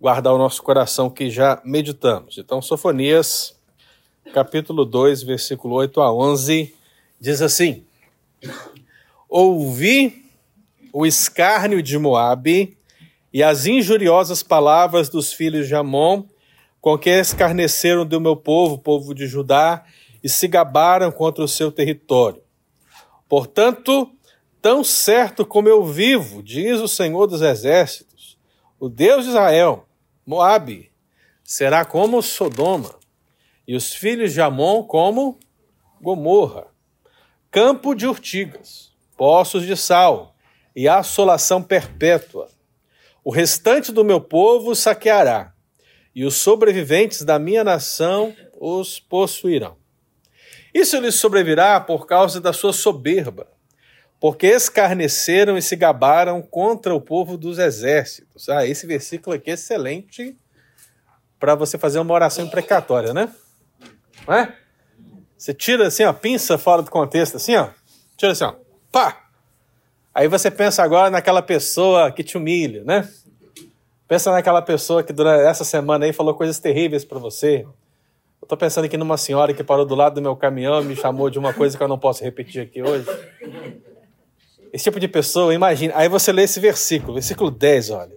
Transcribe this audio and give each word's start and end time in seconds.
guardar 0.00 0.32
o 0.34 0.38
nosso 0.38 0.62
coração 0.62 1.08
que 1.08 1.30
já 1.30 1.60
meditamos. 1.64 2.38
Então, 2.38 2.60
Sofonias, 2.60 3.56
capítulo 4.32 4.84
2, 4.84 5.22
versículo 5.22 5.74
8 5.76 6.00
a 6.00 6.12
11, 6.12 6.74
diz 7.20 7.40
assim: 7.42 7.84
Ouvi 9.28 10.24
o 10.92 11.04
escárnio 11.06 11.82
de 11.82 11.98
Moabe 11.98 12.76
e 13.32 13.42
as 13.42 13.66
injuriosas 13.66 14.42
palavras 14.42 15.08
dos 15.08 15.32
filhos 15.32 15.68
de 15.68 15.74
Amon, 15.74 16.24
com 16.80 16.96
que 16.96 17.10
escarneceram 17.10 18.06
do 18.06 18.20
meu 18.20 18.36
povo, 18.36 18.78
povo 18.78 19.14
de 19.14 19.26
Judá, 19.26 19.84
e 20.22 20.28
se 20.28 20.48
gabaram 20.48 21.10
contra 21.12 21.44
o 21.44 21.48
seu 21.48 21.70
território. 21.70 22.40
Portanto, 23.28 24.10
tão 24.62 24.82
certo 24.82 25.44
como 25.44 25.68
eu 25.68 25.84
vivo, 25.84 26.42
diz 26.42 26.80
o 26.80 26.88
Senhor 26.88 27.26
dos 27.26 27.42
Exércitos, 27.42 28.38
o 28.78 28.88
Deus 28.88 29.24
de 29.24 29.30
Israel, 29.30 29.85
Moabe, 30.26 30.90
será 31.44 31.84
como 31.84 32.20
Sodoma, 32.20 32.98
e 33.66 33.76
os 33.76 33.94
filhos 33.94 34.32
de 34.32 34.40
Amon 34.40 34.82
como 34.82 35.38
Gomorra, 36.00 36.66
campo 37.48 37.94
de 37.94 38.08
urtigas, 38.08 38.90
poços 39.16 39.64
de 39.64 39.76
sal 39.76 40.34
e 40.74 40.88
assolação 40.88 41.62
perpétua. 41.62 42.50
O 43.22 43.30
restante 43.30 43.92
do 43.92 44.04
meu 44.04 44.20
povo 44.20 44.74
saqueará, 44.74 45.54
e 46.12 46.24
os 46.24 46.34
sobreviventes 46.34 47.22
da 47.22 47.38
minha 47.38 47.62
nação 47.62 48.34
os 48.58 48.98
possuirão. 48.98 49.76
Isso 50.74 50.98
lhes 50.98 51.14
sobrevirá 51.14 51.80
por 51.80 52.04
causa 52.04 52.40
da 52.40 52.52
sua 52.52 52.72
soberba, 52.72 53.55
porque 54.20 54.46
escarneceram 54.46 55.58
e 55.58 55.62
se 55.62 55.76
gabaram 55.76 56.40
contra 56.40 56.94
o 56.94 57.00
povo 57.00 57.36
dos 57.36 57.58
exércitos. 57.58 58.48
Ah, 58.48 58.66
esse 58.66 58.86
versículo 58.86 59.36
aqui 59.36 59.50
é 59.50 59.54
excelente 59.54 60.36
para 61.38 61.54
você 61.54 61.76
fazer 61.76 61.98
uma 61.98 62.14
oração 62.14 62.44
imprecatória, 62.44 63.12
né? 63.12 63.28
Não 64.26 64.34
é? 64.34 64.56
Você 65.36 65.52
tira 65.52 65.88
assim, 65.88 66.04
ó, 66.04 66.12
pinça 66.12 66.56
fora 66.56 66.82
do 66.82 66.90
contexto, 66.90 67.36
assim, 67.36 67.56
ó. 67.56 67.68
Tira 68.16 68.32
assim, 68.32 68.44
ó. 68.44 68.54
Pá! 68.90 69.24
Aí 70.14 70.28
você 70.28 70.50
pensa 70.50 70.82
agora 70.82 71.10
naquela 71.10 71.42
pessoa 71.42 72.10
que 72.10 72.24
te 72.24 72.38
humilha, 72.38 72.82
né? 72.84 73.06
Pensa 74.08 74.32
naquela 74.32 74.62
pessoa 74.62 75.02
que 75.02 75.12
durante 75.12 75.44
essa 75.44 75.62
semana 75.62 76.06
aí 76.06 76.12
falou 76.12 76.34
coisas 76.34 76.58
terríveis 76.58 77.04
para 77.04 77.18
você. 77.18 77.66
Eu 78.40 78.48
tô 78.48 78.56
pensando 78.56 78.86
aqui 78.86 78.96
numa 78.96 79.18
senhora 79.18 79.52
que 79.52 79.62
parou 79.62 79.84
do 79.84 79.94
lado 79.94 80.14
do 80.14 80.22
meu 80.22 80.34
caminhão 80.34 80.80
e 80.80 80.84
me 80.84 80.96
chamou 80.96 81.28
de 81.28 81.38
uma 81.38 81.52
coisa 81.52 81.76
que 81.76 81.82
eu 81.82 81.88
não 81.88 81.98
posso 81.98 82.24
repetir 82.24 82.62
aqui 82.62 82.80
hoje. 82.80 83.04
Esse 84.76 84.84
tipo 84.84 85.00
de 85.00 85.08
pessoa, 85.08 85.54
imagina. 85.54 85.94
Aí 85.96 86.06
você 86.06 86.30
lê 86.30 86.42
esse 86.42 86.60
versículo, 86.60 87.14
versículo 87.14 87.50
10, 87.50 87.88
olha. 87.88 88.14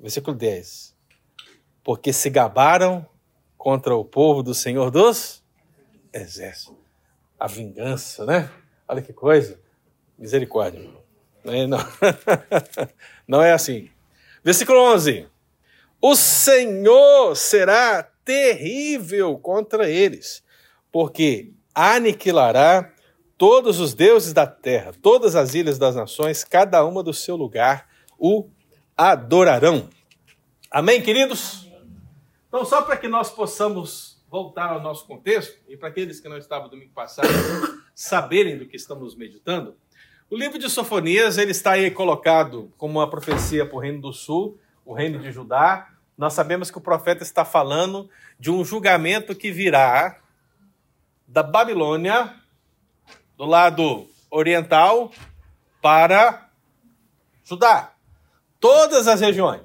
Versículo 0.00 0.36
10. 0.36 0.92
Porque 1.84 2.12
se 2.12 2.28
gabaram 2.28 3.06
contra 3.56 3.94
o 3.94 4.04
povo 4.04 4.42
do 4.42 4.52
Senhor 4.52 4.90
dos 4.90 5.40
Exércitos. 6.12 6.74
A 7.38 7.46
vingança, 7.46 8.26
né? 8.26 8.50
Olha 8.88 9.00
que 9.00 9.12
coisa. 9.12 9.60
Misericórdia. 10.18 10.90
Não 11.44 11.52
é, 11.52 11.64
não. 13.28 13.40
é 13.40 13.52
assim. 13.52 13.88
Versículo 14.42 14.80
11. 14.80 15.28
O 16.02 16.16
Senhor 16.16 17.36
será 17.36 18.02
terrível 18.24 19.38
contra 19.38 19.88
eles, 19.88 20.42
porque 20.90 21.52
aniquilará 21.72 22.93
todos 23.36 23.80
os 23.80 23.94
deuses 23.94 24.32
da 24.32 24.46
terra, 24.46 24.92
todas 25.00 25.34
as 25.36 25.54
ilhas 25.54 25.78
das 25.78 25.96
nações, 25.96 26.44
cada 26.44 26.84
uma 26.84 27.02
do 27.02 27.12
seu 27.12 27.36
lugar, 27.36 27.88
o 28.18 28.48
adorarão. 28.96 29.88
Amém, 30.70 31.02
queridos? 31.02 31.68
Então, 32.48 32.64
só 32.64 32.82
para 32.82 32.96
que 32.96 33.08
nós 33.08 33.30
possamos 33.30 34.22
voltar 34.30 34.70
ao 34.70 34.80
nosso 34.80 35.06
contexto, 35.06 35.58
e 35.68 35.76
para 35.76 35.88
aqueles 35.88 36.20
que 36.20 36.28
não 36.28 36.38
estavam 36.38 36.68
domingo 36.68 36.92
passado 36.92 37.28
saberem 37.94 38.58
do 38.58 38.66
que 38.66 38.76
estamos 38.76 39.14
meditando, 39.14 39.76
o 40.30 40.36
livro 40.36 40.58
de 40.58 40.68
Sofonias 40.68 41.38
ele 41.38 41.50
está 41.50 41.72
aí 41.72 41.90
colocado 41.90 42.72
como 42.76 42.98
uma 42.98 43.08
profecia 43.08 43.66
para 43.66 43.76
o 43.76 43.78
Reino 43.78 44.00
do 44.00 44.12
Sul, 44.12 44.58
o 44.84 44.94
Reino 44.94 45.18
de 45.18 45.30
Judá. 45.30 45.90
Nós 46.16 46.32
sabemos 46.32 46.70
que 46.70 46.78
o 46.78 46.80
profeta 46.80 47.22
está 47.22 47.44
falando 47.44 48.08
de 48.38 48.50
um 48.50 48.64
julgamento 48.64 49.34
que 49.34 49.52
virá 49.52 50.20
da 51.28 51.42
Babilônia, 51.42 52.34
do 53.36 53.44
lado 53.44 54.06
oriental, 54.30 55.12
para 55.80 56.50
Judá. 57.44 57.94
Todas 58.58 59.06
as 59.06 59.20
regiões. 59.20 59.62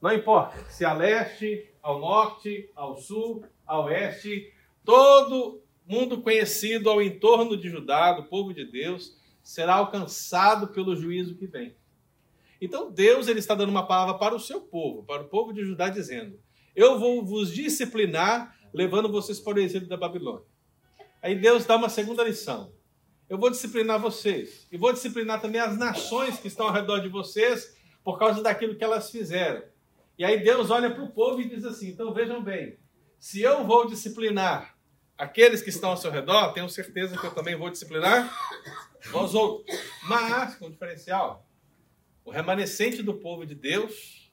Não 0.00 0.12
importa 0.12 0.62
se 0.68 0.84
a 0.84 0.92
leste, 0.92 1.72
ao 1.82 1.98
norte, 1.98 2.70
ao 2.76 2.96
sul, 2.96 3.44
ao 3.66 3.84
oeste, 3.84 4.52
todo 4.84 5.62
mundo 5.86 6.20
conhecido 6.20 6.90
ao 6.90 7.00
entorno 7.00 7.56
de 7.56 7.68
Judá, 7.68 8.12
do 8.12 8.24
povo 8.24 8.52
de 8.52 8.64
Deus, 8.64 9.16
será 9.42 9.76
alcançado 9.76 10.68
pelo 10.68 10.94
juízo 10.96 11.36
que 11.36 11.46
vem. 11.46 11.74
Então 12.60 12.90
Deus 12.90 13.28
ele 13.28 13.38
está 13.38 13.54
dando 13.54 13.70
uma 13.70 13.86
palavra 13.86 14.14
para 14.18 14.34
o 14.34 14.40
seu 14.40 14.60
povo, 14.60 15.02
para 15.04 15.22
o 15.22 15.28
povo 15.28 15.52
de 15.52 15.64
Judá, 15.64 15.88
dizendo: 15.88 16.38
Eu 16.74 16.98
vou 16.98 17.24
vos 17.24 17.52
disciplinar, 17.52 18.56
levando 18.72 19.10
vocês 19.10 19.40
para 19.40 19.58
o 19.58 19.60
exílio 19.60 19.88
da 19.88 19.96
Babilônia. 19.96 20.46
Aí 21.22 21.34
Deus 21.34 21.64
dá 21.64 21.76
uma 21.76 21.88
segunda 21.88 22.22
lição. 22.22 22.72
Eu 23.28 23.38
vou 23.38 23.50
disciplinar 23.50 23.98
vocês. 23.98 24.66
E 24.70 24.76
vou 24.76 24.92
disciplinar 24.92 25.40
também 25.40 25.60
as 25.60 25.76
nações 25.76 26.38
que 26.38 26.48
estão 26.48 26.66
ao 26.66 26.72
redor 26.72 27.00
de 27.00 27.08
vocês 27.08 27.76
por 28.02 28.18
causa 28.18 28.42
daquilo 28.42 28.76
que 28.76 28.84
elas 28.84 29.10
fizeram. 29.10 29.62
E 30.18 30.24
aí 30.24 30.42
Deus 30.42 30.70
olha 30.70 30.90
para 30.90 31.02
o 31.02 31.10
povo 31.10 31.40
e 31.40 31.48
diz 31.48 31.64
assim: 31.64 31.88
então 31.88 32.12
vejam 32.12 32.42
bem, 32.42 32.78
se 33.18 33.40
eu 33.40 33.64
vou 33.64 33.86
disciplinar 33.86 34.76
aqueles 35.16 35.62
que 35.62 35.70
estão 35.70 35.90
ao 35.90 35.96
seu 35.96 36.10
redor, 36.10 36.52
tenho 36.52 36.68
certeza 36.68 37.16
que 37.16 37.26
eu 37.26 37.34
também 37.34 37.56
vou 37.56 37.70
disciplinar 37.70 38.30
vós 39.10 39.34
outros. 39.34 39.76
Mas, 40.02 40.56
com 40.56 40.70
diferencial, 40.70 41.46
o 42.24 42.30
remanescente 42.30 43.02
do 43.02 43.14
povo 43.14 43.46
de 43.46 43.54
Deus, 43.54 44.30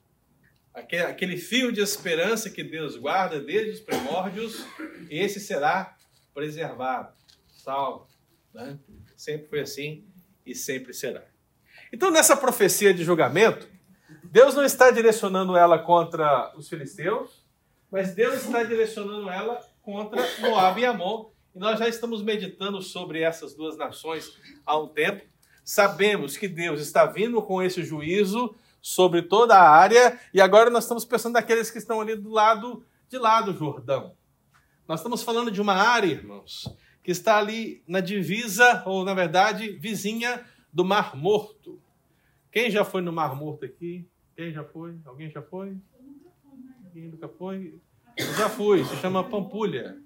aquele 0.74 1.36
fio 1.36 1.72
de 1.72 1.80
esperança 1.80 2.50
que 2.50 2.62
Deus 2.62 2.96
guarda 2.96 3.40
desde 3.40 3.70
os 3.72 3.80
primórdios, 3.80 4.64
esse 5.10 5.40
será 5.40 5.96
preservado, 6.34 7.14
salvo. 7.48 8.11
Né? 8.54 8.78
Sempre 9.16 9.48
foi 9.48 9.60
assim 9.60 10.04
e 10.44 10.54
sempre 10.54 10.92
será. 10.92 11.24
Então, 11.92 12.10
nessa 12.10 12.36
profecia 12.36 12.92
de 12.92 13.04
julgamento, 13.04 13.68
Deus 14.24 14.54
não 14.54 14.64
está 14.64 14.90
direcionando 14.90 15.56
ela 15.56 15.78
contra 15.78 16.52
os 16.56 16.68
filisteus, 16.68 17.44
mas 17.90 18.14
Deus 18.14 18.44
está 18.44 18.62
direcionando 18.62 19.28
ela 19.28 19.60
contra 19.82 20.22
Moab 20.40 20.80
e 20.80 20.86
Amon, 20.86 21.30
e 21.54 21.58
nós 21.58 21.78
já 21.78 21.86
estamos 21.86 22.22
meditando 22.22 22.80
sobre 22.80 23.20
essas 23.20 23.54
duas 23.54 23.76
nações 23.76 24.32
há 24.64 24.78
um 24.78 24.88
tempo. 24.88 25.24
Sabemos 25.62 26.36
que 26.36 26.48
Deus 26.48 26.80
está 26.80 27.04
vindo 27.04 27.42
com 27.42 27.62
esse 27.62 27.84
juízo 27.84 28.54
sobre 28.80 29.22
toda 29.22 29.54
a 29.54 29.68
área, 29.68 30.18
e 30.32 30.40
agora 30.40 30.70
nós 30.70 30.84
estamos 30.84 31.04
pensando 31.04 31.34
naqueles 31.34 31.70
que 31.70 31.78
estão 31.78 32.00
ali 32.00 32.16
do 32.16 32.30
lado 32.30 32.84
de 33.08 33.18
lá 33.18 33.42
do 33.42 33.52
Jordão. 33.52 34.16
Nós 34.88 35.00
estamos 35.00 35.22
falando 35.22 35.50
de 35.50 35.60
uma 35.60 35.74
área, 35.74 36.08
irmãos, 36.08 36.74
que 37.02 37.10
está 37.10 37.38
ali 37.38 37.82
na 37.86 38.00
divisa, 38.00 38.82
ou 38.86 39.04
na 39.04 39.14
verdade, 39.14 39.72
vizinha 39.72 40.44
do 40.72 40.84
Mar 40.84 41.16
Morto. 41.16 41.80
Quem 42.50 42.70
já 42.70 42.84
foi 42.84 43.02
no 43.02 43.12
Mar 43.12 43.34
Morto 43.34 43.64
aqui? 43.64 44.08
Quem 44.36 44.52
já 44.52 44.64
foi? 44.64 44.96
Alguém 45.04 45.30
já 45.30 45.42
foi? 45.42 45.76
Ninguém 46.84 47.10
nunca 47.10 47.28
foi? 47.28 47.80
Eu 48.16 48.34
já 48.34 48.48
fui, 48.48 48.84
se 48.84 48.96
chama 48.96 49.24
Pampulha. 49.24 49.96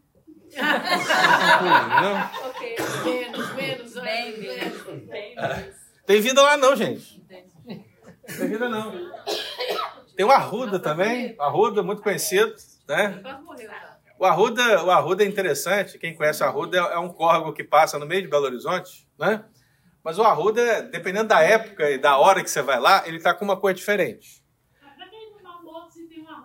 Não? 2.02 2.48
Ok, 2.48 2.76
menos, 3.04 3.54
menos, 3.54 3.94
bem 3.94 4.38
menos. 4.38 5.76
Tem 6.06 6.20
vida 6.20 6.40
lá 6.40 6.56
não, 6.56 6.76
gente. 6.76 7.20
Tem 7.26 8.48
vida 8.48 8.68
não. 8.68 8.92
Tem 10.16 10.24
o 10.24 10.30
Arruda 10.30 10.78
também, 10.78 11.34
Arruda 11.38 11.82
muito 11.82 12.00
conhecido, 12.02 12.54
né? 12.88 13.20
O 14.18 14.24
Arruda, 14.24 14.82
o 14.84 14.90
Arruda 14.90 15.24
é 15.24 15.26
interessante, 15.26 15.98
quem 15.98 16.14
conhece 16.14 16.42
o 16.42 16.46
Arruda 16.46 16.78
é 16.78 16.98
um 16.98 17.10
córrego 17.10 17.52
que 17.52 17.62
passa 17.62 17.98
no 17.98 18.06
meio 18.06 18.22
de 18.22 18.28
Belo 18.28 18.46
Horizonte, 18.46 19.06
né? 19.18 19.44
Mas 20.02 20.18
o 20.18 20.22
Arruda, 20.22 20.82
dependendo 20.82 21.28
da 21.28 21.42
época 21.42 21.90
e 21.90 21.98
da 21.98 22.16
hora 22.16 22.42
que 22.42 22.48
você 22.48 22.62
vai 22.62 22.80
lá, 22.80 23.06
ele 23.06 23.20
tá 23.20 23.34
com 23.34 23.44
uma 23.44 23.56
cor 23.56 23.74
diferente. 23.74 24.42
Uma 24.80 24.94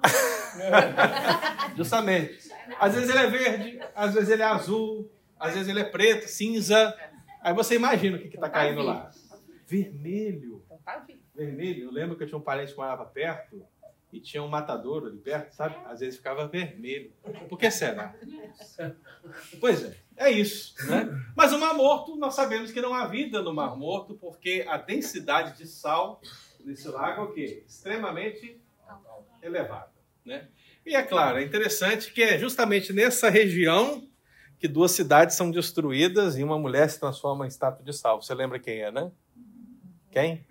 Justamente. 1.78 2.52
Às 2.80 2.96
vezes 2.96 3.10
ele 3.10 3.20
é 3.20 3.28
verde, 3.28 3.80
às 3.96 4.14
vezes 4.14 4.30
ele 4.30 4.42
é 4.42 4.46
azul, 4.46 5.10
às 5.40 5.54
vezes 5.54 5.70
ele 5.70 5.80
é 5.80 5.86
preto, 5.86 6.28
cinza. 6.28 6.94
Aí 7.42 7.54
você 7.54 7.76
imagina 7.76 8.18
o 8.18 8.20
que 8.20 8.28
está 8.36 8.50
caindo 8.50 8.82
lá. 8.82 9.10
Vermelho. 9.66 10.66
Vermelho. 11.34 11.86
Eu 11.86 11.92
lembro 11.92 12.18
que 12.18 12.24
eu 12.24 12.28
tinha 12.28 12.38
um 12.38 12.44
parente 12.44 12.72
que 12.72 12.78
morava 12.78 13.06
perto 13.06 13.66
e 14.12 14.20
tinha 14.20 14.44
um 14.44 14.48
matadouro 14.48 15.08
ali 15.08 15.18
perto, 15.18 15.54
sabe? 15.54 15.76
Às 15.86 16.02
vezes 16.02 16.18
ficava 16.18 16.48
vermelho. 16.48 17.14
Por 17.48 17.58
que 17.58 17.72
será? 17.72 18.14
Pois 19.60 19.84
é, 19.84 19.96
é 20.18 20.32
isso. 20.32 20.74
Né? 20.88 21.08
Mas 21.36 21.54
o 21.54 21.60
Mar 21.60 21.76
Morto, 21.76 22.16
nós 22.16 22.34
sabemos 22.34 22.72
que 22.72 22.82
não 22.82 22.94
há 22.94 23.06
vida 23.06 23.42
no 23.42 23.54
Mar 23.54 23.78
Morto, 23.78 24.16
porque 24.16 24.66
a 24.68 24.78
densidade 24.78 25.56
de 25.58 25.68
sal 25.68 26.20
nesse 26.66 26.88
lago 26.88 27.22
é 27.22 27.24
o 27.26 27.32
quê? 27.32 27.64
Extremamente 27.68 28.60
elevada. 29.44 29.92
Né? 30.26 30.48
E 30.86 30.96
é 30.96 31.04
claro, 31.04 31.38
é 31.38 31.44
interessante 31.44 32.12
que 32.12 32.24
é 32.24 32.40
justamente 32.40 32.92
nessa 32.92 33.30
região 33.30 34.08
que 34.60 34.68
duas 34.68 34.92
cidades 34.92 35.36
são 35.36 35.50
destruídas 35.50 36.38
e 36.38 36.44
uma 36.44 36.58
mulher 36.58 36.90
se 36.90 37.00
transforma 37.00 37.46
em 37.46 37.48
estátua 37.48 37.84
de 37.84 37.94
sal. 37.94 38.22
Você 38.22 38.34
lembra 38.34 38.60
quem 38.60 38.82
é, 38.82 38.92
né? 38.92 39.12
Quem? 40.12 40.46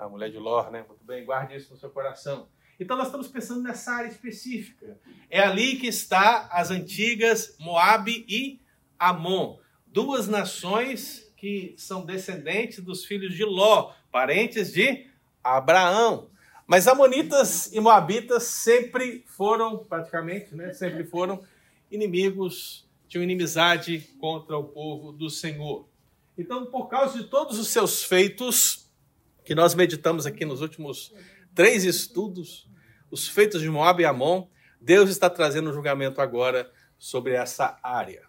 A 0.00 0.08
mulher 0.08 0.30
de 0.30 0.38
Ló, 0.38 0.70
né? 0.70 0.84
Muito 0.88 1.04
bem, 1.04 1.24
guarde 1.24 1.54
isso 1.54 1.72
no 1.72 1.78
seu 1.78 1.90
coração. 1.90 2.48
Então 2.78 2.96
nós 2.96 3.08
estamos 3.08 3.28
pensando 3.28 3.62
nessa 3.62 3.92
área 3.92 4.08
específica. 4.08 4.98
É 5.28 5.40
ali 5.40 5.76
que 5.76 5.86
está 5.86 6.48
as 6.50 6.70
antigas 6.70 7.54
Moabe 7.58 8.24
e 8.26 8.58
Amon, 8.98 9.58
duas 9.86 10.26
nações 10.26 11.30
que 11.36 11.74
são 11.76 12.06
descendentes 12.06 12.82
dos 12.82 13.04
filhos 13.04 13.34
de 13.34 13.44
Ló, 13.44 13.92
parentes 14.10 14.72
de 14.72 15.06
Abraão. 15.44 16.30
Mas 16.66 16.88
amonitas 16.88 17.70
e 17.72 17.80
moabitas 17.80 18.44
sempre 18.44 19.24
foram, 19.26 19.78
praticamente, 19.78 20.54
né, 20.54 20.72
sempre 20.72 21.04
foram 21.04 21.42
inimigos, 21.90 22.88
tinham 23.06 23.22
inimizade 23.22 24.08
contra 24.18 24.56
o 24.56 24.64
povo 24.64 25.12
do 25.12 25.28
Senhor. 25.28 25.86
Então, 26.38 26.64
por 26.66 26.88
causa 26.88 27.18
de 27.18 27.24
todos 27.24 27.58
os 27.58 27.68
seus 27.68 28.02
feitos, 28.02 28.79
que 29.50 29.54
nós 29.56 29.74
meditamos 29.74 30.26
aqui 30.26 30.44
nos 30.44 30.60
últimos 30.60 31.12
três 31.56 31.82
estudos, 31.82 32.70
os 33.10 33.26
feitos 33.26 33.60
de 33.60 33.68
Moab 33.68 34.00
e 34.00 34.06
Amon, 34.06 34.46
Deus 34.80 35.10
está 35.10 35.28
trazendo 35.28 35.70
um 35.70 35.72
julgamento 35.72 36.20
agora 36.20 36.70
sobre 36.96 37.32
essa 37.32 37.76
área. 37.82 38.22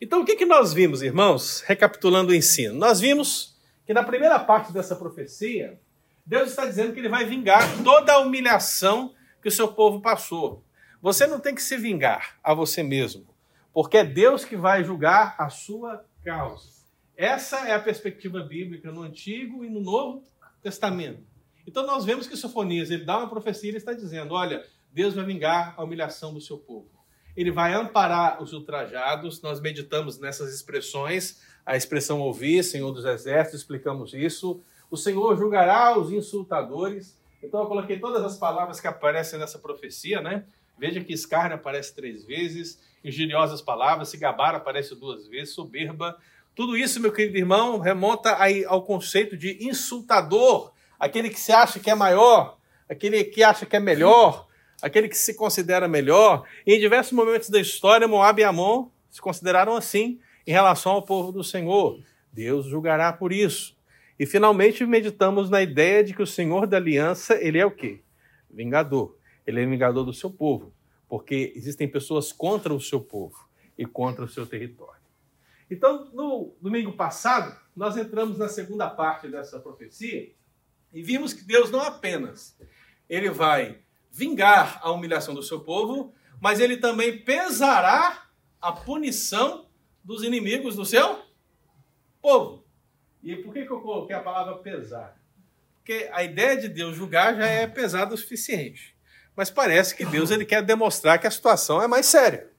Então, 0.00 0.20
o 0.20 0.24
que, 0.24 0.34
que 0.34 0.44
nós 0.44 0.72
vimos, 0.72 1.00
irmãos? 1.00 1.60
Recapitulando 1.60 2.32
o 2.32 2.34
ensino. 2.34 2.74
Nós 2.74 2.98
vimos 2.98 3.56
que 3.86 3.94
na 3.94 4.02
primeira 4.02 4.36
parte 4.40 4.72
dessa 4.72 4.96
profecia, 4.96 5.80
Deus 6.26 6.50
está 6.50 6.66
dizendo 6.66 6.92
que 6.92 6.98
ele 6.98 7.08
vai 7.08 7.24
vingar 7.24 7.62
toda 7.84 8.14
a 8.14 8.18
humilhação 8.18 9.14
que 9.40 9.46
o 9.46 9.52
seu 9.52 9.68
povo 9.68 10.00
passou. 10.00 10.64
Você 11.00 11.24
não 11.28 11.38
tem 11.38 11.54
que 11.54 11.62
se 11.62 11.76
vingar 11.76 12.36
a 12.42 12.52
você 12.52 12.82
mesmo, 12.82 13.28
porque 13.72 13.98
é 13.98 14.04
Deus 14.04 14.44
que 14.44 14.56
vai 14.56 14.82
julgar 14.82 15.36
a 15.38 15.50
sua 15.50 16.04
causa. 16.24 16.78
Essa 17.16 17.68
é 17.68 17.74
a 17.74 17.80
perspectiva 17.80 18.40
bíblica 18.40 18.90
no 18.90 19.02
Antigo 19.02 19.64
e 19.64 19.70
no 19.70 19.80
Novo 19.80 20.26
Testamento. 20.62 21.22
Então 21.66 21.86
nós 21.86 22.04
vemos 22.04 22.26
que 22.26 22.36
Sofonias, 22.36 22.90
ele 22.90 23.04
dá 23.04 23.18
uma 23.18 23.28
profecia, 23.28 23.68
ele 23.68 23.76
está 23.76 23.92
dizendo, 23.92 24.34
olha, 24.34 24.64
Deus 24.92 25.14
vai 25.14 25.24
vingar 25.24 25.74
a 25.76 25.84
humilhação 25.84 26.32
do 26.32 26.40
seu 26.40 26.58
povo. 26.58 26.88
Ele 27.36 27.50
vai 27.50 27.72
amparar 27.72 28.42
os 28.42 28.52
ultrajados. 28.52 29.40
Nós 29.42 29.60
meditamos 29.60 30.18
nessas 30.18 30.52
expressões, 30.52 31.40
a 31.64 31.76
expressão 31.76 32.20
ouvir, 32.20 32.64
Senhor 32.64 32.90
dos 32.90 33.04
Exércitos, 33.04 33.60
explicamos 33.60 34.12
isso. 34.14 34.60
O 34.90 34.96
Senhor 34.96 35.36
julgará 35.36 35.96
os 35.96 36.10
insultadores. 36.10 37.16
Então 37.42 37.60
eu 37.60 37.66
coloquei 37.66 37.98
todas 37.98 38.24
as 38.24 38.36
palavras 38.36 38.80
que 38.80 38.88
aparecem 38.88 39.38
nessa 39.38 39.58
profecia, 39.58 40.20
né? 40.20 40.46
Veja 40.78 41.02
que 41.02 41.12
escárnio 41.12 41.56
aparece 41.56 41.94
três 41.94 42.24
vezes, 42.24 42.80
injuriosas 43.04 43.60
palavras, 43.60 44.08
se 44.08 44.16
gabar 44.16 44.54
aparece 44.54 44.94
duas 44.94 45.26
vezes, 45.28 45.54
soberba. 45.54 46.18
Tudo 46.58 46.76
isso, 46.76 46.98
meu 46.98 47.12
querido 47.12 47.38
irmão, 47.38 47.78
remonta 47.78 48.42
aí 48.42 48.64
ao 48.64 48.82
conceito 48.82 49.36
de 49.36 49.64
insultador, 49.64 50.72
aquele 50.98 51.30
que 51.30 51.38
se 51.38 51.52
acha 51.52 51.78
que 51.78 51.88
é 51.88 51.94
maior, 51.94 52.58
aquele 52.88 53.22
que 53.22 53.44
acha 53.44 53.64
que 53.64 53.76
é 53.76 53.78
melhor, 53.78 54.48
aquele 54.82 55.08
que 55.08 55.16
se 55.16 55.34
considera 55.34 55.86
melhor. 55.86 56.42
E 56.66 56.74
em 56.74 56.80
diversos 56.80 57.12
momentos 57.12 57.48
da 57.48 57.60
história, 57.60 58.08
Moab 58.08 58.40
e 58.40 58.44
Amon 58.44 58.88
se 59.08 59.20
consideraram 59.20 59.76
assim 59.76 60.18
em 60.44 60.50
relação 60.50 60.90
ao 60.90 61.02
povo 61.02 61.30
do 61.30 61.44
Senhor. 61.44 62.02
Deus 62.32 62.66
julgará 62.66 63.12
por 63.12 63.32
isso. 63.32 63.76
E 64.18 64.26
finalmente 64.26 64.84
meditamos 64.84 65.48
na 65.48 65.62
ideia 65.62 66.02
de 66.02 66.12
que 66.12 66.22
o 66.22 66.26
Senhor 66.26 66.66
da 66.66 66.76
aliança, 66.76 67.38
ele 67.40 67.60
é 67.60 67.66
o 67.66 67.70
quê? 67.70 68.00
Vingador. 68.50 69.16
Ele 69.46 69.62
é 69.62 69.64
vingador 69.64 70.04
do 70.04 70.12
seu 70.12 70.28
povo, 70.28 70.74
porque 71.08 71.52
existem 71.54 71.86
pessoas 71.86 72.32
contra 72.32 72.74
o 72.74 72.80
seu 72.80 73.00
povo 73.00 73.48
e 73.78 73.86
contra 73.86 74.24
o 74.24 74.28
seu 74.28 74.44
território. 74.44 74.97
Então, 75.70 76.10
no 76.12 76.56
domingo 76.60 76.92
passado, 76.92 77.58
nós 77.76 77.96
entramos 77.96 78.38
na 78.38 78.48
segunda 78.48 78.88
parte 78.88 79.28
dessa 79.28 79.60
profecia 79.60 80.32
e 80.92 81.02
vimos 81.02 81.32
que 81.32 81.44
Deus 81.44 81.70
não 81.70 81.80
apenas 81.80 82.58
ele 83.08 83.30
vai 83.30 83.80
vingar 84.10 84.80
a 84.82 84.90
humilhação 84.90 85.34
do 85.34 85.42
seu 85.42 85.60
povo, 85.60 86.12
mas 86.40 86.60
ele 86.60 86.76
também 86.76 87.18
pesará 87.18 88.28
a 88.60 88.72
punição 88.72 89.68
dos 90.02 90.22
inimigos 90.22 90.76
do 90.76 90.84
seu 90.84 91.22
povo. 92.20 92.64
E 93.22 93.36
por 93.36 93.52
que, 93.52 93.64
que 93.64 93.72
eu 93.72 93.80
coloquei 93.80 94.16
a 94.16 94.22
palavra 94.22 94.56
pesar? 94.56 95.18
Porque 95.76 96.08
a 96.12 96.22
ideia 96.22 96.56
de 96.56 96.68
Deus 96.68 96.96
julgar 96.96 97.36
já 97.36 97.46
é 97.46 97.66
pesada 97.66 98.14
o 98.14 98.18
suficiente. 98.18 98.96
Mas 99.36 99.50
parece 99.50 99.94
que 99.94 100.04
Deus 100.04 100.30
ele 100.30 100.44
quer 100.44 100.62
demonstrar 100.62 101.18
que 101.18 101.26
a 101.26 101.30
situação 101.30 101.82
é 101.82 101.86
mais 101.86 102.06
séria. 102.06 102.50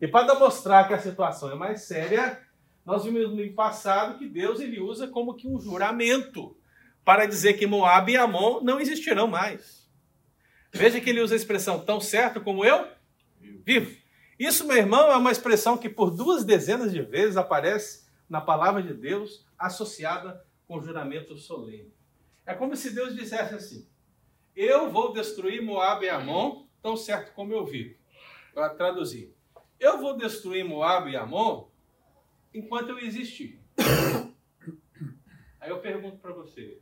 E 0.00 0.06
para 0.06 0.32
demonstrar 0.32 0.86
que 0.86 0.94
a 0.94 1.00
situação 1.00 1.50
é 1.50 1.54
mais 1.54 1.82
séria, 1.82 2.40
nós 2.84 3.04
vimos 3.04 3.34
no 3.34 3.52
passado 3.52 4.18
que 4.18 4.28
Deus 4.28 4.60
ele 4.60 4.80
usa 4.80 5.08
como 5.08 5.34
que 5.34 5.46
um 5.46 5.60
juramento 5.60 6.56
para 7.04 7.26
dizer 7.26 7.54
que 7.54 7.66
Moab 7.66 8.10
e 8.10 8.16
Amon 8.16 8.60
não 8.62 8.80
existirão 8.80 9.26
mais. 9.26 9.88
Veja 10.72 11.00
que 11.00 11.10
ele 11.10 11.20
usa 11.20 11.34
a 11.34 11.36
expressão 11.36 11.84
tão 11.84 12.00
certo 12.00 12.40
como 12.40 12.64
eu 12.64 12.86
vivo. 13.64 13.96
Isso, 14.38 14.66
meu 14.66 14.76
irmão, 14.76 15.10
é 15.10 15.16
uma 15.16 15.32
expressão 15.32 15.76
que 15.76 15.88
por 15.88 16.10
duas 16.10 16.44
dezenas 16.44 16.92
de 16.92 17.02
vezes 17.02 17.36
aparece 17.36 18.06
na 18.28 18.40
palavra 18.40 18.82
de 18.82 18.94
Deus 18.94 19.44
associada 19.58 20.44
com 20.66 20.80
juramento 20.80 21.36
solene. 21.36 21.92
É 22.46 22.54
como 22.54 22.76
se 22.76 22.94
Deus 22.94 23.16
dissesse 23.16 23.54
assim: 23.54 23.88
Eu 24.54 24.90
vou 24.90 25.12
destruir 25.12 25.60
Moab 25.60 26.04
e 26.04 26.08
Amon, 26.08 26.66
tão 26.80 26.96
certo 26.96 27.34
como 27.34 27.52
eu 27.52 27.66
vivo. 27.66 27.98
Para 28.54 28.70
traduzir, 28.70 29.34
eu 29.78 29.98
vou 29.98 30.16
destruir 30.16 30.64
Moab 30.64 31.10
e 31.10 31.16
Amon 31.16 31.68
enquanto 32.52 32.90
eu 32.90 32.98
existir. 32.98 33.60
Aí 35.60 35.70
eu 35.70 35.80
pergunto 35.80 36.18
para 36.18 36.32
você: 36.32 36.80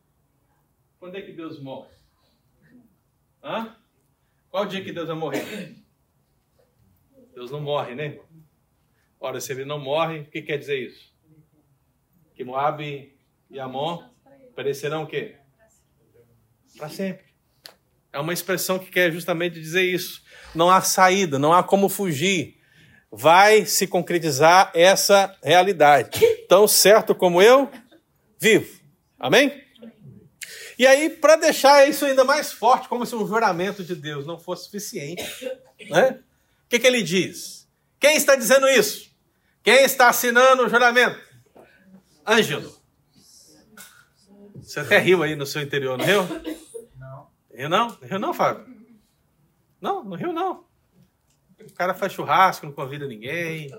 quando 0.99 1.17
é 1.17 1.23
que 1.23 1.33
Deus 1.33 1.61
morre? 1.61 1.95
Hã? 3.43 3.77
Qual 4.51 4.65
o 4.65 4.67
dia 4.67 4.83
que 4.83 4.93
Deus 4.93 5.09
vai 5.09 5.17
morrer? 5.17 5.77
Deus 7.35 7.51
não 7.51 7.61
morre, 7.61 7.95
né? 7.95 8.19
Ora, 9.21 9.41
se 9.41 9.53
ele 9.53 9.65
não 9.65 9.79
morre, 9.79 10.21
o 10.21 10.31
que 10.31 10.41
quer 10.43 10.59
dizer 10.59 10.79
isso? 10.79 11.17
que 12.37 12.45
Moab 12.45 12.85
e 13.51 13.59
Amon 13.59 14.03
perecerão 14.55 15.05
o 15.05 15.07
quê? 15.07 15.37
Para 16.77 16.91
sempre. 16.91 17.25
É 18.13 18.19
uma 18.19 18.33
expressão 18.33 18.79
que 18.79 18.91
quer 18.91 19.11
justamente 19.11 19.59
dizer 19.59 19.83
isso. 19.83 20.23
Não 20.55 20.71
há 20.71 20.83
saída, 20.83 21.39
não 21.39 21.53
há 21.53 21.63
como 21.63 21.89
fugir. 21.89 22.56
Vai 23.11 23.65
se 23.65 23.87
concretizar 23.87 24.71
essa 24.75 25.35
realidade. 25.43 26.21
Tão 26.49 26.67
certo 26.67 27.15
como 27.15 27.41
eu 27.41 27.71
vivo. 28.39 28.81
Amém? 29.19 29.65
E 30.79 30.87
aí, 30.87 31.09
para 31.09 31.37
deixar 31.37 31.89
isso 31.89 32.05
ainda 32.05 32.23
mais 32.23 32.53
forte, 32.53 32.89
como 32.89 33.07
se 33.07 33.15
um 33.15 33.27
juramento 33.27 33.83
de 33.83 33.95
Deus 33.95 34.27
não 34.27 34.39
fosse 34.39 34.65
suficiente, 34.65 35.25
né? 35.89 36.21
o 36.65 36.69
que, 36.69 36.79
que 36.79 36.87
ele 36.87 37.03
diz? 37.03 37.67
Quem 37.99 38.17
está 38.17 38.37
dizendo 38.37 38.69
isso? 38.69 39.11
Quem 39.63 39.85
está 39.85 40.11
assinando 40.11 40.65
o 40.65 40.69
juramento? 40.69 41.19
Ângelo. 42.27 42.77
Você 44.57 44.81
até 44.81 44.99
riu 44.99 45.23
aí 45.23 45.35
no 45.35 45.47
seu 45.47 45.63
interior, 45.63 45.97
não 45.97 46.05
riu? 46.05 46.23
Não. 46.99 47.31
Rio 47.55 47.69
não? 47.69 47.89
Rio 48.03 48.19
não, 48.19 48.35
Fábio? 48.35 48.67
Não, 49.81 50.05
no 50.05 50.15
Rio 50.15 50.33
não. 50.33 50.66
O 51.61 51.73
cara 51.73 51.95
faz 51.95 52.13
churrasco, 52.13 52.67
não 52.67 52.73
convida 52.73 53.07
ninguém. 53.07 53.71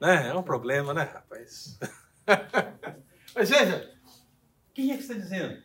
Né? 0.00 0.28
É 0.28 0.34
um 0.34 0.42
problema, 0.42 0.94
né, 0.94 1.02
rapaz? 1.02 1.78
Mas 3.34 3.50
veja, 3.50 3.94
quem 4.72 4.92
é 4.92 4.96
que 4.96 5.02
está 5.02 5.14
dizendo? 5.14 5.62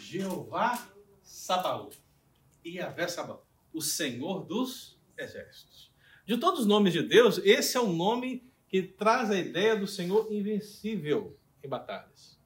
Jeová 0.00 0.88
Sabaoth. 1.22 1.96
Yahvé 2.66 3.06
Sabaoth. 3.08 3.44
O 3.72 3.80
Senhor 3.80 4.44
dos 4.44 5.00
Exércitos. 5.16 5.92
De 6.26 6.36
todos 6.38 6.60
os 6.60 6.66
nomes 6.66 6.92
de 6.92 7.02
Deus, 7.02 7.38
esse 7.44 7.76
é 7.76 7.80
o 7.80 7.92
nome 7.92 8.48
que 8.68 8.82
traz 8.82 9.30
a 9.30 9.36
ideia 9.36 9.76
do 9.76 9.86
Senhor 9.86 10.32
invencível 10.32 11.36
em 11.62 11.68
batalhas. 11.68 12.40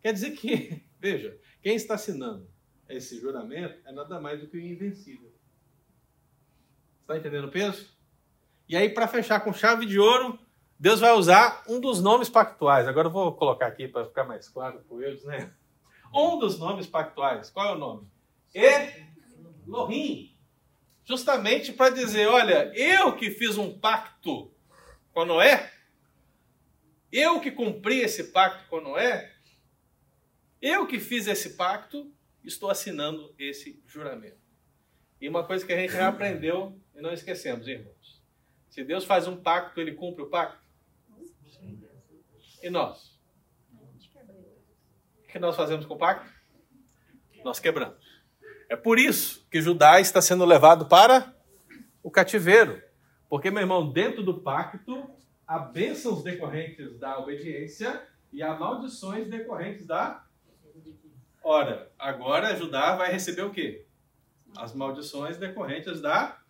Quer 0.00 0.12
dizer 0.12 0.30
que, 0.32 0.84
veja, 1.00 1.38
quem 1.60 1.74
está 1.74 1.94
assinando 1.94 2.48
esse 2.88 3.20
juramento 3.20 3.80
é 3.84 3.92
nada 3.92 4.20
mais 4.20 4.40
do 4.40 4.46
que 4.46 4.56
o 4.56 4.60
invencível. 4.60 5.33
Está 7.04 7.18
entendendo 7.18 7.44
o 7.44 7.50
peso? 7.50 7.86
E 8.66 8.74
aí, 8.74 8.88
para 8.88 9.06
fechar 9.06 9.40
com 9.40 9.52
chave 9.52 9.84
de 9.84 9.98
ouro, 9.98 10.38
Deus 10.80 11.00
vai 11.00 11.12
usar 11.12 11.62
um 11.68 11.78
dos 11.78 12.00
nomes 12.00 12.30
pactuais. 12.30 12.88
Agora 12.88 13.08
eu 13.08 13.12
vou 13.12 13.30
colocar 13.34 13.66
aqui 13.66 13.86
para 13.86 14.06
ficar 14.06 14.24
mais 14.24 14.48
claro 14.48 14.82
para 14.88 15.06
eles, 15.06 15.22
né? 15.24 15.52
Um 16.14 16.38
dos 16.38 16.58
nomes 16.58 16.86
pactuais. 16.86 17.50
Qual 17.50 17.68
é 17.68 17.72
o 17.72 17.78
nome? 17.78 18.08
Elohim. 19.66 20.34
Justamente 21.04 21.74
para 21.74 21.92
dizer, 21.92 22.26
olha, 22.26 22.72
eu 22.74 23.14
que 23.14 23.30
fiz 23.30 23.58
um 23.58 23.78
pacto 23.78 24.50
com 25.12 25.26
Noé? 25.26 25.70
Eu 27.12 27.38
que 27.38 27.50
cumpri 27.50 28.00
esse 28.00 28.32
pacto 28.32 28.66
com 28.70 28.80
Noé? 28.80 29.30
Eu 30.62 30.86
que 30.86 30.98
fiz 30.98 31.26
esse 31.26 31.50
pacto 31.50 32.10
estou 32.42 32.70
assinando 32.70 33.34
esse 33.38 33.82
juramento. 33.86 34.42
E 35.20 35.28
uma 35.28 35.44
coisa 35.44 35.66
que 35.66 35.72
a 35.74 35.76
gente 35.76 35.92
já 35.92 36.08
aprendeu 36.08 36.80
e 36.94 37.00
não 37.00 37.12
esquecemos, 37.12 37.66
irmãos. 37.66 38.22
Se 38.70 38.84
Deus 38.84 39.04
faz 39.04 39.26
um 39.26 39.36
pacto, 39.36 39.80
ele 39.80 39.92
cumpre 39.92 40.22
o 40.22 40.28
pacto? 40.28 40.62
E 42.62 42.70
nós? 42.70 43.18
O 45.22 45.26
que 45.28 45.38
nós 45.38 45.56
fazemos 45.56 45.86
com 45.86 45.94
o 45.94 45.98
pacto? 45.98 46.32
Nós 47.44 47.60
quebramos. 47.60 48.04
É 48.68 48.76
por 48.76 48.98
isso 48.98 49.46
que 49.50 49.60
Judá 49.60 50.00
está 50.00 50.22
sendo 50.22 50.44
levado 50.44 50.86
para 50.86 51.34
o 52.02 52.10
cativeiro. 52.10 52.82
Porque, 53.28 53.50
meu 53.50 53.60
irmão, 53.60 53.92
dentro 53.92 54.22
do 54.22 54.40
pacto, 54.40 55.10
há 55.46 55.58
bênçãos 55.58 56.22
decorrentes 56.22 56.98
da 56.98 57.18
obediência 57.18 58.06
e 58.32 58.42
há 58.42 58.54
maldições 58.54 59.28
decorrentes 59.28 59.86
da. 59.86 60.24
Ora, 61.42 61.92
agora 61.98 62.56
Judá 62.56 62.96
vai 62.96 63.12
receber 63.12 63.42
o 63.42 63.50
quê? 63.50 63.86
As 64.56 64.74
maldições 64.74 65.36
decorrentes 65.36 66.00
da 66.00 66.40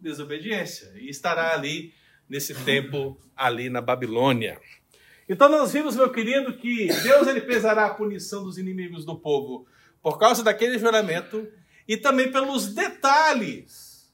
desobediência. 0.00 0.92
E 0.96 1.08
estará 1.08 1.54
ali 1.54 1.92
nesse 2.28 2.54
tempo, 2.64 3.18
ali 3.36 3.68
na 3.68 3.80
Babilônia. 3.80 4.60
Então 5.28 5.48
nós 5.48 5.72
vimos, 5.72 5.96
meu 5.96 6.10
querido, 6.10 6.56
que 6.56 6.88
Deus 7.02 7.26
ele 7.26 7.40
pesará 7.40 7.86
a 7.86 7.94
punição 7.94 8.42
dos 8.42 8.58
inimigos 8.58 9.04
do 9.04 9.16
povo 9.18 9.66
por 10.02 10.18
causa 10.18 10.42
daquele 10.42 10.78
juramento 10.78 11.50
e 11.86 11.96
também 11.96 12.30
pelos 12.30 12.74
detalhes 12.74 14.12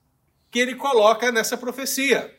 que 0.51 0.59
ele 0.59 0.75
coloca 0.75 1.33
nessa 1.33 1.57
profecia. 1.57 2.35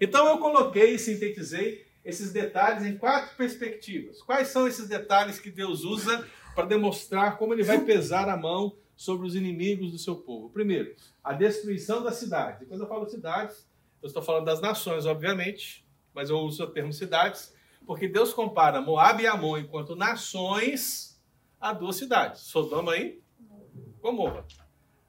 Então 0.00 0.26
eu 0.28 0.38
coloquei 0.38 0.94
e 0.94 0.98
sintetizei 0.98 1.84
esses 2.04 2.32
detalhes 2.32 2.84
em 2.84 2.96
quatro 2.96 3.36
perspectivas. 3.36 4.20
Quais 4.22 4.48
são 4.48 4.68
esses 4.68 4.88
detalhes 4.88 5.38
que 5.38 5.50
Deus 5.50 5.84
usa 5.84 6.26
para 6.54 6.66
demonstrar 6.66 7.38
como 7.38 7.54
ele 7.54 7.62
vai 7.62 7.80
pesar 7.80 8.28
a 8.28 8.36
mão 8.36 8.76
sobre 8.94 9.26
os 9.26 9.34
inimigos 9.34 9.90
do 9.90 9.98
seu 9.98 10.16
povo? 10.16 10.50
Primeiro, 10.50 10.94
a 11.24 11.32
destruição 11.32 12.02
das 12.02 12.16
cidades. 12.16 12.68
Quando 12.68 12.82
eu 12.82 12.86
falo 12.86 13.08
cidades, 13.08 13.66
eu 14.02 14.06
estou 14.06 14.22
falando 14.22 14.44
das 14.44 14.60
nações, 14.60 15.06
obviamente, 15.06 15.88
mas 16.12 16.28
eu 16.28 16.36
uso 16.38 16.62
o 16.62 16.66
termo 16.66 16.92
cidades, 16.92 17.54
porque 17.86 18.06
Deus 18.06 18.34
compara 18.34 18.82
Moab 18.82 19.22
e 19.22 19.26
Amon 19.26 19.56
enquanto 19.56 19.96
nações 19.96 21.18
a 21.58 21.72
duas 21.72 21.96
cidades, 21.96 22.42
Sodoma 22.42 22.94
e 22.98 23.22
Gomorra. 24.02 24.46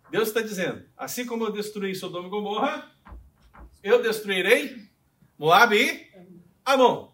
Deus 0.09 0.29
está 0.29 0.41
dizendo: 0.41 0.85
assim 0.95 1.25
como 1.25 1.43
eu 1.43 1.51
destruí 1.51 1.93
Sodoma 1.93 2.27
e 2.27 2.31
Gomorra, 2.31 2.89
eu 3.83 4.01
destruirei 4.01 4.87
Moab 5.37 5.75
e 5.75 6.09
Amon. 6.63 7.11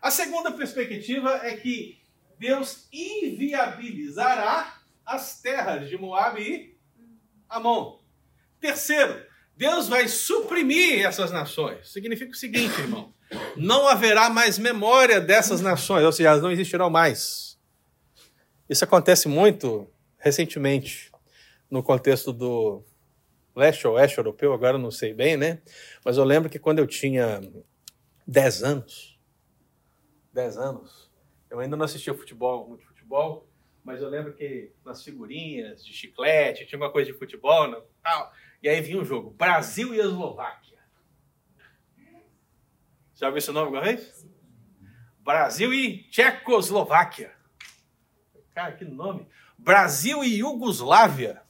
A 0.00 0.12
segunda 0.12 0.52
perspectiva 0.52 1.30
é 1.44 1.56
que 1.56 2.00
Deus 2.38 2.88
inviabilizará 2.92 4.80
as 5.04 5.40
terras 5.42 5.88
de 5.88 5.98
Moab 5.98 6.40
e 6.40 6.78
Amon. 7.48 7.97
Terceiro, 8.60 9.22
Deus 9.56 9.88
vai 9.88 10.08
suprimir 10.08 11.04
essas 11.04 11.30
nações. 11.30 11.92
Significa 11.92 12.30
o 12.30 12.34
seguinte, 12.34 12.80
irmão: 12.80 13.12
não 13.56 13.88
haverá 13.88 14.30
mais 14.30 14.58
memória 14.58 15.20
dessas 15.20 15.60
nações, 15.60 16.04
ou 16.04 16.12
seja, 16.12 16.30
elas 16.30 16.42
não 16.42 16.50
existirão 16.50 16.88
mais. 16.88 17.58
Isso 18.68 18.84
acontece 18.84 19.28
muito 19.28 19.90
recentemente 20.18 21.10
no 21.70 21.82
contexto 21.82 22.32
do 22.32 22.84
leste 23.54 23.86
ou 23.86 23.94
oeste 23.94 24.18
europeu, 24.18 24.52
agora 24.52 24.76
eu 24.76 24.80
não 24.80 24.90
sei 24.90 25.12
bem, 25.12 25.36
né? 25.36 25.60
Mas 26.04 26.16
eu 26.16 26.24
lembro 26.24 26.48
que 26.48 26.58
quando 26.58 26.78
eu 26.78 26.86
tinha 26.86 27.40
10 28.26 28.62
anos, 28.62 29.18
10 30.32 30.56
anos, 30.58 31.10
eu 31.50 31.58
ainda 31.58 31.76
não 31.76 31.84
assistia 31.84 32.14
futebol, 32.14 32.68
muito 32.68 32.86
futebol, 32.86 33.48
mas 33.82 34.00
eu 34.00 34.08
lembro 34.08 34.34
que 34.34 34.70
nas 34.84 35.02
figurinhas 35.02 35.84
de 35.84 35.92
chiclete, 35.92 36.66
tinha 36.66 36.78
uma 36.78 36.92
coisa 36.92 37.10
de 37.10 37.18
futebol, 37.18 37.68
não, 37.68 37.82
tal, 38.02 38.32
e 38.62 38.68
aí 38.68 38.80
vinha 38.80 39.00
o 39.00 39.04
jogo, 39.04 39.30
Brasil 39.30 39.94
e 39.94 39.98
Eslováquia. 39.98 40.78
Já 43.14 43.26
ouviu 43.26 43.38
esse 43.38 43.50
nome 43.50 43.66
alguma 43.66 43.82
vez? 43.82 44.26
Brasil 45.20 45.72
e 45.74 46.04
Tchecoslováquia. 46.04 47.34
Cara, 48.54 48.72
que 48.72 48.84
nome. 48.84 49.28
Brasil 49.58 50.24
e 50.24 50.38
Iugoslávia. 50.38 51.42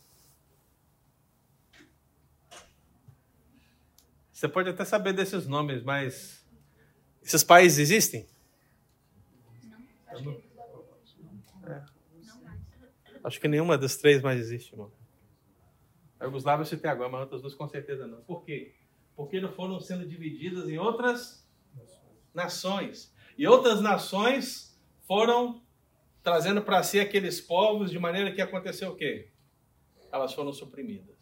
Você 4.32 4.48
pode 4.48 4.68
até 4.68 4.84
saber 4.84 5.12
desses 5.12 5.46
nomes, 5.46 5.82
mas 5.82 6.46
esses 7.22 7.42
países 7.42 7.78
existem? 7.78 8.28
Não. 10.22 10.48
Acho 13.24 13.40
que 13.40 13.48
nenhuma 13.48 13.76
das 13.76 13.96
três 13.96 14.22
mais 14.22 14.40
existe, 14.40 14.74
mano. 14.76 14.92
A 16.20 16.24
Yugoslávia 16.24 16.62
eu 16.62 16.66
citei 16.66 16.90
agora, 16.90 17.08
mas 17.08 17.20
outras 17.22 17.40
duas 17.40 17.54
com 17.54 17.68
certeza 17.68 18.06
não. 18.06 18.20
Por 18.22 18.44
quê? 18.44 18.74
Porque 19.14 19.40
não 19.40 19.52
foram 19.52 19.80
sendo 19.80 20.06
divididas 20.06 20.68
em 20.68 20.78
outras 20.78 21.46
nações. 22.34 23.14
E 23.36 23.46
outras 23.46 23.80
nações 23.80 24.78
foram 25.06 25.62
trazendo 26.22 26.60
para 26.62 26.82
si 26.82 26.98
aqueles 26.98 27.40
povos 27.40 27.90
de 27.90 27.98
maneira 27.98 28.32
que 28.32 28.42
aconteceu 28.42 28.90
o 28.90 28.96
quê? 28.96 29.30
Elas 30.10 30.34
foram 30.34 30.52
suprimidas. 30.52 31.16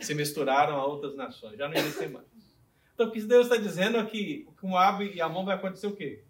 Se 0.00 0.14
misturaram 0.14 0.76
a 0.76 0.86
outras 0.86 1.14
nações. 1.14 1.58
Já 1.58 1.68
não 1.68 1.74
existem 1.74 2.08
mais. 2.08 2.26
Então 2.94 3.08
o 3.08 3.10
que 3.10 3.20
Deus 3.20 3.46
está 3.46 3.56
dizendo 3.58 3.98
é 3.98 4.06
que 4.06 4.48
com 4.58 4.68
Moab 4.68 5.04
e 5.04 5.20
Amon 5.20 5.44
vai 5.44 5.56
acontecer 5.56 5.86
o 5.86 5.94
quê? 5.94 6.24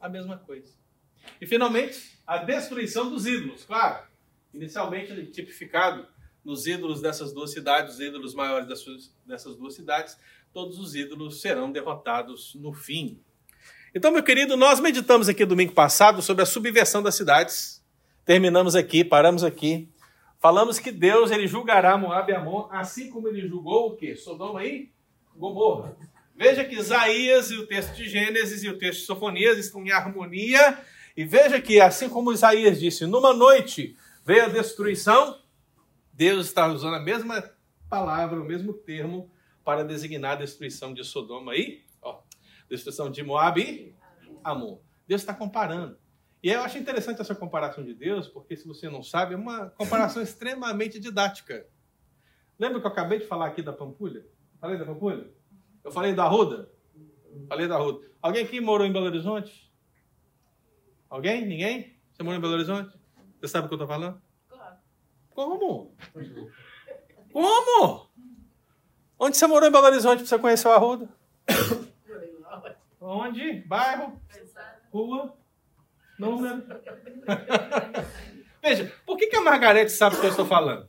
A 0.00 0.08
mesma 0.08 0.38
coisa. 0.38 0.72
E 1.40 1.46
finalmente, 1.46 2.20
a 2.24 2.38
destruição 2.38 3.10
dos 3.10 3.26
ídolos. 3.26 3.64
Claro, 3.64 4.06
inicialmente 4.54 5.26
tipificado 5.26 6.06
nos 6.46 6.64
ídolos 6.64 7.02
dessas 7.02 7.32
duas 7.32 7.50
cidades, 7.50 7.94
os 7.94 8.00
ídolos 8.00 8.32
maiores 8.32 8.68
dessas 9.26 9.56
duas 9.56 9.74
cidades, 9.74 10.16
todos 10.52 10.78
os 10.78 10.94
ídolos 10.94 11.40
serão 11.40 11.72
derrotados 11.72 12.54
no 12.54 12.72
fim. 12.72 13.20
Então, 13.92 14.12
meu 14.12 14.22
querido, 14.22 14.56
nós 14.56 14.78
meditamos 14.78 15.28
aqui 15.28 15.44
domingo 15.44 15.72
passado 15.72 16.22
sobre 16.22 16.44
a 16.44 16.46
subversão 16.46 17.02
das 17.02 17.16
cidades. 17.16 17.84
Terminamos 18.24 18.76
aqui, 18.76 19.04
paramos 19.04 19.42
aqui. 19.42 19.88
Falamos 20.38 20.78
que 20.78 20.92
Deus 20.92 21.32
ele 21.32 21.48
julgará 21.48 21.98
Moab 21.98 22.30
e 22.30 22.34
Amon, 22.36 22.68
assim 22.70 23.10
como 23.10 23.26
ele 23.26 23.48
julgou 23.48 23.88
o 23.88 23.96
quê? 23.96 24.14
Sodoma 24.14 24.64
e 24.64 24.92
Gomorra. 25.34 25.96
Veja 26.36 26.64
que 26.64 26.76
Isaías 26.76 27.50
e 27.50 27.56
o 27.56 27.66
texto 27.66 27.92
de 27.96 28.08
Gênesis 28.08 28.62
e 28.62 28.68
o 28.68 28.78
texto 28.78 29.00
de 29.00 29.06
Sofonias 29.06 29.58
estão 29.58 29.84
em 29.84 29.90
harmonia. 29.90 30.78
E 31.16 31.24
veja 31.24 31.60
que, 31.60 31.80
assim 31.80 32.08
como 32.08 32.32
Isaías 32.32 32.78
disse, 32.78 33.04
numa 33.04 33.34
noite 33.34 33.96
veio 34.24 34.44
a 34.44 34.48
destruição, 34.48 35.40
Deus 36.16 36.46
está 36.46 36.66
usando 36.66 36.94
a 36.94 37.00
mesma 37.00 37.44
palavra, 37.90 38.40
o 38.40 38.44
mesmo 38.44 38.72
termo, 38.72 39.30
para 39.62 39.84
designar 39.84 40.32
a 40.32 40.40
destruição 40.40 40.94
de 40.94 41.04
Sodoma 41.04 41.54
e 41.54 41.84
destruição 42.70 43.10
de 43.10 43.22
Moab 43.22 43.60
e 43.60 43.94
Amon. 44.42 44.78
Deus 45.06 45.20
está 45.20 45.34
comparando. 45.34 45.98
E 46.42 46.48
eu 46.48 46.62
acho 46.62 46.78
interessante 46.78 47.20
essa 47.20 47.34
comparação 47.34 47.84
de 47.84 47.94
Deus, 47.94 48.28
porque 48.28 48.56
se 48.56 48.66
você 48.66 48.88
não 48.88 49.02
sabe, 49.02 49.34
é 49.34 49.36
uma 49.36 49.68
comparação 49.70 50.22
extremamente 50.24 50.98
didática. 50.98 51.66
Lembra 52.58 52.80
que 52.80 52.86
eu 52.86 52.90
acabei 52.90 53.18
de 53.18 53.26
falar 53.26 53.48
aqui 53.48 53.60
da 53.60 53.72
Pampulha? 53.72 54.26
Falei 54.58 54.78
da 54.78 54.86
Pampulha? 54.86 55.30
Eu 55.84 55.92
falei 55.92 56.14
da 56.14 56.26
Ruda? 56.26 56.72
Falei 57.46 57.68
da 57.68 57.76
Ruda. 57.76 58.06
Alguém 58.22 58.42
aqui 58.42 58.58
morou 58.58 58.86
em 58.86 58.92
Belo 58.92 59.04
Horizonte? 59.04 59.70
Alguém? 61.10 61.46
Ninguém? 61.46 61.94
Você 62.10 62.22
morou 62.22 62.38
em 62.38 62.40
Belo 62.40 62.54
Horizonte? 62.54 62.98
Você 63.38 63.48
sabe 63.48 63.66
o 63.66 63.68
que 63.68 63.74
eu 63.74 63.76
estou 63.76 63.86
falando? 63.86 64.25
Como? 65.36 65.94
Como? 67.30 68.10
Onde 69.18 69.36
você 69.36 69.46
morou 69.46 69.68
em 69.68 69.72
Belo 69.72 69.84
Horizonte 69.84 70.20
para 70.20 70.26
você 70.26 70.38
conhecer 70.38 70.68
a 70.68 70.76
Arruda? 70.76 71.10
Onde? 72.98 73.60
Bairro? 73.66 74.18
Rua? 74.90 75.36
Número? 76.18 76.64
Veja, 78.62 78.90
por 79.04 79.18
que, 79.18 79.26
que 79.26 79.36
a 79.36 79.42
Margarete 79.42 79.92
sabe 79.92 80.16
o 80.16 80.20
que 80.20 80.24
eu 80.24 80.30
estou 80.30 80.46
falando? 80.46 80.88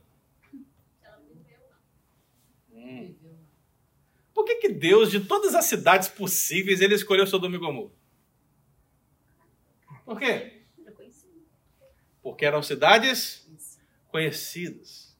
Por 4.32 4.46
que, 4.46 4.54
que 4.54 4.68
Deus, 4.70 5.10
de 5.10 5.20
todas 5.20 5.54
as 5.54 5.66
cidades 5.66 6.08
possíveis, 6.08 6.80
ele 6.80 6.94
escolheu 6.94 7.26
Sodoma 7.26 7.56
e 7.56 7.58
Gomorra? 7.58 7.92
Por 10.06 10.18
quê? 10.18 10.62
Porque 12.22 12.46
eram 12.46 12.62
cidades 12.62 13.47
conhecidas. 14.08 15.16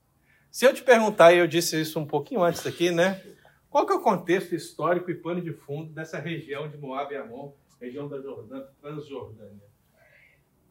Se 0.50 0.66
eu 0.66 0.74
te 0.74 0.82
perguntar, 0.82 1.32
e 1.32 1.38
eu 1.38 1.46
disse 1.46 1.80
isso 1.80 2.00
um 2.00 2.06
pouquinho 2.06 2.42
antes 2.42 2.66
aqui, 2.66 2.90
né? 2.90 3.22
Qual 3.70 3.86
que 3.86 3.92
é 3.92 3.96
o 3.96 4.02
contexto 4.02 4.54
histórico 4.54 5.10
e 5.10 5.14
pano 5.14 5.40
de 5.40 5.52
fundo 5.52 5.92
dessa 5.92 6.18
região 6.18 6.68
de 6.68 6.76
Moab 6.78 7.12
e 7.12 7.16
Amon, 7.16 7.52
região 7.80 8.08
da 8.08 8.20
Jordânia, 8.20 8.66
Transjordânia? 8.80 9.62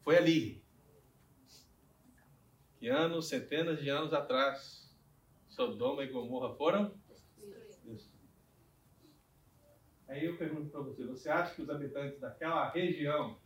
Foi 0.02 0.16
ali. 0.16 0.62
Que 2.78 2.88
anos, 2.88 3.28
centenas 3.28 3.80
de 3.80 3.88
anos 3.88 4.12
atrás, 4.12 4.94
Sodoma 5.48 6.04
e 6.04 6.08
Gomorra 6.08 6.54
foram? 6.54 6.94
Aí 10.08 10.24
eu 10.24 10.36
pergunto 10.36 10.70
para 10.70 10.80
você, 10.80 11.04
você 11.04 11.28
acha 11.28 11.54
que 11.54 11.62
os 11.62 11.70
habitantes 11.70 12.18
daquela 12.18 12.70
região 12.70 13.38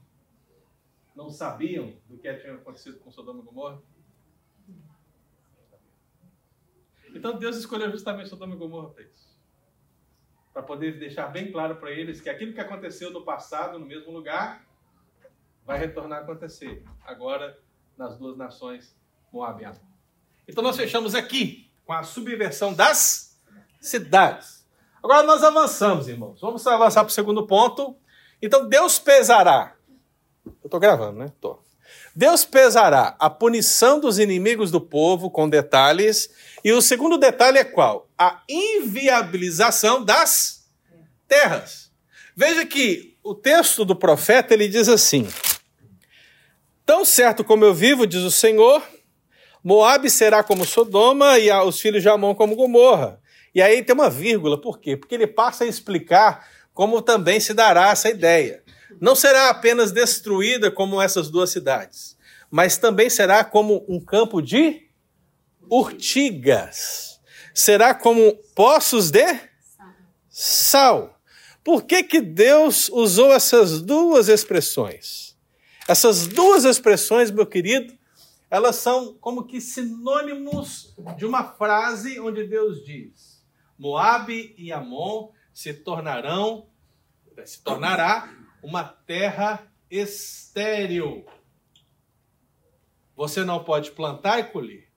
não 1.15 1.29
sabiam 1.29 1.97
do 2.09 2.17
que 2.17 2.33
tinha 2.35 2.55
acontecido 2.55 2.99
com 3.01 3.11
Sodoma 3.11 3.43
e 3.43 3.45
Gomorra? 3.45 3.83
Então 7.15 7.39
Deus 7.39 7.57
escolheu 7.57 7.91
justamente 7.91 8.29
Sodoma 8.29 8.55
e 8.55 8.59
Gomorra 8.59 8.91
para 8.91 9.03
isso. 9.05 9.33
Para 10.53 10.63
poder 10.63 10.99
deixar 10.99 11.29
bem 11.29 11.51
claro 11.51 11.77
para 11.77 11.91
eles 11.91 12.21
que 12.21 12.29
aquilo 12.29 12.53
que 12.53 12.61
aconteceu 12.61 13.11
no 13.11 13.25
passado, 13.25 13.79
no 13.79 13.87
mesmo 13.87 14.11
lugar, 14.13 14.65
vai 15.65 15.79
retornar 15.79 16.21
a 16.21 16.23
acontecer. 16.23 16.85
Agora, 17.05 17.59
nas 17.97 18.17
duas 18.19 18.37
nações, 18.37 18.95
Moab 19.33 19.65
e. 19.65 19.71
Então 20.47 20.63
nós 20.63 20.77
fechamos 20.77 21.15
aqui 21.15 21.71
com 21.85 21.93
a 21.93 22.03
subversão 22.03 22.75
das 22.75 23.41
cidades. 23.81 24.67
Agora 25.03 25.23
nós 25.23 25.43
avançamos, 25.43 26.09
irmãos. 26.09 26.41
Vamos 26.41 26.67
avançar 26.67 27.03
para 27.03 27.11
o 27.11 27.15
segundo 27.15 27.47
ponto. 27.47 27.97
Então 28.41 28.69
Deus 28.69 28.99
pesará. 28.99 29.77
Eu 30.45 30.55
estou 30.65 30.81
gravando, 30.81 31.19
né? 31.19 31.33
Tô. 31.41 31.62
Deus 32.15 32.45
pesará 32.45 33.17
a 33.19 33.31
punição 33.31 33.99
dos 33.99 34.19
inimigos 34.19 34.71
do 34.71 34.81
povo 34.81 35.31
com 35.31 35.49
detalhes. 35.49 36.31
E 36.63 36.73
o 36.73 36.83
segundo 36.83 37.17
detalhe 37.17 37.59
é 37.59 37.65
qual? 37.65 38.09
A 38.19 38.43
inviabilização 38.49 40.05
das 40.05 40.67
terras. 41.27 41.91
Veja 42.37 42.67
que 42.67 43.17
o 43.23 43.35
texto 43.35 43.85
do 43.85 43.97
profeta 43.97 44.53
ele 44.53 44.69
diz 44.69 44.89
assim: 44.89 45.27
Tão 46.85 47.05
certo 47.05 47.43
como 47.45 47.65
eu 47.65 47.73
vivo, 47.73 48.07
diz 48.07 48.23
o 48.23 48.31
Senhor, 48.31 48.83
Moabe 49.63 50.11
será 50.11 50.43
como 50.43 50.65
Sodoma 50.65 51.39
e 51.39 51.51
os 51.51 51.81
filhos 51.81 52.03
de 52.03 52.09
Amon 52.09 52.35
como 52.35 52.57
Gomorra. 52.57 53.21
E 53.55 53.63
aí 53.63 53.83
tem 53.83 53.95
uma 53.95 54.11
vírgula, 54.11 54.61
por 54.61 54.81
quê? 54.81 54.97
Porque 54.97 55.15
ele 55.15 55.27
passa 55.27 55.65
a 55.65 55.67
explicar 55.67 56.49
como 56.75 57.01
também 57.03 57.39
se 57.39 57.55
dará 57.55 57.91
essa 57.91 58.09
ideia. 58.09 58.63
Não 59.03 59.17
será 59.17 59.51
apenas 59.51 59.91
destruída 59.91 60.71
como 60.71 61.03
essas 61.03 61.29
duas 61.29 61.51
cidades, 61.51 62.17
mas 62.49 62.79
também 62.79 63.11
será 63.11 63.43
como 63.43 63.85
um 63.89 63.99
campo 63.99 64.41
de 64.41 64.89
urtigas. 65.69 67.21
Será 67.53 67.97
como 67.97 68.37
poços 68.55 69.11
de 69.11 69.41
sal. 70.29 71.21
Por 71.65 71.83
que, 71.83 72.05
que 72.05 72.21
Deus 72.21 72.89
usou 72.91 73.33
essas 73.33 73.83
duas 73.83 74.29
expressões? 74.29 75.37
Essas 75.89 76.29
duas 76.29 76.65
expressões, 76.65 77.29
meu 77.33 77.45
querido, 77.45 77.93
elas 78.49 78.77
são 78.77 79.15
como 79.15 79.49
que 79.49 79.61
sinônimos 79.61 80.95
de 81.17 81.27
uma 81.27 81.43
frase 81.43 82.21
onde 82.21 82.47
Deus 82.47 82.85
diz: 82.85 83.43
Moabe 83.77 84.55
e 84.57 84.71
Amon 84.71 85.33
se 85.53 85.75
tornarão, 85.75 86.69
se 87.45 87.61
tornará 87.65 88.42
uma 88.63 88.85
terra 88.85 89.71
estéril. 89.91 91.27
Você 93.17 93.45
não 93.45 93.63
pode 93.63 93.91
plantar 93.91 94.39
e 94.39 94.45
colher. 94.45 94.91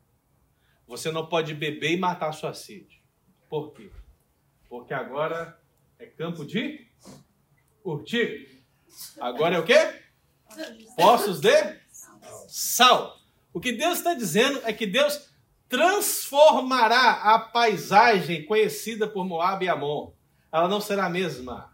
Você 0.87 1.11
não 1.11 1.25
pode 1.27 1.53
beber 1.53 1.91
e 1.91 1.97
matar 1.97 2.31
sua 2.31 2.53
sede. 2.53 3.01
Por 3.49 3.73
quê? 3.73 3.91
Porque 4.69 4.93
agora 4.93 5.59
é 5.97 6.05
campo 6.05 6.45
de 6.45 6.87
urtiga. 7.83 8.45
Agora 9.19 9.55
é 9.55 9.59
o 9.59 9.65
quê? 9.65 10.01
Poços 10.95 11.41
de 11.41 11.79
sal. 12.47 13.17
O 13.51 13.59
que 13.59 13.71
Deus 13.71 13.97
está 13.97 14.13
dizendo 14.13 14.61
é 14.63 14.71
que 14.71 14.85
Deus 14.85 15.29
transformará 15.67 17.33
a 17.33 17.39
paisagem 17.39 18.45
conhecida 18.45 19.07
por 19.07 19.25
Moab 19.25 19.65
e 19.65 19.69
Amon. 19.69 20.13
Ela 20.51 20.67
não 20.67 20.79
será 20.79 21.05
a 21.05 21.09
mesma. 21.09 21.73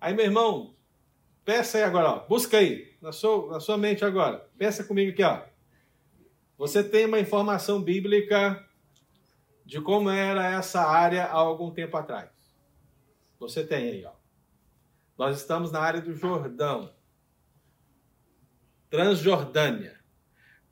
Aí, 0.00 0.14
meu 0.14 0.24
irmão, 0.24 0.74
peça 1.48 1.78
aí 1.78 1.84
agora, 1.84 2.10
ó, 2.10 2.26
busca 2.28 2.58
aí, 2.58 2.94
na 3.00 3.10
sua, 3.10 3.52
na 3.52 3.58
sua 3.58 3.78
mente 3.78 4.04
agora. 4.04 4.46
Pensa 4.58 4.84
comigo 4.84 5.12
aqui, 5.12 5.22
ó. 5.22 5.40
Você 6.58 6.84
tem 6.84 7.06
uma 7.06 7.18
informação 7.18 7.80
bíblica 7.80 8.62
de 9.64 9.80
como 9.80 10.10
era 10.10 10.50
essa 10.50 10.82
área 10.82 11.24
há 11.24 11.32
algum 11.32 11.70
tempo 11.70 11.96
atrás. 11.96 12.28
Você 13.40 13.64
tem 13.64 13.88
aí, 13.88 14.04
ó. 14.04 14.12
Nós 15.16 15.38
estamos 15.38 15.72
na 15.72 15.80
área 15.80 16.02
do 16.02 16.12
Jordão. 16.14 16.92
Transjordânia. 18.90 19.98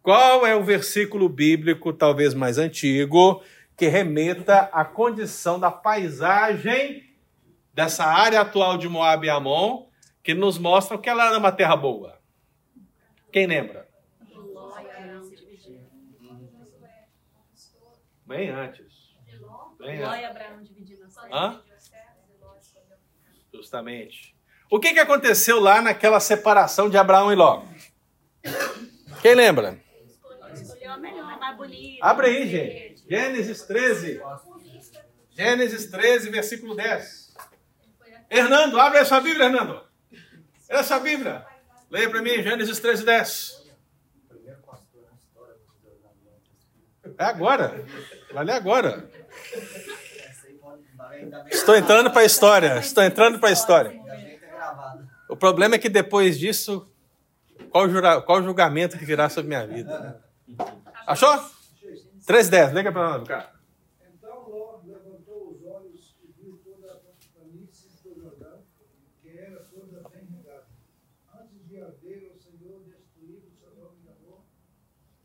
Qual 0.02 0.46
é 0.46 0.54
o 0.54 0.62
versículo 0.62 1.26
bíblico, 1.26 1.90
talvez 1.90 2.34
mais 2.34 2.58
antigo, 2.58 3.42
que 3.74 3.88
remeta 3.88 4.68
à 4.70 4.84
condição 4.84 5.58
da 5.58 5.70
paisagem 5.70 7.02
dessa 7.72 8.04
área 8.04 8.42
atual 8.42 8.76
de 8.76 8.90
Moab 8.90 9.26
e 9.26 9.30
Amon, 9.30 9.86
que 10.26 10.34
nos 10.34 10.58
mostra 10.58 10.98
que 10.98 11.08
ela 11.08 11.28
era 11.28 11.38
uma 11.38 11.52
terra 11.52 11.76
boa? 11.76 12.20
Quem 13.30 13.46
lembra? 13.46 13.88
Bem 18.26 18.50
antes. 18.50 19.14
Bem 19.78 20.02
antes. 20.02 20.40
Hã? 21.32 21.62
Justamente. 23.54 24.36
O 24.68 24.80
que, 24.80 24.94
que 24.94 24.98
aconteceu 24.98 25.60
lá 25.60 25.80
naquela 25.80 26.18
separação 26.18 26.90
de 26.90 26.98
Abraão 26.98 27.32
e 27.32 27.36
Ló? 27.36 27.62
Quem 29.22 29.36
lembra? 29.36 29.80
Abre 32.02 32.26
aí, 32.26 32.48
gente. 32.48 33.08
Gênesis 33.08 33.62
13. 33.62 34.20
Gênesis 35.30 35.88
13, 35.88 36.30
versículo 36.30 36.74
10. 36.74 37.32
Hernando, 38.28 38.80
abre 38.80 38.98
a 38.98 39.04
sua 39.04 39.20
Bíblia, 39.20 39.44
Hernando. 39.44 39.85
É 40.68 40.76
a 40.76 40.82
sua 40.82 40.98
Bíblia. 41.00 41.44
Leia 41.90 42.10
para 42.10 42.22
mim, 42.22 42.42
Gênesis 42.42 42.80
13, 42.80 43.04
10. 43.04 43.66
É 47.18 47.24
agora. 47.24 47.84
Vai 48.32 48.44
ler 48.44 48.52
agora. 48.52 49.10
Estou 51.50 51.76
entrando 51.76 52.10
para 52.10 52.22
a 52.22 52.24
história. 52.24 52.78
Estou 52.78 53.04
entrando 53.04 53.38
para 53.38 53.48
a 53.48 53.52
história. 53.52 54.00
O 55.28 55.36
problema 55.36 55.74
é 55.74 55.78
que 55.78 55.88
depois 55.88 56.38
disso, 56.38 56.88
qual, 57.70 57.88
jura, 57.88 58.20
qual 58.22 58.42
julgamento 58.42 58.98
que 58.98 59.04
virá 59.04 59.28
sobre 59.28 59.48
minha 59.48 59.66
vida? 59.66 60.22
Achou? 61.06 61.34
3,10. 62.26 62.72
Liga 62.72 62.92
para 62.92 63.18
nós, 63.18 63.28
cara. 63.28 63.52
Então 64.12 64.48
Ló 64.48 64.80
levantou 64.84 65.50
os 65.50 65.64
olhos 65.64 66.16
e 66.22 66.32
viu 66.40 66.60
toda 66.64 66.94
a 66.94 66.98
planície 67.32 67.88
do 68.02 68.20
Jordão, 68.20 68.62
que 69.22 69.38
era 69.38 69.60
toda 69.64 70.08
bem 70.08 70.24
regada. 70.24 70.66
Antes 71.40 71.68
de 71.68 71.80
haver 71.80 72.32
o 72.34 72.40
Senhor 72.40 72.82
destruído 72.84 73.50
Sodoma 73.50 73.96
e 74.04 74.08
Amor, 74.08 74.42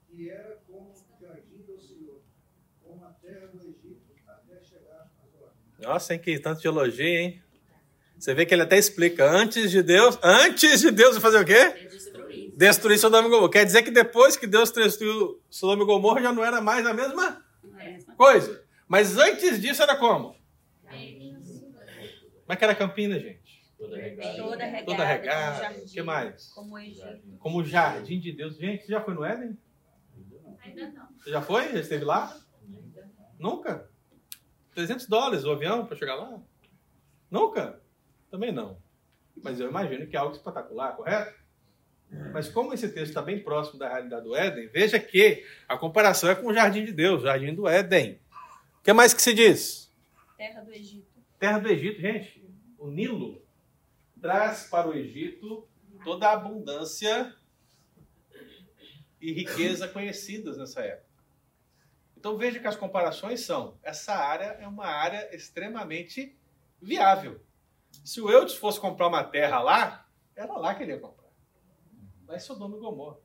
e 0.09 0.29
era 0.29 0.57
como 0.67 0.91
o 0.91 1.19
jardim 1.19 1.63
do 1.63 1.79
Senhor, 1.79 2.21
como 2.83 3.03
a 3.05 3.09
terra 3.09 3.47
do 3.47 3.61
Egito, 3.61 4.11
até 4.27 4.61
chegar 4.61 5.11
às 5.23 5.41
horas. 5.41 5.55
Nossa, 5.81 6.13
hein, 6.13 6.19
que 6.19 6.39
tanto 6.39 6.61
de 6.61 6.67
elogio, 6.67 7.05
hein? 7.05 7.41
Você 8.17 8.35
vê 8.35 8.45
que 8.45 8.53
ele 8.53 8.61
até 8.61 8.77
explica. 8.77 9.25
Antes 9.25 9.71
de 9.71 9.81
Deus, 9.81 10.17
antes 10.21 10.81
de 10.81 10.91
Deus 10.91 11.17
fazer 11.17 11.41
o 11.41 11.45
quê? 11.45 11.87
Destruir. 11.89 12.53
Destruir 12.55 12.99
Sodoma 12.99 13.27
e 13.27 13.31
Gomorra. 13.31 13.51
Quer 13.51 13.65
dizer 13.65 13.81
que 13.81 13.89
depois 13.89 14.37
que 14.37 14.45
Deus 14.45 14.71
destruiu 14.71 15.41
Sodoma 15.49 15.83
e 15.83 15.85
Gomorra 15.87 16.21
já 16.21 16.31
não 16.31 16.45
era 16.45 16.61
mais 16.61 16.85
a 16.85 16.93
mesma 16.93 17.43
coisa. 18.15 18.63
Mas 18.87 19.17
antes 19.17 19.59
disso 19.59 19.81
era 19.81 19.95
como? 19.95 20.35
Como 22.51 22.53
é 22.53 22.55
que 22.55 22.63
era 22.63 22.75
Campinas, 22.75 23.21
gente? 23.23 23.41
Toda 23.77 23.97
regada. 23.97 24.85
Toda 24.85 25.05
regada. 25.05 25.79
O 25.79 25.85
que 25.85 26.01
mais? 26.03 26.47
Como 26.49 26.77
Egito. 26.77 27.37
Como 27.39 27.59
o 27.59 27.65
jardim 27.65 28.19
de 28.19 28.31
Deus. 28.33 28.55
Gente, 28.55 28.85
você 28.85 28.91
já 28.91 29.01
foi 29.01 29.15
no 29.15 29.25
Éden? 29.25 29.57
Ainda 30.63 30.89
não. 30.91 31.07
Você 31.17 31.31
já 31.31 31.41
foi? 31.41 31.71
Já 31.71 31.79
esteve 31.79 32.05
lá? 32.05 32.37
Nunca? 33.39 33.89
300 34.73 35.07
dólares 35.07 35.43
o 35.43 35.51
avião 35.51 35.85
para 35.85 35.97
chegar 35.97 36.15
lá? 36.15 36.39
Nunca? 37.29 37.81
Também 38.29 38.51
não. 38.51 38.77
Mas 39.43 39.59
eu 39.59 39.69
imagino 39.69 40.07
que 40.07 40.15
é 40.15 40.19
algo 40.19 40.35
espetacular, 40.35 40.95
correto? 40.95 41.41
Mas 42.33 42.49
como 42.49 42.73
esse 42.73 42.89
texto 42.89 43.09
está 43.09 43.21
bem 43.21 43.41
próximo 43.41 43.79
da 43.79 43.87
realidade 43.87 44.25
do 44.25 44.35
Éden, 44.35 44.67
veja 44.67 44.99
que 44.99 45.45
a 45.67 45.77
comparação 45.77 46.29
é 46.29 46.35
com 46.35 46.47
o 46.47 46.53
jardim 46.53 46.83
de 46.83 46.91
Deus, 46.91 47.21
o 47.21 47.25
jardim 47.25 47.53
do 47.53 47.67
Éden. 47.67 48.19
O 48.79 48.83
que 48.83 48.91
mais 48.91 49.13
que 49.13 49.21
se 49.21 49.33
diz? 49.33 49.89
Terra 50.37 50.61
do 50.61 50.73
Egito. 50.73 51.07
Terra 51.39 51.59
do 51.59 51.69
Egito, 51.69 52.01
gente. 52.01 52.43
O 52.77 52.89
Nilo 52.89 53.41
traz 54.19 54.67
para 54.69 54.89
o 54.89 54.93
Egito 54.93 55.67
toda 56.03 56.27
a 56.27 56.33
abundância 56.33 57.33
e 59.21 59.31
riqueza 59.31 59.87
conhecidas 59.87 60.57
nessa 60.57 60.81
época. 60.81 61.10
Então 62.21 62.37
veja 62.37 62.59
que 62.59 62.67
as 62.67 62.75
comparações 62.75 63.43
são: 63.43 63.79
essa 63.81 64.13
área 64.13 64.55
é 64.61 64.67
uma 64.67 64.85
área 64.85 65.35
extremamente 65.35 66.37
viável. 66.79 67.41
Se 68.05 68.21
o 68.21 68.29
Eudes 68.29 68.53
fosse 68.53 68.79
comprar 68.79 69.07
uma 69.07 69.23
terra 69.23 69.59
lá, 69.59 70.05
era 70.35 70.53
lá 70.53 70.75
que 70.75 70.83
ele 70.83 70.91
ia 70.91 70.99
comprar. 70.99 71.31
Em 72.29 72.39
Sodoma 72.39 72.77
e 72.77 72.79
Gomorra. 72.79 73.17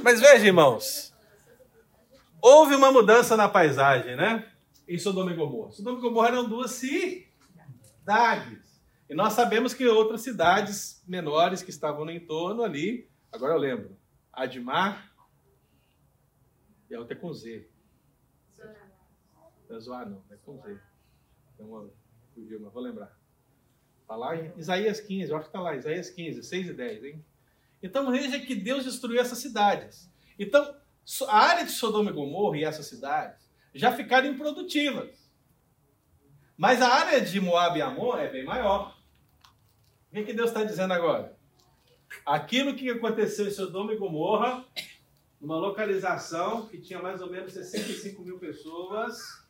Mas 0.00 0.20
veja, 0.20 0.46
irmãos, 0.46 1.12
houve 2.40 2.76
uma 2.76 2.92
mudança 2.92 3.36
na 3.36 3.48
paisagem, 3.48 4.14
né? 4.14 4.48
Em 4.86 4.96
Sodoma 4.96 5.32
e 5.32 5.34
Gomorra. 5.34 5.72
Sodoma 5.72 5.98
e 5.98 6.02
Gomorra 6.02 6.28
eram 6.28 6.48
duas 6.48 6.70
cidades. 6.70 7.32
E 9.10 9.14
nós 9.14 9.32
sabemos 9.32 9.74
que 9.74 9.88
outras 9.88 10.20
cidades 10.20 11.02
menores 11.04 11.64
que 11.64 11.70
estavam 11.70 12.04
no 12.04 12.12
entorno 12.12 12.62
ali, 12.62 13.10
agora 13.32 13.54
eu 13.54 13.58
lembro, 13.58 14.00
Admar 14.32 15.12
E 16.88 16.94
a 16.94 16.98
outra 16.98 17.14
é 17.14 17.20
com 17.20 17.32
Z. 17.32 17.68
Não 19.68 19.76
é 19.76 19.80
zoar, 19.80 20.08
não. 20.08 20.22
É 20.30 20.36
com 20.36 20.58
Z. 20.60 20.78
Então, 21.54 21.90
fugiu, 22.34 22.60
mas 22.60 22.72
vou 22.72 22.82
lembrar. 22.82 23.16
Está 24.02 24.16
lá 24.16 24.36
em 24.36 24.52
Isaías 24.58 25.00
15, 25.00 25.30
eu 25.30 25.36
acho 25.36 25.44
que 25.44 25.48
está 25.48 25.60
lá, 25.60 25.74
Isaías 25.76 26.10
15, 26.10 26.42
6 26.42 26.68
e 26.68 26.72
10, 26.74 27.04
hein? 27.04 27.24
Então 27.82 28.10
veja 28.10 28.38
que 28.40 28.54
Deus 28.54 28.84
destruiu 28.84 29.20
essas 29.20 29.38
cidades. 29.38 30.10
Então, 30.38 30.76
a 31.28 31.38
área 31.38 31.64
de 31.64 31.72
Sodoma 31.72 32.10
e 32.10 32.12
Gomorra 32.12 32.58
e 32.58 32.64
essas 32.64 32.86
cidades 32.86 33.50
já 33.74 33.92
ficaram 33.92 34.28
improdutivas. 34.28 35.30
Mas 36.56 36.80
a 36.80 36.88
área 36.88 37.20
de 37.20 37.40
Moab 37.40 37.78
e 37.78 37.82
Amon 37.82 38.16
é 38.18 38.28
bem 38.28 38.44
maior. 38.44 38.96
O 40.10 40.14
que, 40.14 40.24
que 40.24 40.32
Deus 40.34 40.50
está 40.50 40.62
dizendo 40.62 40.92
agora? 40.92 41.36
Aquilo 42.24 42.74
que 42.74 42.90
aconteceu 42.90 43.46
em 43.46 43.50
Sodoma 43.50 43.92
e 43.92 43.96
Gomorra, 43.96 44.64
numa 45.40 45.56
localização 45.56 46.66
que 46.68 46.78
tinha 46.78 47.00
mais 47.00 47.20
ou 47.20 47.30
menos 47.30 47.52
65 47.52 48.22
mil 48.22 48.38
pessoas, 48.38 49.44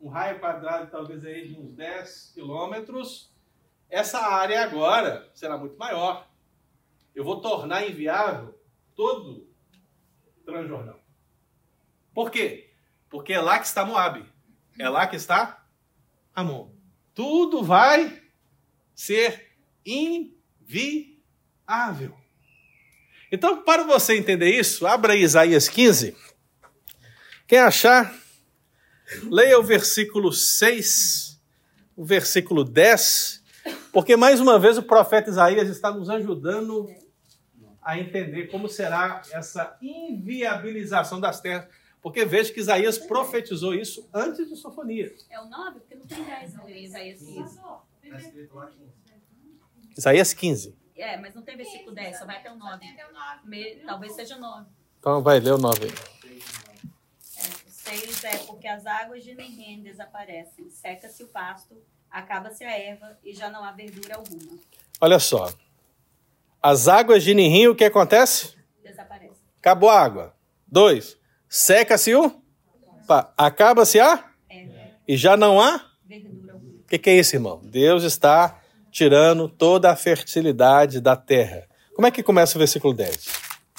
um 0.00 0.08
raio 0.08 0.38
quadrado 0.40 0.90
talvez 0.90 1.24
aí 1.24 1.48
de 1.48 1.58
uns 1.58 1.72
10 1.72 2.32
quilômetros, 2.34 3.30
essa 3.88 4.18
área 4.18 4.62
agora 4.62 5.30
será 5.34 5.56
muito 5.56 5.76
maior. 5.76 6.28
Eu 7.14 7.24
vou 7.24 7.40
tornar 7.40 7.88
inviável 7.88 8.58
todo 8.94 9.46
Transjordão. 10.44 10.98
Por 12.14 12.30
quê? 12.30 12.72
Porque 13.10 13.32
é 13.32 13.40
lá 13.40 13.58
que 13.58 13.66
está 13.66 13.84
Moab. 13.84 14.24
É 14.78 14.88
lá 14.88 15.06
que 15.06 15.16
está 15.16 15.66
Amon. 16.34 16.70
Tudo 17.14 17.62
vai 17.62 18.22
ser 18.94 19.52
inviável. 19.84 21.15
Então, 23.30 23.62
para 23.62 23.84
você 23.84 24.16
entender 24.16 24.50
isso, 24.50 24.86
abra 24.86 25.12
aí 25.12 25.22
Isaías 25.22 25.68
15. 25.68 26.16
Quem 27.46 27.58
achar, 27.58 28.14
leia 29.24 29.58
o 29.58 29.62
versículo 29.62 30.32
6, 30.32 31.40
o 31.96 32.04
versículo 32.04 32.64
10, 32.64 33.42
porque 33.92 34.16
mais 34.16 34.40
uma 34.40 34.58
vez 34.58 34.78
o 34.78 34.82
profeta 34.82 35.30
Isaías 35.30 35.68
está 35.68 35.90
nos 35.90 36.08
ajudando 36.08 36.88
a 37.82 37.98
entender 37.98 38.48
como 38.48 38.68
será 38.68 39.22
essa 39.32 39.76
inviabilização 39.80 41.20
das 41.20 41.40
terras. 41.40 41.68
Porque 42.02 42.24
veja 42.24 42.52
que 42.52 42.60
Isaías 42.60 42.98
profetizou 42.98 43.74
isso 43.74 44.08
antes 44.12 44.48
de 44.48 44.56
Sofonias. 44.56 45.26
É 45.30 45.40
o 45.40 45.46
9? 45.46 45.80
Porque 45.80 45.94
não 45.94 46.06
tem 46.06 46.22
10 46.22 46.54
em 46.66 46.84
Isaías 46.84 47.18
15. 47.18 47.60
Isaías 49.96 50.32
15. 50.32 50.85
É, 50.96 51.16
mas 51.18 51.34
não 51.34 51.42
tem 51.42 51.56
versículo 51.56 51.94
10, 51.94 52.18
só 52.18 52.24
vai 52.24 52.36
até 52.38 52.50
o 52.50 52.56
9. 52.56 52.84
Me- 53.44 53.76
talvez 53.86 54.12
seja 54.14 54.36
o 54.36 54.40
9. 54.40 54.66
Então 54.98 55.22
vai 55.22 55.38
ler 55.40 55.52
o 55.52 55.58
9 55.58 55.84
aí. 55.86 55.92
É, 57.36 57.48
o 57.68 57.70
6 57.70 58.24
é 58.24 58.38
porque 58.38 58.66
as 58.66 58.86
águas 58.86 59.22
de 59.22 59.34
Neném 59.34 59.82
desaparecem, 59.82 60.70
seca-se 60.70 61.22
o 61.22 61.28
pasto, 61.28 61.76
acaba-se 62.10 62.64
a 62.64 62.76
erva 62.78 63.18
e 63.22 63.34
já 63.34 63.50
não 63.50 63.62
há 63.62 63.72
verdura 63.72 64.16
alguma. 64.16 64.58
Olha 65.00 65.18
só. 65.18 65.52
As 66.62 66.88
águas 66.88 67.22
de 67.22 67.34
Ninrim, 67.34 67.68
o 67.68 67.76
que 67.76 67.84
acontece? 67.84 68.56
Desaparece. 68.82 69.36
Acabou 69.58 69.90
a 69.90 70.00
água. 70.00 70.34
Dois. 70.66 71.16
Seca-se 71.48 72.14
o. 72.14 72.42
Acaba-se 73.36 74.00
a. 74.00 74.24
Erva, 74.48 74.74
E 75.06 75.16
já 75.16 75.36
não 75.36 75.60
há. 75.60 75.90
verdura 76.04 76.54
alguma. 76.54 76.72
O 76.80 76.84
que, 76.88 76.98
que 76.98 77.10
é 77.10 77.18
isso, 77.18 77.36
irmão? 77.36 77.60
Deus 77.62 78.02
está 78.02 78.60
tirando 79.00 79.46
toda 79.46 79.90
a 79.90 79.96
fertilidade 79.96 81.02
da 81.02 81.14
terra. 81.14 81.68
Como 81.94 82.06
é 82.06 82.10
que 82.10 82.22
começa 82.22 82.56
o 82.56 82.58
versículo 82.58 82.94
10? 82.94 83.26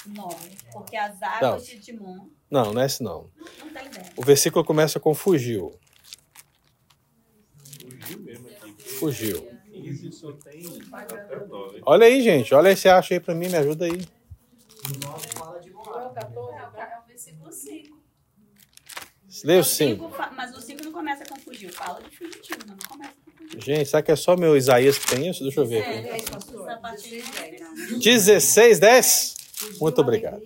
9. 0.06 0.36
Porque 0.72 0.96
as 0.96 1.20
águas 1.20 1.66
de 1.66 1.80
Timon. 1.80 2.28
Não, 2.48 2.72
não 2.72 2.80
é 2.80 2.86
esse 2.86 3.02
não. 3.02 3.28
Não 3.58 3.68
tem 3.68 3.90
10. 3.90 4.12
O 4.16 4.22
versículo 4.24 4.64
começa 4.64 5.00
com 5.00 5.12
fugiu. 5.14 5.76
Fugiu. 9.00 9.48
15 9.72 10.12
só 10.12 10.30
tem 10.34 10.62
até 10.92 11.36
o 11.36 11.48
9. 11.48 11.80
Olha 11.84 12.06
aí, 12.06 12.22
gente. 12.22 12.54
Olha 12.54 12.68
aí, 12.70 12.76
você 12.76 12.88
acha 12.88 13.14
aí 13.14 13.18
pra 13.20 13.34
mim, 13.34 13.48
me 13.48 13.56
ajuda 13.56 13.86
aí. 13.86 14.00
É 14.00 14.04
o 16.98 17.06
versículo 17.08 17.52
5. 17.52 17.98
Lê 19.44 19.56
o 19.56 19.60
O 19.60 19.64
5. 19.64 20.02
cinco 20.04 20.10
fa- 20.16 20.30
Mas 20.30 20.56
o 20.56 20.60
5 20.60 20.84
não 20.84 20.92
começa 20.92 21.24
com 21.24 21.34
fugir. 21.40 21.72
Fala 21.72 22.00
de 22.02 22.16
fugitivo, 22.16 22.60
não 22.68 22.76
começa 22.88 23.14
com. 23.24 23.27
Gente, 23.56 23.86
será 23.88 24.02
que 24.02 24.12
é 24.12 24.16
só 24.16 24.36
meu 24.36 24.56
Isaías 24.56 24.98
que 24.98 25.06
tem 25.14 25.28
isso? 25.28 25.42
Deixa 25.42 25.60
eu 25.60 25.66
ver 25.66 25.82
aqui. 25.82 26.08
É, 26.08 26.16
Essa 26.16 26.76
parte 26.76 27.08
de 27.08 27.22
10. 27.22 27.98
16, 28.02 28.78
10? 28.78 29.34
Muito 29.80 30.00
obrigado. 30.00 30.40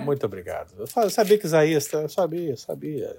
Muito 0.00 0.24
obrigado. 0.24 0.72
Eu 0.78 1.10
sabia 1.10 1.38
que 1.38 1.46
Isaías, 1.46 1.92
eu 1.92 2.08
sabia, 2.08 2.56
sabia. 2.56 3.16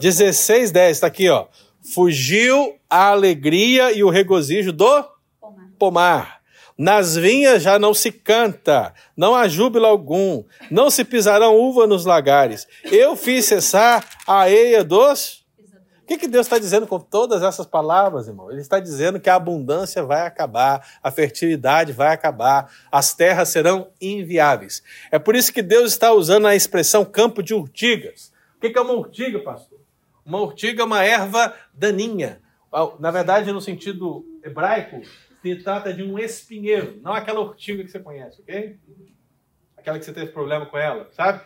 16, 0.00 0.70
10, 0.70 1.00
tá 1.00 1.06
aqui, 1.06 1.28
ó. 1.28 1.46
Fugiu 1.94 2.76
a 2.88 3.08
alegria 3.08 3.92
e 3.92 4.02
o 4.04 4.08
regozijo 4.08 4.72
do 4.72 5.04
Pomar. 5.40 5.68
pomar. 5.78 6.42
Nas 6.78 7.16
vinhas 7.16 7.62
já 7.62 7.78
não 7.78 7.92
se 7.92 8.10
canta, 8.10 8.94
não 9.16 9.34
há 9.34 9.46
júbilo 9.46 9.84
algum, 9.84 10.42
não 10.70 10.90
se 10.90 11.04
pisarão 11.04 11.54
uva 11.56 11.86
nos 11.86 12.06
lagares. 12.06 12.66
Eu 12.84 13.14
fiz 13.14 13.44
cessar 13.44 14.04
a 14.26 14.48
eia 14.48 14.82
dos. 14.82 15.41
O 16.02 16.04
que, 16.04 16.18
que 16.18 16.28
Deus 16.28 16.46
está 16.46 16.58
dizendo 16.58 16.86
com 16.86 16.98
todas 16.98 17.42
essas 17.42 17.64
palavras, 17.64 18.26
irmão? 18.26 18.50
Ele 18.50 18.60
está 18.60 18.80
dizendo 18.80 19.20
que 19.20 19.30
a 19.30 19.36
abundância 19.36 20.02
vai 20.02 20.26
acabar, 20.26 20.84
a 21.00 21.10
fertilidade 21.12 21.92
vai 21.92 22.12
acabar, 22.12 22.72
as 22.90 23.14
terras 23.14 23.48
serão 23.48 23.88
inviáveis. 24.00 24.82
É 25.12 25.18
por 25.18 25.36
isso 25.36 25.52
que 25.52 25.62
Deus 25.62 25.92
está 25.92 26.12
usando 26.12 26.46
a 26.48 26.56
expressão 26.56 27.04
campo 27.04 27.42
de 27.42 27.54
urtigas. 27.54 28.32
O 28.56 28.60
que, 28.60 28.70
que 28.70 28.78
é 28.78 28.82
uma 28.82 28.94
urtiga, 28.94 29.38
pastor? 29.38 29.80
Uma 30.26 30.40
urtiga 30.40 30.82
é 30.82 30.84
uma 30.84 31.04
erva 31.04 31.54
daninha. 31.72 32.40
Na 32.98 33.10
verdade, 33.10 33.52
no 33.52 33.60
sentido 33.60 34.24
hebraico, 34.42 35.02
se 35.40 35.56
trata 35.56 35.92
de 35.94 36.02
um 36.02 36.18
espinheiro, 36.18 36.98
não 37.00 37.12
aquela 37.12 37.40
urtiga 37.40 37.84
que 37.84 37.90
você 37.90 38.00
conhece, 38.00 38.40
ok? 38.40 38.78
Aquela 39.76 39.98
que 39.98 40.04
você 40.04 40.12
teve 40.12 40.32
problema 40.32 40.66
com 40.66 40.78
ela, 40.78 41.08
sabe? 41.12 41.42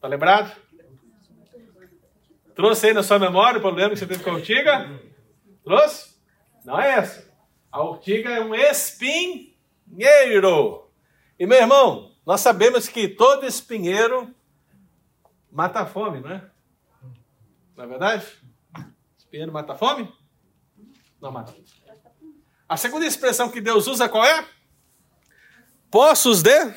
Tá 0.00 0.08
lembrado? 0.08 0.63
Trouxe 2.54 2.86
aí 2.86 2.92
na 2.92 3.02
sua 3.02 3.18
memória 3.18 3.58
o 3.58 3.60
problema 3.62 3.90
que 3.90 3.96
você 3.96 4.06
teve 4.06 4.22
com 4.22 4.30
a 4.30 4.34
urtiga? 4.34 4.88
Trouxe? 5.64 6.14
Não 6.64 6.80
é 6.80 6.92
essa. 6.92 7.28
A 7.70 7.82
urtiga 7.82 8.30
é 8.30 8.40
um 8.40 8.54
espinheiro. 8.54 9.52
E 11.38 11.46
meu 11.46 11.58
irmão, 11.58 12.12
nós 12.24 12.40
sabemos 12.40 12.86
que 12.88 13.08
todo 13.08 13.44
espinheiro 13.44 14.32
mata 15.50 15.80
a 15.80 15.86
fome, 15.86 16.20
não 16.20 16.30
é? 16.30 16.48
Não 17.76 17.84
é 17.84 17.86
verdade? 17.88 18.24
Espinheiro 19.18 19.52
mata 19.52 19.72
a 19.72 19.76
fome? 19.76 20.08
Não 21.20 21.32
mata. 21.32 21.52
A 22.68 22.76
segunda 22.76 23.04
expressão 23.04 23.50
que 23.50 23.60
Deus 23.60 23.88
usa 23.88 24.08
qual 24.08 24.24
é? 24.24 24.46
Poços 25.90 26.40
de 26.42 26.72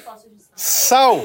sal. 0.55 1.21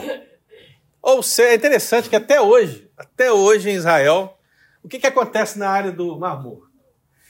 Ou 1.00 1.22
seja, 1.22 1.52
é 1.52 1.54
interessante 1.54 2.10
que 2.10 2.16
até 2.16 2.40
hoje, 2.40 2.90
até 2.96 3.32
hoje 3.32 3.70
em 3.70 3.74
Israel, 3.74 4.38
o 4.83 4.88
que, 4.88 4.99
que 4.99 5.07
acontece 5.07 5.59
na 5.59 5.68
área 5.68 5.92
do 5.92 6.18
Mar 6.18 6.42
Morto? 6.42 6.71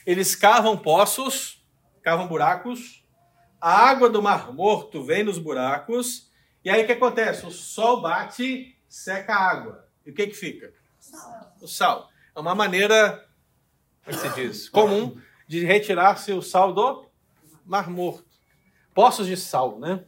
Eles 0.05 0.35
cavam 0.35 0.77
poços, 0.77 1.63
cavam 2.01 2.27
buracos, 2.27 3.05
a 3.61 3.89
água 3.89 4.09
do 4.09 4.21
Mar 4.21 4.51
Morto 4.53 5.03
vem 5.03 5.23
nos 5.23 5.37
buracos, 5.37 6.29
e 6.65 6.69
aí 6.69 6.83
o 6.83 6.85
que 6.85 6.91
acontece? 6.91 7.45
O 7.45 7.51
sol 7.51 8.01
bate, 8.01 8.77
seca 8.89 9.33
a 9.33 9.49
água. 9.49 9.87
E 10.05 10.11
o 10.11 10.13
que, 10.13 10.27
que 10.27 10.33
fica? 10.33 10.73
O 11.61 11.67
sal. 11.67 12.09
É 12.35 12.39
uma 12.39 12.55
maneira, 12.55 13.25
como 14.03 14.17
é 14.17 14.19
se 14.19 14.29
diz? 14.35 14.67
Comum 14.69 15.17
de 15.47 15.63
retirar-se 15.63 16.33
o 16.33 16.41
sal 16.41 16.73
do 16.73 17.05
Mar 17.65 17.89
Morto. 17.89 18.25
Poços 18.93 19.27
de 19.27 19.37
sal, 19.37 19.79
né? 19.79 20.03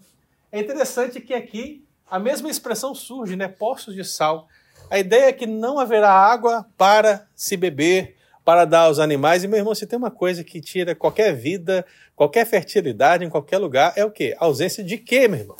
É 0.51 0.59
interessante 0.59 1.21
que 1.21 1.33
aqui 1.33 1.87
a 2.05 2.19
mesma 2.19 2.49
expressão 2.49 2.93
surge, 2.93 3.35
né? 3.35 3.47
Poços 3.47 3.95
de 3.95 4.03
sal. 4.03 4.47
A 4.89 4.99
ideia 4.99 5.25
é 5.29 5.33
que 5.33 5.45
não 5.45 5.79
haverá 5.79 6.11
água 6.11 6.65
para 6.77 7.27
se 7.35 7.57
beber, 7.57 8.15
para 8.43 8.65
dar 8.65 8.81
aos 8.81 8.99
animais. 8.99 9.43
E, 9.43 9.47
meu 9.47 9.57
irmão, 9.57 9.73
se 9.73 9.87
tem 9.87 9.97
uma 9.97 10.11
coisa 10.11 10.43
que 10.43 10.61
tira 10.61 10.93
qualquer 10.93 11.33
vida, 11.33 11.85
qualquer 12.15 12.45
fertilidade 12.45 13.25
em 13.25 13.29
qualquer 13.29 13.57
lugar, 13.57 13.93
é 13.95 14.05
o 14.05 14.11
quê? 14.11 14.35
A 14.39 14.45
ausência 14.45 14.83
de 14.83 14.97
quê, 14.97 15.27
meu 15.27 15.39
irmão? 15.39 15.57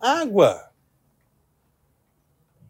Água. 0.00 0.70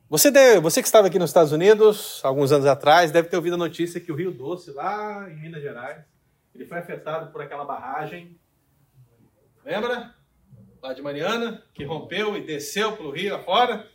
Você, 0.08 0.28
deve, 0.28 0.58
você 0.58 0.82
que 0.82 0.88
estava 0.88 1.06
aqui 1.06 1.20
nos 1.20 1.30
Estados 1.30 1.52
Unidos, 1.52 2.20
alguns 2.24 2.50
anos 2.50 2.66
atrás, 2.66 3.12
deve 3.12 3.28
ter 3.28 3.36
ouvido 3.36 3.54
a 3.54 3.56
notícia 3.56 4.00
que 4.00 4.10
o 4.10 4.16
Rio 4.16 4.32
Doce, 4.32 4.72
lá 4.72 5.30
em 5.30 5.36
Minas 5.36 5.62
Gerais, 5.62 6.04
ele 6.52 6.66
foi 6.66 6.78
afetado 6.78 7.30
por 7.30 7.40
aquela 7.40 7.64
barragem. 7.64 8.36
Lembra? 9.64 10.12
Lá 10.82 10.92
de 10.92 11.00
Mariana, 11.00 11.62
que 11.72 11.84
rompeu 11.84 12.36
e 12.36 12.44
desceu 12.44 12.96
para 12.96 13.06
o 13.06 13.12
rio 13.12 13.36
afora. 13.36 13.86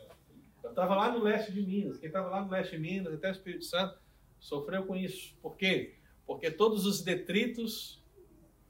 Estava 0.75 0.93
lá 0.93 1.09
no 1.09 1.23
leste 1.23 1.53
de 1.53 1.61
Minas. 1.61 1.97
Quem 1.97 2.07
estava 2.07 2.27
lá 2.27 2.43
no 2.43 2.51
leste 2.51 2.71
de 2.71 2.81
Minas, 2.81 3.13
até 3.13 3.29
o 3.29 3.31
Espírito 3.31 3.63
Santo, 3.63 3.97
sofreu 4.37 4.85
com 4.85 4.93
isso. 4.93 5.33
Por 5.41 5.55
quê? 5.55 5.95
Porque 6.27 6.51
todos 6.51 6.85
os 6.85 7.01
detritos 7.01 8.03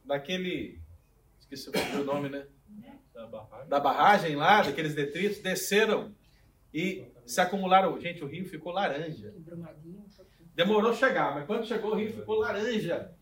daquele. 0.04 0.80
Esqueci 1.40 1.72
o 2.00 2.04
nome, 2.04 2.30
né? 2.30 2.46
Da 3.12 3.26
barragem. 3.26 3.68
Da 3.70 3.80
barragem 3.80 4.36
lá, 4.36 4.62
daqueles 4.62 4.94
detritos, 4.94 5.40
desceram 5.40 6.14
e 6.72 7.08
se 7.26 7.42
acumularam. 7.42 8.00
Gente, 8.00 8.24
o 8.24 8.28
rio 8.28 8.46
ficou 8.46 8.72
laranja. 8.72 9.34
Demorou 10.54 10.94
chegar, 10.94 11.34
mas 11.34 11.48
quando 11.48 11.66
chegou 11.66 11.94
o 11.94 11.96
rio 11.96 12.14
ficou 12.14 12.36
laranja. 12.36 13.16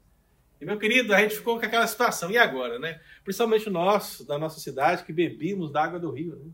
E, 0.60 0.66
meu 0.66 0.78
querido, 0.78 1.14
a 1.14 1.22
gente 1.22 1.38
ficou 1.38 1.58
com 1.58 1.66
aquela 1.66 1.88
situação. 1.88 2.30
E 2.30 2.38
agora, 2.38 2.78
né? 2.78 3.00
Principalmente 3.24 3.70
nós, 3.70 4.26
da 4.28 4.38
nossa 4.38 4.60
cidade, 4.60 5.06
que 5.06 5.14
bebíamos 5.14 5.72
da 5.72 5.86
água 5.86 6.00
do 6.00 6.12
rio, 6.12 6.36
né? 6.36 6.52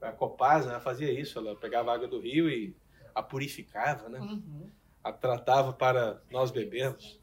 A 0.00 0.12
Copasa 0.12 0.70
ela 0.70 0.80
fazia 0.80 1.10
isso, 1.10 1.38
ela 1.38 1.56
pegava 1.56 1.90
a 1.90 1.94
água 1.94 2.06
do 2.08 2.20
rio 2.20 2.48
e 2.48 2.76
a 3.14 3.22
purificava, 3.22 4.08
né? 4.08 4.20
A 5.02 5.12
tratava 5.12 5.72
para 5.72 6.20
nós 6.30 6.50
bebermos. 6.50 7.20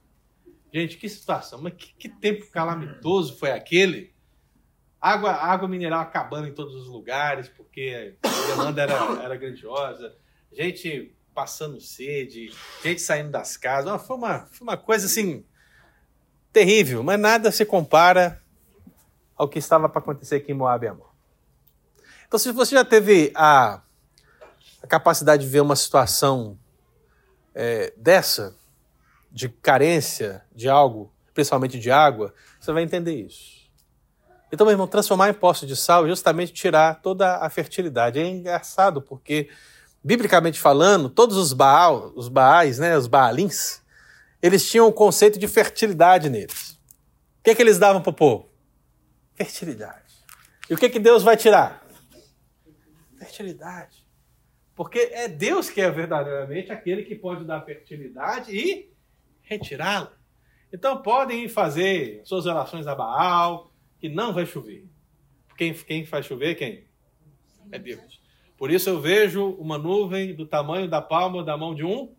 Gente, 0.73 0.97
que 0.97 1.07
situação, 1.07 1.61
mas 1.61 1.73
que, 1.73 1.93
que 1.93 2.09
tempo 2.09 2.49
calamitoso 2.51 3.37
foi 3.37 3.51
aquele? 3.51 4.13
Água, 4.99 5.31
água 5.31 5.67
mineral 5.67 6.01
acabando 6.01 6.47
em 6.47 6.53
todos 6.53 6.73
os 6.75 6.87
lugares, 6.87 7.47
porque 7.47 8.17
a 8.23 8.47
demanda 8.55 8.81
era, 8.81 8.93
era 9.23 9.35
grandiosa. 9.37 10.17
Gente 10.51 11.15
passando 11.33 11.79
sede, 11.79 12.49
gente 12.83 13.01
saindo 13.01 13.29
das 13.31 13.55
casas. 13.55 13.89
Uma- 13.91 13.99
Foi 13.99 14.17
uma, 14.17 14.45
foi 14.47 14.65
uma 14.67 14.77
coisa 14.77 15.05
assim 15.05 15.45
terrível, 16.51 17.03
mas 17.03 17.19
nada 17.19 17.51
se 17.51 17.65
compara 17.65 18.41
ao 19.35 19.47
que 19.47 19.59
estava 19.59 19.87
para 19.87 19.99
acontecer 19.99 20.35
aqui 20.37 20.51
em 20.51 20.55
Moab 20.55 20.87
Amor. 20.87 21.13
Então, 22.27 22.39
se 22.39 22.51
você 22.51 22.75
já 22.75 22.85
teve 22.85 23.31
a, 23.35 23.81
a 24.81 24.87
capacidade 24.87 25.43
de 25.43 25.49
ver 25.49 25.61
uma 25.61 25.75
situação 25.75 26.57
é, 27.53 27.93
dessa, 27.95 28.55
de 29.31 29.49
carência 29.49 30.43
de 30.53 30.69
algo, 30.69 31.11
principalmente 31.33 31.79
de 31.79 31.91
água, 31.91 32.33
você 32.59 32.71
vai 32.71 32.83
entender 32.83 33.15
isso. 33.15 33.55
Então, 34.51 34.65
meu 34.65 34.73
irmão, 34.73 34.87
transformar 34.87 35.29
em 35.29 35.33
poço 35.33 35.65
de 35.65 35.75
sal 35.75 36.05
é 36.05 36.09
justamente 36.09 36.53
tirar 36.53 37.01
toda 37.01 37.37
a 37.37 37.49
fertilidade. 37.49 38.19
É 38.19 38.25
engraçado 38.25 39.01
porque, 39.01 39.49
biblicamente 40.03 40.59
falando, 40.59 41.09
todos 41.09 41.35
os 41.35 41.51
Baal, 41.51 42.13
os 42.15 42.27
Baais, 42.29 42.79
né, 42.79 42.97
os 42.97 43.07
Baalins, 43.07 43.81
eles 44.41 44.69
tinham 44.69 44.87
o 44.87 44.93
conceito 44.93 45.37
de 45.37 45.47
fertilidade 45.47 46.29
neles. 46.29 46.79
O 47.39 47.43
que, 47.43 47.55
que 47.55 47.61
eles 47.61 47.77
davam 47.77 48.01
para 48.01 48.11
o 48.11 48.13
povo? 48.13 48.49
Fertilidade. 49.35 50.03
E 50.69 50.73
o 50.73 50.77
que, 50.77 50.89
que 50.89 50.99
Deus 50.99 51.21
vai 51.21 51.35
tirar? 51.35 51.84
Fertilidade. 53.17 54.05
Porque 54.75 54.99
é 54.99 55.27
Deus 55.27 55.69
que 55.69 55.79
é 55.79 55.89
verdadeiramente 55.89 56.71
aquele 56.71 57.03
que 57.03 57.15
pode 57.15 57.45
dar 57.45 57.61
fertilidade 57.61 58.55
e 58.55 58.91
retirá-la. 59.41 60.11
Então 60.71 61.01
podem 61.01 61.47
fazer 61.47 62.21
suas 62.25 62.45
orações 62.45 62.85
a 62.85 62.93
Baal, 62.93 63.71
que 63.99 64.09
não 64.09 64.33
vai 64.33 64.45
chover. 64.45 64.85
Quem, 65.57 65.73
quem 65.73 66.05
faz 66.05 66.25
chover, 66.25 66.55
quem? 66.55 66.85
É 67.71 67.79
Deus. 67.79 68.21
Por 68.57 68.69
isso 68.69 68.89
eu 68.89 68.99
vejo 68.99 69.51
uma 69.51 69.77
nuvem 69.77 70.35
do 70.35 70.45
tamanho 70.45 70.89
da 70.89 71.01
palma 71.01 71.43
da 71.43 71.57
mão 71.57 71.73
de 71.73 71.85
um 71.85 72.13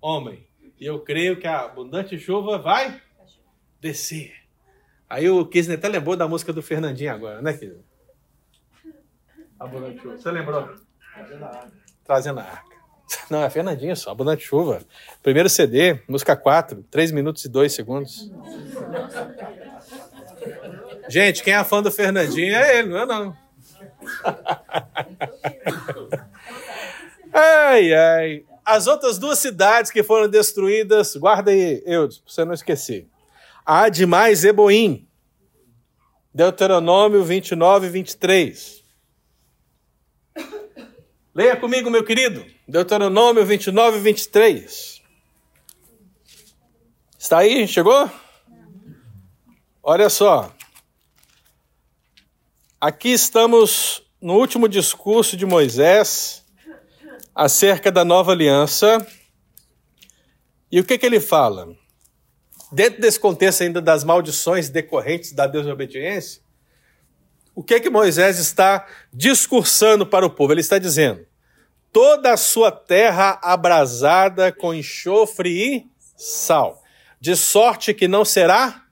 homem. 0.00 0.46
E 0.80 0.84
eu 0.86 1.00
creio 1.00 1.38
que 1.38 1.46
a 1.46 1.60
abundante 1.60 2.18
chuva 2.18 2.58
vai 2.58 3.00
descer. 3.80 4.34
Aí 5.08 5.28
o 5.28 5.44
Kisner 5.46 5.76
até 5.76 5.88
lembrou 5.88 6.16
da 6.16 6.26
música 6.26 6.52
do 6.52 6.62
Fernandinho 6.62 7.12
agora, 7.12 7.42
né, 7.42 7.52
Abundante 9.62 10.02
chuva. 10.02 10.18
Você 10.18 10.30
lembrou? 10.32 10.68
Trazendo 12.04 12.40
a 12.40 12.42
arca. 12.42 12.72
Não, 13.30 13.44
é 13.44 13.50
Fernandinho 13.50 13.96
só, 13.96 14.10
Abundante 14.10 14.42
Chuva. 14.42 14.82
Primeiro 15.22 15.48
CD, 15.48 16.00
música 16.08 16.34
4, 16.34 16.84
3 16.90 17.12
minutos 17.12 17.44
e 17.44 17.48
2 17.48 17.72
segundos. 17.72 18.30
Gente, 21.08 21.44
quem 21.44 21.54
é 21.54 21.62
fã 21.62 21.80
do 21.80 21.92
Fernandinho 21.92 22.54
é 22.56 22.78
ele, 22.78 22.88
não 22.88 22.98
é 22.98 23.06
não. 23.06 23.36
Ai, 27.32 27.94
ai. 27.94 28.44
As 28.64 28.86
outras 28.88 29.18
duas 29.18 29.38
cidades 29.38 29.90
que 29.90 30.02
foram 30.02 30.28
destruídas, 30.28 31.14
guarda 31.14 31.52
aí, 31.52 31.82
Eudes, 31.86 32.18
pra 32.18 32.32
você 32.32 32.44
não 32.44 32.54
esquecer. 32.54 33.06
Admai 33.64 34.32
e 34.32 34.36
Zeboim. 34.36 35.08
Deuteronômio 36.34 37.22
29 37.22 37.86
e 37.86 37.90
23. 37.90 38.81
Leia 41.34 41.56
comigo, 41.56 41.88
meu 41.88 42.04
querido. 42.04 42.44
Deuteronômio 42.68 43.42
29 43.42 43.96
e 43.96 44.00
23. 44.02 45.02
Está 47.18 47.38
aí? 47.38 47.66
Chegou? 47.66 48.10
Olha 49.82 50.10
só. 50.10 50.54
Aqui 52.78 53.08
estamos 53.08 54.02
no 54.20 54.34
último 54.34 54.68
discurso 54.68 55.34
de 55.34 55.46
Moisés 55.46 56.44
acerca 57.34 57.90
da 57.90 58.04
nova 58.04 58.32
aliança. 58.32 58.98
E 60.70 60.80
o 60.80 60.84
que, 60.84 60.98
que 60.98 61.06
ele 61.06 61.18
fala? 61.18 61.74
Dentro 62.70 63.00
desse 63.00 63.18
contexto 63.18 63.62
ainda 63.62 63.80
das 63.80 64.04
maldições 64.04 64.68
decorrentes 64.68 65.32
da 65.32 65.46
desobediência, 65.46 66.41
o 67.54 67.62
que 67.62 67.80
que 67.80 67.90
Moisés 67.90 68.38
está 68.38 68.86
discursando 69.12 70.06
para 70.06 70.24
o 70.26 70.30
povo? 70.30 70.52
Ele 70.52 70.60
está 70.60 70.78
dizendo: 70.78 71.26
toda 71.92 72.32
a 72.32 72.36
sua 72.36 72.70
terra 72.72 73.38
abrasada 73.42 74.50
com 74.50 74.72
enxofre 74.72 75.50
e 75.50 75.86
sal, 76.16 76.82
de 77.20 77.36
sorte 77.36 77.92
que 77.92 78.08
não 78.08 78.24
será 78.24 78.82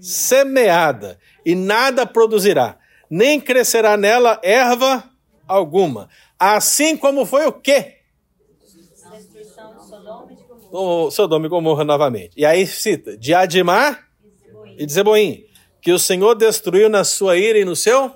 semeada 0.00 1.18
e 1.44 1.54
nada 1.54 2.06
produzirá, 2.06 2.78
nem 3.08 3.40
crescerá 3.40 3.96
nela 3.96 4.38
erva 4.42 5.10
alguma. 5.48 6.08
Assim 6.38 6.96
como 6.96 7.24
foi 7.24 7.46
o 7.46 7.52
quê? 7.52 7.96
Destruição 9.10 9.76
de 9.76 9.86
Sodoma 9.86 10.32
e 10.32 10.36
de 10.36 10.42
Gomorra. 10.44 11.10
Sodoma 11.10 11.46
e 11.46 11.48
Gomorra 11.48 11.84
novamente. 11.84 12.32
E 12.36 12.46
aí 12.46 12.66
cita, 12.66 13.16
de 13.16 13.34
Adimar 13.34 14.08
Zeboim. 14.46 14.76
e 14.78 14.86
de 14.86 14.92
Zeboim, 14.92 15.44
que 15.80 15.92
o 15.92 15.98
Senhor 15.98 16.34
destruiu 16.34 16.88
na 16.88 17.04
sua 17.04 17.36
ira 17.36 17.58
e 17.58 17.64
no 17.64 17.74
seu 17.74 18.14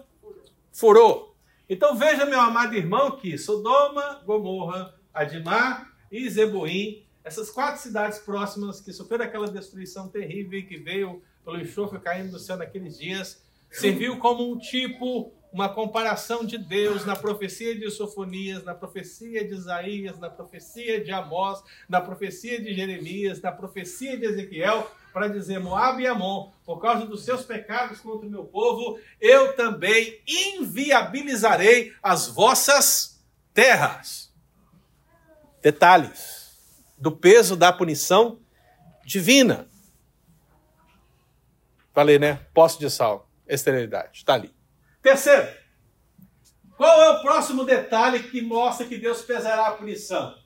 furor. 0.73 1.35
Então 1.69 1.97
veja, 1.97 2.27
meu 2.27 2.41
amado 2.41 2.75
irmão, 2.75 3.13
que 3.13 3.39
Sodoma, 3.39 4.23
Gomorra, 4.27 4.95
Adimar 5.13 5.91
e 6.13 6.29
Zeboim, 6.29 7.05
essas 7.25 7.51
quatro 7.51 7.81
cidades 7.81 8.19
próximas 8.19 8.81
que 8.81 8.93
sofreram 8.93 9.25
aquela 9.25 9.49
destruição 9.49 10.09
terrível 10.09 10.67
que 10.67 10.77
veio 10.77 11.23
pelo 11.43 11.59
enxofre 11.59 11.99
caindo 11.99 12.33
do 12.33 12.39
céu 12.39 12.57
naqueles 12.57 12.99
dias, 12.99 13.43
serviu 13.71 14.19
como 14.19 14.53
um 14.53 14.59
tipo, 14.59 15.33
uma 15.53 15.69
comparação 15.69 16.45
de 16.45 16.59
Deus 16.59 17.07
na 17.07 17.17
profecia 17.17 17.75
de 17.75 17.91
Sofonias, 17.91 18.63
na 18.63 18.75
profecia 18.75 19.47
de 19.47 19.55
Isaías, 19.55 20.19
na 20.19 20.29
profecia 20.29 21.03
de 21.03 21.13
Amós, 21.13 21.63
na 21.89 22.01
profecia 22.01 22.61
de 22.61 22.75
Jeremias, 22.75 23.41
na 23.41 23.53
profecia 23.53 24.19
de 24.19 24.27
Ezequiel, 24.27 24.91
para 25.15 25.29
dizer: 25.29 25.61
Moab 25.61 26.03
e 26.03 26.07
Amon, 26.09 26.51
por 26.67 26.83
causa 26.83 27.07
dos 27.07 27.25
seus 27.25 27.45
pecados 27.45 28.01
contra 28.01 28.27
o 28.27 28.31
meu 28.31 28.45
povo, 28.45 28.99
eu 29.21 29.55
também 29.55 30.21
inviabilizarei 30.27 31.95
as 32.03 32.27
vossas 32.27 33.25
terras. 33.55 34.35
Detalhes 35.63 36.59
do 36.99 37.13
peso 37.13 37.57
da 37.57 37.73
punição 37.73 38.41
divina. 39.07 39.69
Falei, 41.93 42.19
né? 42.19 42.41
Poço 42.53 42.81
de 42.81 42.91
sal, 42.91 43.31
esterilidade. 43.47 44.19
Está 44.19 44.35
ali. 44.35 44.53
Terceiro, 45.01 45.47
qual 46.77 47.03
é 47.03 47.11
o 47.11 47.23
próximo 47.23 47.65
detalhe 47.65 48.25
que 48.25 48.43
mostra 48.43 48.85
que 48.85 48.99
Deus 48.99 49.23
pesará 49.23 49.69
a 49.69 49.73
punição? 49.73 50.37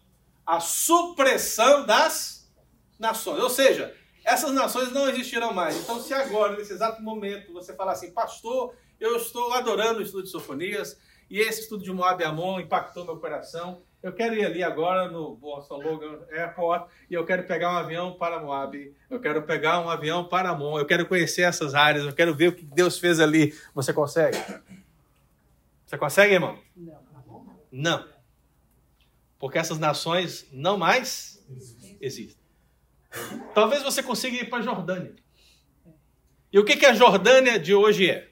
A 0.44 0.60
supressão 0.60 1.86
das 1.86 2.52
nações. 2.98 3.42
Ou 3.42 3.48
seja, 3.48 3.94
essas 4.28 4.52
nações 4.52 4.92
não 4.92 5.08
existirão 5.08 5.54
mais. 5.54 5.76
Então, 5.80 6.00
se 6.00 6.12
agora, 6.12 6.56
nesse 6.56 6.72
exato 6.72 7.02
momento, 7.02 7.52
você 7.52 7.74
falar 7.74 7.92
assim, 7.92 8.12
pastor, 8.12 8.74
eu 9.00 9.16
estou 9.16 9.52
adorando 9.54 10.00
o 10.00 10.02
estudo 10.02 10.24
de 10.24 10.30
Sofonias, 10.30 10.98
e 11.30 11.40
esse 11.40 11.62
estudo 11.62 11.82
de 11.82 11.90
Moab 11.90 12.22
Amon 12.22 12.60
impactou 12.60 13.04
meu 13.04 13.16
coração, 13.16 13.82
eu 14.02 14.12
quero 14.12 14.34
ir 14.34 14.44
ali 14.44 14.62
agora 14.62 15.10
no 15.10 15.34
Boston 15.34 15.82
Logan 15.82 16.20
Airport 16.30 16.88
e 17.10 17.14
eu 17.14 17.24
quero 17.26 17.44
pegar 17.44 17.72
um 17.72 17.76
avião 17.76 18.12
para 18.12 18.38
Moab, 18.38 18.94
eu 19.10 19.20
quero 19.20 19.42
pegar 19.42 19.80
um 19.80 19.90
avião 19.90 20.24
para 20.24 20.50
Amon, 20.50 20.78
eu 20.78 20.86
quero 20.86 21.04
conhecer 21.06 21.42
essas 21.42 21.74
áreas, 21.74 22.04
eu 22.04 22.12
quero 22.12 22.34
ver 22.34 22.48
o 22.48 22.52
que 22.52 22.64
Deus 22.64 22.98
fez 22.98 23.18
ali. 23.18 23.52
Você 23.74 23.92
consegue? 23.92 24.38
Você 25.84 25.98
consegue, 25.98 26.34
irmão? 26.34 26.58
Não. 27.72 28.06
Porque 29.38 29.58
essas 29.58 29.78
nações 29.78 30.46
não 30.52 30.78
mais 30.78 31.44
existem. 32.00 32.37
Talvez 33.54 33.82
você 33.82 34.02
consiga 34.02 34.36
ir 34.36 34.48
para 34.48 34.58
a 34.58 34.62
Jordânia. 34.62 35.14
E 36.52 36.58
o 36.58 36.64
que, 36.64 36.76
que 36.76 36.86
a 36.86 36.94
Jordânia 36.94 37.58
de 37.58 37.74
hoje 37.74 38.10
é? 38.10 38.30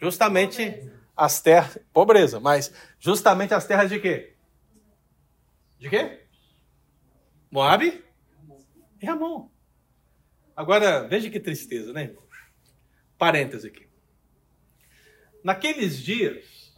Justamente 0.00 0.90
as 1.16 1.40
terras. 1.40 1.78
Pobreza, 1.92 2.40
mas 2.40 2.72
justamente 2.98 3.54
as 3.54 3.66
terras 3.66 3.88
de 3.88 3.98
quê? 3.98 4.34
De 5.78 5.88
quê? 5.88 6.20
Moab 7.50 8.02
e 9.00 9.06
Ramon. 9.06 9.50
Agora, 10.56 11.06
veja 11.08 11.30
que 11.30 11.40
tristeza, 11.40 11.92
né, 11.92 12.04
irmão? 12.04 12.22
Parêntese 13.18 13.66
aqui. 13.66 13.88
Naqueles 15.42 15.98
dias, 15.98 16.74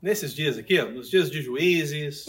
nesses 0.00 0.34
dias 0.34 0.58
aqui, 0.58 0.80
nos 0.82 1.08
dias 1.08 1.30
de 1.30 1.40
juízes, 1.40 2.26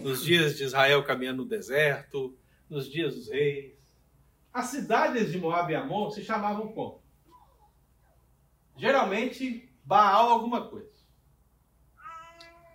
nos 0.00 0.22
dias 0.24 0.56
de 0.56 0.64
Israel 0.64 1.04
caminhando 1.04 1.44
no 1.44 1.48
deserto, 1.48 2.36
nos 2.68 2.90
dias 2.90 3.14
dos 3.14 3.28
reis, 3.28 3.74
as 4.52 4.66
cidades 4.66 5.30
de 5.30 5.38
Moab 5.38 5.72
e 5.72 5.76
Amon 5.76 6.10
se 6.10 6.24
chamavam 6.24 6.72
como? 6.72 7.02
Geralmente, 8.76 9.72
Baal 9.84 10.30
alguma 10.30 10.68
coisa. 10.68 10.88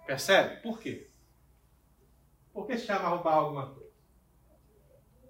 Percebe? 0.06 0.62
Por 0.62 0.80
quê? 0.80 1.10
Por 2.52 2.68
que 2.68 2.78
se 2.78 2.86
chamava 2.86 3.18
Baal 3.18 3.46
alguma 3.46 3.68
coisa? 3.68 3.92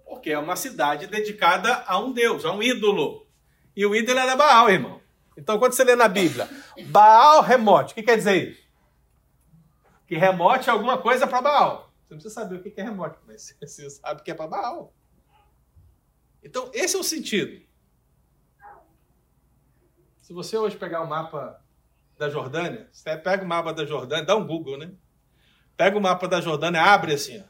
Porque 0.04 0.30
é 0.30 0.38
uma 0.38 0.56
cidade 0.56 1.06
dedicada 1.06 1.84
a 1.86 1.98
um 1.98 2.12
deus, 2.12 2.44
a 2.44 2.52
um 2.52 2.62
ídolo. 2.62 3.26
E 3.74 3.84
o 3.84 3.94
ídolo 3.94 4.18
era 4.18 4.36
Baal, 4.36 4.70
irmão. 4.70 5.00
Então, 5.36 5.58
quando 5.58 5.72
você 5.72 5.84
lê 5.84 5.96
na 5.96 6.08
Bíblia, 6.08 6.48
Baal 6.86 7.42
remote, 7.42 7.92
o 7.92 7.94
que 7.94 8.02
quer 8.02 8.16
dizer 8.16 8.50
isso? 8.50 8.64
Que 10.06 10.16
remote 10.16 10.68
é 10.68 10.72
alguma 10.72 10.98
coisa 10.98 11.26
para 11.26 11.40
Baal. 11.40 11.93
Você 12.14 12.16
não 12.16 12.18
precisa 12.18 12.34
saber 12.34 12.56
o 12.56 12.62
que 12.62 12.80
é 12.80 12.84
remote, 12.84 13.18
mas 13.26 13.56
você 13.60 13.90
sabe 13.90 14.22
que 14.22 14.30
é 14.30 14.34
para 14.34 14.46
Baal. 14.46 14.92
Então, 16.42 16.70
esse 16.72 16.94
é 16.96 16.98
o 16.98 17.04
sentido. 17.04 17.64
Se 20.20 20.32
você 20.32 20.56
hoje 20.56 20.76
pegar 20.76 21.02
o 21.02 21.08
mapa 21.08 21.62
da 22.16 22.28
Jordânia, 22.28 22.88
você 22.92 23.16
pega 23.16 23.44
o 23.44 23.48
mapa 23.48 23.72
da 23.72 23.84
Jordânia, 23.84 24.24
dá 24.24 24.36
um 24.36 24.46
Google, 24.46 24.78
né? 24.78 24.92
Pega 25.76 25.98
o 25.98 26.00
mapa 26.00 26.28
da 26.28 26.40
Jordânia, 26.40 26.80
abre 26.80 27.14
assim, 27.14 27.40
ó. 27.40 27.44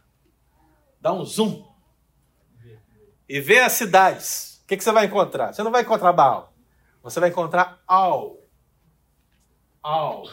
dá 1.00 1.12
um 1.12 1.24
zoom 1.24 1.72
e 3.28 3.40
vê 3.40 3.60
as 3.60 3.72
cidades. 3.72 4.62
O 4.64 4.66
que, 4.66 4.76
que 4.76 4.84
você 4.84 4.92
vai 4.92 5.06
encontrar? 5.06 5.52
Você 5.52 5.62
não 5.62 5.70
vai 5.70 5.82
encontrar 5.82 6.12
Baal. 6.12 6.54
Você 7.02 7.20
vai 7.20 7.28
encontrar 7.28 7.82
Al. 7.86 8.38
Al. 9.82 10.24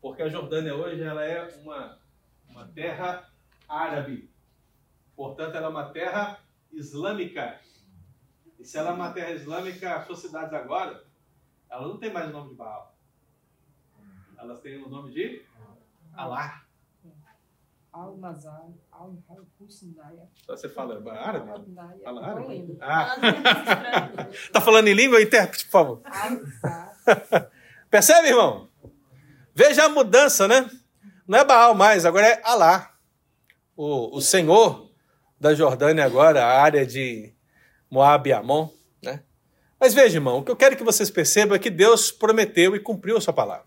Porque 0.00 0.22
a 0.22 0.28
Jordânia 0.28 0.74
hoje 0.74 1.02
ela 1.02 1.24
é 1.24 1.46
uma, 1.62 1.99
uma 2.60 2.68
terra 2.68 3.28
árabe. 3.68 4.30
Portanto, 5.16 5.54
ela 5.54 5.66
é 5.66 5.70
uma 5.70 5.90
terra 5.90 6.38
islâmica. 6.72 7.58
E 8.58 8.64
se 8.64 8.76
ela 8.76 8.90
é 8.90 8.92
uma 8.92 9.12
terra 9.12 9.30
islâmica, 9.30 9.96
as 9.96 10.06
suas 10.06 10.18
cidades 10.18 10.52
agora, 10.52 11.04
ela 11.70 11.88
não 11.88 11.98
tem 11.98 12.12
mais 12.12 12.28
o 12.28 12.32
nome 12.32 12.50
de 12.50 12.56
Baal. 12.56 12.94
Elas 14.38 14.60
têm 14.60 14.82
o 14.82 14.88
nome 14.88 15.12
de 15.12 15.42
Alá. 16.14 16.64
Al-Mazar, 17.92 18.68
Al-Husnaya. 18.92 20.28
Você 20.46 20.68
fala 20.68 20.94
árabe? 21.12 21.46
Fala 22.04 22.20
Não 22.20 22.24
árabe? 22.24 22.46
lembro. 22.46 22.78
Ah, 22.80 23.08
Estranho. 23.08 24.32
tá 24.52 24.60
falando 24.60 24.86
em 24.86 24.94
língua? 24.94 25.20
Intérprete, 25.20 25.64
por 25.64 25.72
favor. 25.72 26.00
Al-Mazar. 26.04 27.50
Percebe, 27.90 28.28
irmão? 28.28 28.68
Veja 29.54 29.86
a 29.86 29.88
mudança, 29.88 30.46
né? 30.46 30.70
Não 31.30 31.38
é 31.38 31.44
Baal 31.44 31.76
mais, 31.76 32.04
agora 32.04 32.26
é 32.26 32.40
Alá. 32.42 32.92
O, 33.76 34.16
o 34.16 34.20
senhor 34.20 34.90
da 35.38 35.54
Jordânia 35.54 36.04
agora, 36.04 36.44
a 36.44 36.60
área 36.60 36.84
de 36.84 37.32
Moab 37.88 38.28
e 38.28 38.32
Amon, 38.32 38.68
né? 39.00 39.22
Mas 39.78 39.94
veja, 39.94 40.16
irmão, 40.16 40.38
o 40.38 40.44
que 40.44 40.50
eu 40.50 40.56
quero 40.56 40.76
que 40.76 40.82
vocês 40.82 41.08
percebam 41.08 41.54
é 41.54 41.58
que 41.60 41.70
Deus 41.70 42.10
prometeu 42.10 42.74
e 42.74 42.80
cumpriu 42.80 43.16
a 43.16 43.20
sua 43.20 43.32
palavra. 43.32 43.64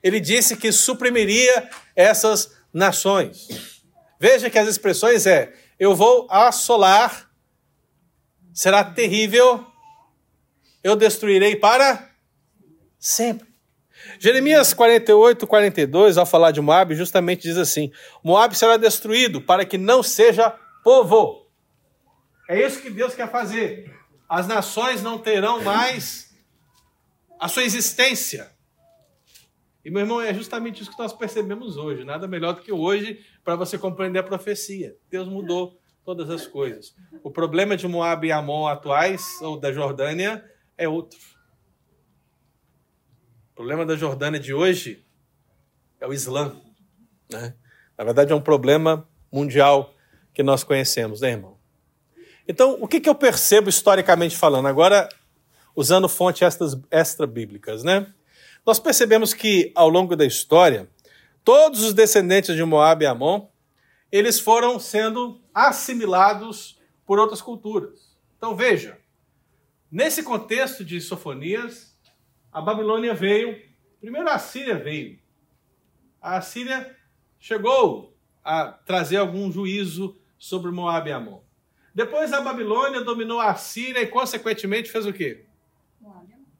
Ele 0.00 0.20
disse 0.20 0.56
que 0.56 0.70
suprimiria 0.70 1.68
essas 1.96 2.56
nações. 2.72 3.82
Veja 4.20 4.48
que 4.48 4.56
as 4.56 4.68
expressões 4.68 5.26
é: 5.26 5.52
eu 5.80 5.96
vou 5.96 6.28
assolar, 6.30 7.28
será 8.54 8.84
terrível, 8.84 9.66
eu 10.80 10.94
destruirei 10.94 11.56
para 11.56 12.08
sempre. 13.00 13.45
Jeremias 14.18 14.72
48, 14.74 15.46
42, 15.46 16.18
ao 16.18 16.26
falar 16.26 16.50
de 16.50 16.60
Moab, 16.60 16.94
justamente 16.94 17.42
diz 17.42 17.56
assim: 17.56 17.90
Moab 18.22 18.56
será 18.56 18.76
destruído 18.76 19.40
para 19.40 19.64
que 19.64 19.78
não 19.78 20.02
seja 20.02 20.50
povo. 20.82 21.46
É 22.48 22.64
isso 22.64 22.80
que 22.80 22.90
Deus 22.90 23.14
quer 23.14 23.30
fazer. 23.30 23.92
As 24.28 24.46
nações 24.46 25.02
não 25.02 25.18
terão 25.18 25.62
mais 25.62 26.34
a 27.40 27.48
sua 27.48 27.64
existência. 27.64 28.50
E, 29.84 29.90
meu 29.90 30.00
irmão, 30.00 30.20
é 30.20 30.34
justamente 30.34 30.82
isso 30.82 30.90
que 30.90 30.98
nós 30.98 31.12
percebemos 31.12 31.76
hoje. 31.76 32.04
Nada 32.04 32.26
melhor 32.26 32.54
do 32.54 32.60
que 32.60 32.72
hoje 32.72 33.20
para 33.44 33.54
você 33.54 33.78
compreender 33.78 34.18
a 34.18 34.22
profecia. 34.22 34.96
Deus 35.08 35.28
mudou 35.28 35.78
todas 36.04 36.28
as 36.30 36.46
coisas. 36.46 36.94
O 37.22 37.30
problema 37.30 37.76
de 37.76 37.86
Moab 37.86 38.26
e 38.26 38.32
Amon 38.32 38.66
atuais, 38.66 39.22
ou 39.40 39.58
da 39.58 39.72
Jordânia, 39.72 40.44
é 40.76 40.88
outro. 40.88 41.18
Problema 43.56 43.86
da 43.86 43.96
Jordânia 43.96 44.38
de 44.38 44.52
hoje 44.52 45.02
é 45.98 46.06
o 46.06 46.12
Islã. 46.12 46.54
Né? 47.32 47.54
Na 47.96 48.04
verdade, 48.04 48.30
é 48.30 48.36
um 48.36 48.40
problema 48.40 49.08
mundial 49.32 49.94
que 50.34 50.42
nós 50.42 50.62
conhecemos, 50.62 51.22
né, 51.22 51.30
irmão? 51.30 51.56
Então, 52.46 52.76
o 52.78 52.86
que, 52.86 53.00
que 53.00 53.08
eu 53.08 53.14
percebo 53.14 53.70
historicamente 53.70 54.36
falando? 54.36 54.68
Agora, 54.68 55.08
usando 55.74 56.06
fontes 56.06 56.42
extra-bíblicas, 56.90 57.82
né? 57.82 58.12
Nós 58.66 58.78
percebemos 58.78 59.32
que, 59.32 59.72
ao 59.74 59.88
longo 59.88 60.14
da 60.14 60.26
história, 60.26 60.86
todos 61.42 61.82
os 61.82 61.94
descendentes 61.94 62.54
de 62.54 62.62
Moab 62.62 63.02
e 63.02 63.06
Amon, 63.06 63.48
eles 64.12 64.38
foram 64.38 64.78
sendo 64.78 65.40
assimilados 65.54 66.78
por 67.06 67.18
outras 67.18 67.40
culturas. 67.40 68.18
Então, 68.36 68.54
veja, 68.54 68.98
nesse 69.90 70.22
contexto 70.22 70.84
de 70.84 71.00
Sofonias, 71.00 71.95
a 72.56 72.60
Babilônia 72.62 73.12
veio, 73.12 73.62
primeiro 74.00 74.26
a 74.30 74.36
Assíria 74.36 74.78
veio. 74.78 75.20
A 76.22 76.38
Assíria 76.38 76.96
chegou 77.38 78.16
a 78.42 78.72
trazer 78.72 79.18
algum 79.18 79.52
juízo 79.52 80.18
sobre 80.38 80.70
Moab 80.70 81.06
e 81.06 81.12
Amon. 81.12 81.42
Depois 81.94 82.32
a 82.32 82.40
Babilônia 82.40 83.04
dominou 83.04 83.40
a 83.40 83.54
Síria 83.56 84.00
e, 84.00 84.06
consequentemente, 84.06 84.90
fez 84.90 85.04
o 85.04 85.12
quê? 85.12 85.44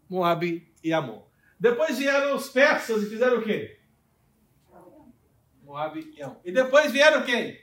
Moab 0.06 0.70
e 0.84 0.92
Amon. 0.92 1.22
Depois 1.58 1.96
vieram 1.96 2.36
os 2.36 2.50
persas 2.50 3.02
e 3.02 3.08
fizeram 3.08 3.38
o 3.38 3.42
quê? 3.42 3.80
Moab 5.62 5.98
e 5.98 6.22
Amon. 6.22 6.36
E 6.44 6.52
depois 6.52 6.92
vieram 6.92 7.24
quem? 7.24 7.58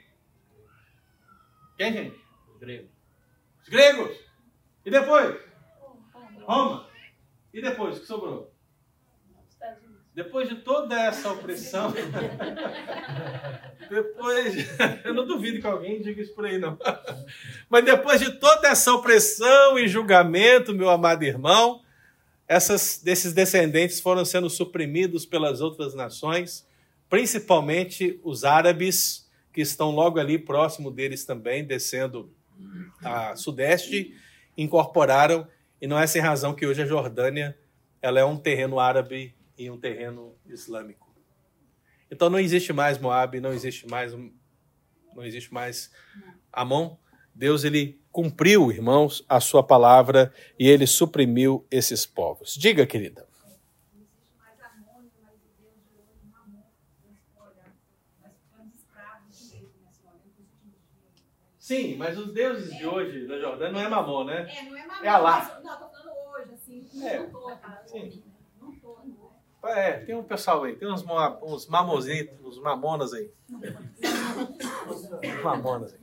Quem, 1.77 1.93
gente? 1.93 2.19
Os 2.51 2.59
gregos. 2.59 2.89
Os 3.61 3.69
gregos. 3.69 4.17
E 4.83 4.89
depois? 4.89 5.39
Roma. 6.47 6.92
E 7.53 7.61
depois, 7.61 7.97
o 7.97 8.01
que 8.01 8.07
sobrou? 8.07 8.51
Depois 10.15 10.47
de 10.47 10.55
toda 10.55 10.99
essa 10.99 11.31
opressão, 11.31 11.91
depois, 13.89 14.67
eu 15.03 15.13
não 15.13 15.25
duvido 15.25 15.59
que 15.59 15.65
alguém 15.65 16.01
diga 16.01 16.21
isso 16.21 16.35
por 16.35 16.45
aí, 16.45 16.59
não. 16.59 16.77
Mas 17.67 17.83
depois 17.83 18.19
de 18.19 18.31
toda 18.39 18.67
essa 18.67 18.93
opressão 18.93 19.79
e 19.79 19.87
julgamento, 19.87 20.73
meu 20.73 20.89
amado 20.89 21.23
irmão, 21.23 21.81
essas, 22.47 23.01
desses 23.03 23.33
descendentes 23.33 23.99
foram 23.99 24.23
sendo 24.23 24.49
suprimidos 24.49 25.25
pelas 25.25 25.61
outras 25.61 25.95
nações, 25.95 26.67
principalmente 27.09 28.19
os 28.23 28.43
árabes, 28.43 29.27
que 29.51 29.61
estão 29.61 29.91
logo 29.91 30.19
ali 30.19 30.37
próximo 30.37 30.91
deles 30.91 31.25
também, 31.25 31.63
descendo 31.63 32.31
a 33.03 33.35
sudeste, 33.35 34.15
incorporaram, 34.57 35.47
e 35.83 35.87
não 35.87 35.99
é 35.99 36.07
sem 36.07 36.21
razão 36.21 36.55
que 36.55 36.65
hoje 36.65 36.81
a 36.81 36.85
Jordânia 36.85 37.57
ela 38.01 38.17
é 38.17 38.23
um 38.23 38.37
terreno 38.37 38.79
árabe 38.79 39.35
e 39.57 39.69
um 39.69 39.77
terreno 39.77 40.33
islâmico. 40.45 41.13
Então 42.09 42.29
não 42.29 42.39
existe 42.39 42.71
mais 42.71 42.97
Moab, 42.97 43.37
não 43.41 43.51
existe 43.51 43.85
mais 43.85 44.13
não 45.13 45.25
existe 45.25 45.53
mais 45.53 45.91
Amon. 46.53 46.95
Deus 47.35 47.65
ele 47.65 48.01
cumpriu, 48.13 48.71
irmãos, 48.71 49.25
a 49.27 49.41
sua 49.41 49.61
palavra 49.61 50.33
e 50.57 50.69
ele 50.69 50.87
suprimiu 50.87 51.67
esses 51.69 52.05
povos. 52.05 52.55
Diga, 52.55 52.85
querida. 52.85 53.27
mais 54.39 54.57
amônio, 54.61 55.11
mas 55.21 55.33
o 55.33 55.51
Deus 55.61 55.75
de 55.83 55.97
hoje 55.99 56.23
não 56.31 56.43
amou. 56.43 56.71
Olha, 57.35 57.73
nós 58.21 58.31
ficamos 58.37 58.73
escravos 58.73 59.49
dele 59.49 59.69
nesse 59.83 60.01
momento, 60.01 60.39
nos 60.39 60.47
últimos 60.47 60.79
dias. 60.95 61.11
Sim, 61.63 61.95
mas 61.95 62.17
os 62.17 62.33
deuses 62.33 62.75
de 62.77 62.85
hoje 62.85 63.25
da 63.25 63.39
Jordânia 63.39 63.71
não 63.71 63.79
é 63.79 63.87
Mamon, 63.87 64.25
né? 64.25 64.53
É, 64.53 64.63
não 64.65 64.77
é 64.77 64.85
mamão. 64.85 65.03
É 65.05 65.07
Alá. 65.07 65.37
mas- 65.39 65.63
Não, 65.63 65.79
tô 65.79 65.87
falando 65.87 66.17
hoje, 66.35 66.53
assim. 66.55 66.89
É. 67.01 67.19
Não 67.19 67.29
tô, 67.31 67.55
cara. 67.55 67.83
Sim. 67.87 68.23
Não 68.59 68.75
tô, 68.75 68.99
não 69.05 69.69
é. 69.69 69.89
É, 69.91 69.99
tem 70.05 70.13
um 70.13 70.25
pessoal 70.25 70.61
aí, 70.65 70.75
tem 70.75 70.91
uns, 70.91 71.05
uns 71.41 71.67
mamozitos, 71.67 72.37
uns 72.45 72.59
mamonas 72.59 73.13
aí. 73.13 73.31
Mamonas 75.41 75.93
aí. 75.93 75.99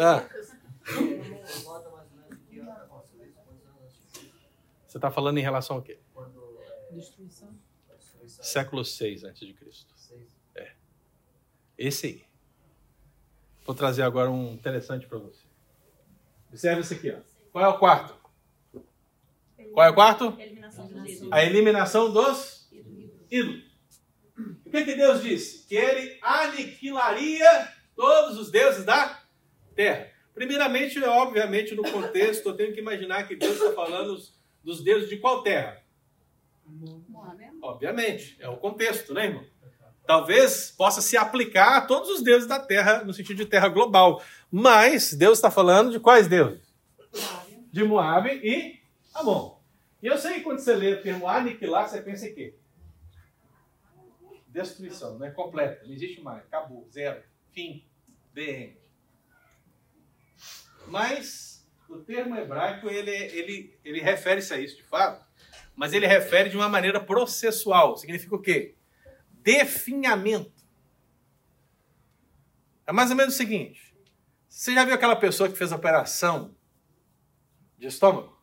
Ah, 0.00 0.26
você 4.84 4.98
está 4.98 5.12
falando 5.12 5.38
em 5.38 5.42
relação 5.42 5.76
ao 5.76 5.82
quê? 5.82 6.00
Destruição. 6.90 7.54
Século 8.26 8.84
6 8.84 9.22
antes 9.22 9.46
de 9.46 9.54
Cristo. 9.54 9.94
É. 10.56 10.72
Esse 11.78 12.06
aí. 12.08 12.27
Vou 13.68 13.74
trazer 13.74 14.00
agora 14.00 14.30
um 14.30 14.54
interessante 14.54 15.06
para 15.06 15.18
você. 15.18 15.44
Observe 16.48 16.80
isso 16.80 16.94
aqui, 16.94 17.10
ó. 17.10 17.18
Qual 17.52 17.62
é 17.62 17.68
o 17.68 17.78
quarto? 17.78 18.14
Qual 19.74 19.86
é 19.86 19.90
o 19.90 19.94
quarto? 19.94 20.34
Eliminação. 20.40 20.90
A 21.30 21.44
eliminação 21.44 22.10
dos 22.10 22.66
ídolos. 23.30 23.64
O 24.64 24.70
que, 24.70 24.84
que 24.86 24.94
Deus 24.94 25.22
disse? 25.22 25.66
Que 25.66 25.76
ele 25.76 26.18
aniquilaria 26.22 27.68
todos 27.94 28.38
os 28.38 28.50
deuses 28.50 28.86
da 28.86 29.22
terra. 29.74 30.12
Primeiramente, 30.32 30.98
obviamente, 31.04 31.74
no 31.74 31.82
contexto, 31.82 32.48
eu 32.48 32.56
tenho 32.56 32.72
que 32.72 32.80
imaginar 32.80 33.28
que 33.28 33.36
Deus 33.36 33.52
está 33.52 33.72
falando 33.72 34.18
dos 34.64 34.82
deuses 34.82 35.10
de 35.10 35.18
qual 35.18 35.42
terra? 35.42 35.82
Obviamente, 37.60 38.34
é 38.40 38.48
o 38.48 38.56
contexto, 38.56 39.12
né, 39.12 39.26
irmão? 39.26 39.44
Talvez 40.08 40.70
possa 40.70 41.02
se 41.02 41.18
aplicar 41.18 41.76
a 41.76 41.80
todos 41.82 42.08
os 42.08 42.22
deuses 42.22 42.48
da 42.48 42.58
terra, 42.58 43.04
no 43.04 43.12
sentido 43.12 43.36
de 43.36 43.44
terra 43.44 43.68
global. 43.68 44.22
Mas 44.50 45.12
Deus 45.12 45.36
está 45.36 45.50
falando 45.50 45.90
de 45.90 46.00
quais 46.00 46.26
deuses? 46.26 46.66
De 47.70 47.84
Moab 47.84 48.26
e 48.26 48.80
Amon. 49.12 49.58
E 50.02 50.06
eu 50.06 50.16
sei 50.16 50.36
que 50.36 50.40
quando 50.40 50.60
você 50.60 50.74
lê 50.74 50.94
o 50.94 51.02
termo 51.02 51.28
aniquilar, 51.28 51.86
você 51.86 52.00
pensa 52.00 52.26
em 52.26 52.34
quê? 52.34 52.54
Destruição, 54.46 55.18
né? 55.18 55.30
Completa, 55.30 55.84
não 55.84 55.92
existe 55.92 56.22
mais, 56.22 56.38
acabou, 56.38 56.88
zero, 56.90 57.22
fim, 57.52 57.84
end. 58.34 58.78
Mas 60.86 61.68
o 61.86 61.98
termo 61.98 62.34
hebraico, 62.34 62.88
ele, 62.88 63.10
ele, 63.10 63.78
ele 63.84 64.00
refere-se 64.00 64.54
a 64.54 64.58
isso 64.58 64.74
de 64.74 64.84
fato, 64.84 65.22
mas 65.76 65.92
ele 65.92 66.06
refere 66.06 66.48
de 66.48 66.56
uma 66.56 66.66
maneira 66.66 66.98
processual. 66.98 67.98
Significa 67.98 68.34
o 68.34 68.40
quê? 68.40 68.77
Definhamento. 69.48 70.52
É 72.86 72.92
mais 72.92 73.08
ou 73.08 73.16
menos 73.16 73.32
o 73.32 73.36
seguinte: 73.38 73.96
você 74.46 74.74
já 74.74 74.84
viu 74.84 74.94
aquela 74.94 75.16
pessoa 75.16 75.48
que 75.48 75.56
fez 75.56 75.72
operação 75.72 76.54
de 77.78 77.86
estômago? 77.86 78.38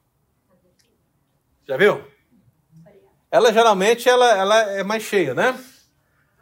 Já 1.67 1.77
viu? 1.77 2.03
Ela 3.29 3.53
geralmente 3.53 4.09
ela, 4.09 4.35
ela 4.35 4.61
é 4.71 4.83
mais 4.83 5.03
cheia, 5.03 5.35
né? 5.35 5.53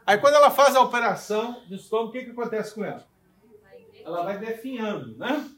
Aí 0.05 0.17
quando 0.17 0.35
ela 0.35 0.49
faz 0.49 0.77
a 0.77 0.81
operação 0.81 1.65
de 1.67 1.75
estômago, 1.75 2.09
o 2.09 2.11
que, 2.13 2.23
que 2.23 2.31
acontece 2.31 2.73
com 2.73 2.85
ela? 2.85 3.05
Ela 4.05 4.23
vai 4.23 4.37
definhando, 4.37 5.17
né? 5.17 5.49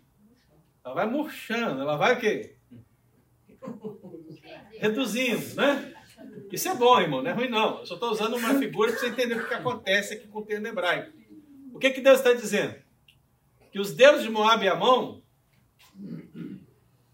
Ela 0.83 0.95
vai 0.95 1.05
murchando, 1.05 1.79
ela 1.79 1.95
vai 1.95 2.15
o 2.15 2.19
quê? 2.19 2.57
Reduzindo, 4.79 5.55
né? 5.57 5.95
Isso 6.51 6.69
é 6.69 6.75
bom, 6.75 6.99
irmão, 6.99 7.21
não 7.21 7.31
é 7.31 7.33
ruim 7.33 7.49
não. 7.49 7.79
Eu 7.79 7.85
só 7.85 7.95
estou 7.95 8.11
usando 8.11 8.35
uma 8.37 8.53
figura 8.59 8.91
para 8.91 8.99
você 8.99 9.07
entender 9.07 9.35
o 9.35 9.47
que 9.47 9.53
acontece 9.53 10.13
aqui 10.13 10.27
com 10.27 10.39
o 10.39 10.45
termo 10.45 10.67
hebraico. 10.67 11.11
O 11.73 11.79
que, 11.79 11.89
que 11.89 12.01
Deus 12.01 12.19
está 12.19 12.33
dizendo? 12.33 12.75
Que 13.71 13.79
os 13.79 13.93
deuses 13.93 14.23
de 14.23 14.29
Moab 14.29 14.63
e 14.63 14.69
Amon 14.69 15.21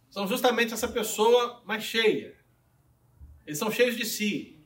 são 0.09 0.27
justamente 0.27 0.73
essa 0.73 0.87
pessoa 0.87 1.61
mais 1.65 1.83
cheia. 1.83 2.35
Eles 3.47 3.57
são 3.57 3.71
cheios 3.71 3.95
de 3.95 4.05
si, 4.05 4.59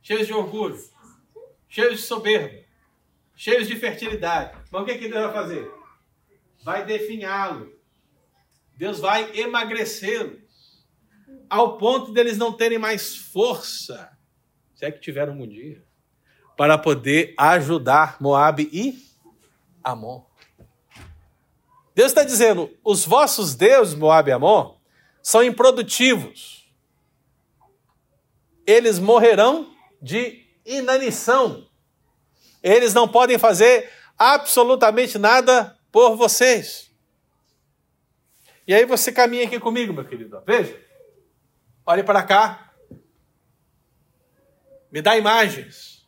cheios 0.00 0.26
de 0.26 0.32
orgulho, 0.32 0.78
cheios 1.68 1.96
de 1.96 2.02
soberba, 2.02 2.64
cheios 3.34 3.68
de 3.68 3.76
fertilidade. 3.76 4.56
Mas 4.70 4.82
o 4.82 4.84
que, 4.86 4.96
que 4.96 5.08
Deus 5.08 5.24
vai 5.24 5.32
fazer? 5.32 5.70
Vai 6.62 6.86
definhá-lo. 6.86 7.76
Deus 8.76 9.00
vai 9.00 9.36
emagrecê-los 9.38 10.47
ao 11.48 11.78
ponto 11.78 12.12
deles 12.12 12.36
não 12.36 12.52
terem 12.52 12.78
mais 12.78 13.16
força, 13.16 14.10
se 14.74 14.84
é 14.84 14.90
que 14.90 15.00
tiveram 15.00 15.32
um 15.34 15.46
dia, 15.46 15.84
para 16.56 16.76
poder 16.76 17.34
ajudar 17.38 18.16
Moab 18.20 18.68
e 18.72 18.98
Amon. 19.82 20.24
Deus 21.94 22.08
está 22.10 22.22
dizendo: 22.22 22.70
os 22.84 23.04
vossos 23.04 23.54
deuses, 23.54 23.94
Moab 23.94 24.28
e 24.28 24.32
Amon, 24.32 24.76
são 25.22 25.42
improdutivos. 25.42 26.68
Eles 28.66 28.98
morrerão 28.98 29.72
de 30.00 30.46
inanição. 30.64 31.66
Eles 32.62 32.92
não 32.92 33.08
podem 33.08 33.38
fazer 33.38 33.90
absolutamente 34.18 35.16
nada 35.18 35.78
por 35.90 36.16
vocês. 36.16 36.90
E 38.66 38.74
aí 38.74 38.84
você 38.84 39.10
caminha 39.10 39.46
aqui 39.46 39.58
comigo, 39.58 39.92
meu 39.94 40.04
querido. 40.04 40.42
Veja. 40.46 40.87
Olhe 41.90 42.02
para 42.02 42.22
cá. 42.22 42.70
Me 44.92 45.00
dá 45.00 45.16
imagens. 45.16 46.06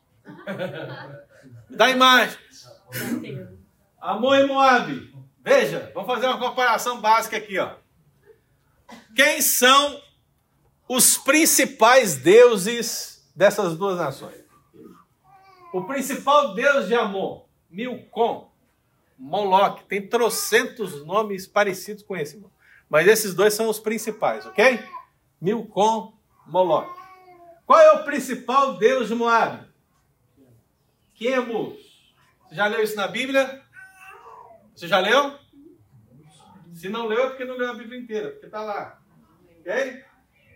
Me 1.70 1.74
dá 1.74 1.88
imagens. 1.88 2.68
Amor 3.98 4.38
e 4.40 4.46
Moab. 4.46 5.10
Veja, 5.42 5.90
vamos 5.94 6.06
fazer 6.06 6.26
uma 6.26 6.38
comparação 6.38 7.00
básica 7.00 7.38
aqui, 7.38 7.58
ó. 7.58 7.76
Quem 9.16 9.40
são 9.40 10.02
os 10.86 11.16
principais 11.16 12.14
deuses 12.14 13.26
dessas 13.34 13.74
duas 13.74 13.96
nações? 13.96 14.44
O 15.72 15.84
principal 15.84 16.52
deus 16.52 16.88
de 16.88 16.94
Amor, 16.94 17.46
Milcom, 17.70 18.52
Moloch, 19.18 19.82
tem 19.84 20.06
trocentos 20.06 21.06
nomes 21.06 21.46
parecidos 21.46 22.02
com 22.02 22.14
esse. 22.14 22.44
Mas 22.86 23.06
esses 23.06 23.32
dois 23.34 23.54
são 23.54 23.70
os 23.70 23.80
principais, 23.80 24.44
ok? 24.44 24.78
Milcom, 25.40 26.12
Moloch. 26.46 26.90
Qual 27.66 27.80
é 27.80 27.92
o 27.92 28.04
principal 28.04 28.76
deus 28.76 29.08
de 29.08 29.14
Moab? 29.14 29.64
Quemos. 31.14 31.78
Você 32.48 32.54
já 32.54 32.66
leu 32.66 32.82
isso 32.82 32.96
na 32.96 33.06
Bíblia? 33.06 33.62
Você 34.74 34.88
já 34.88 34.98
leu? 34.98 35.38
Se 36.74 36.88
não 36.88 37.06
leu, 37.06 37.24
é 37.24 37.28
porque 37.28 37.44
não 37.44 37.56
leu 37.56 37.70
a 37.70 37.74
Bíblia 37.74 38.00
inteira, 38.00 38.30
porque 38.30 38.46
está 38.46 38.62
lá. 38.62 39.00
Ok? 39.60 40.04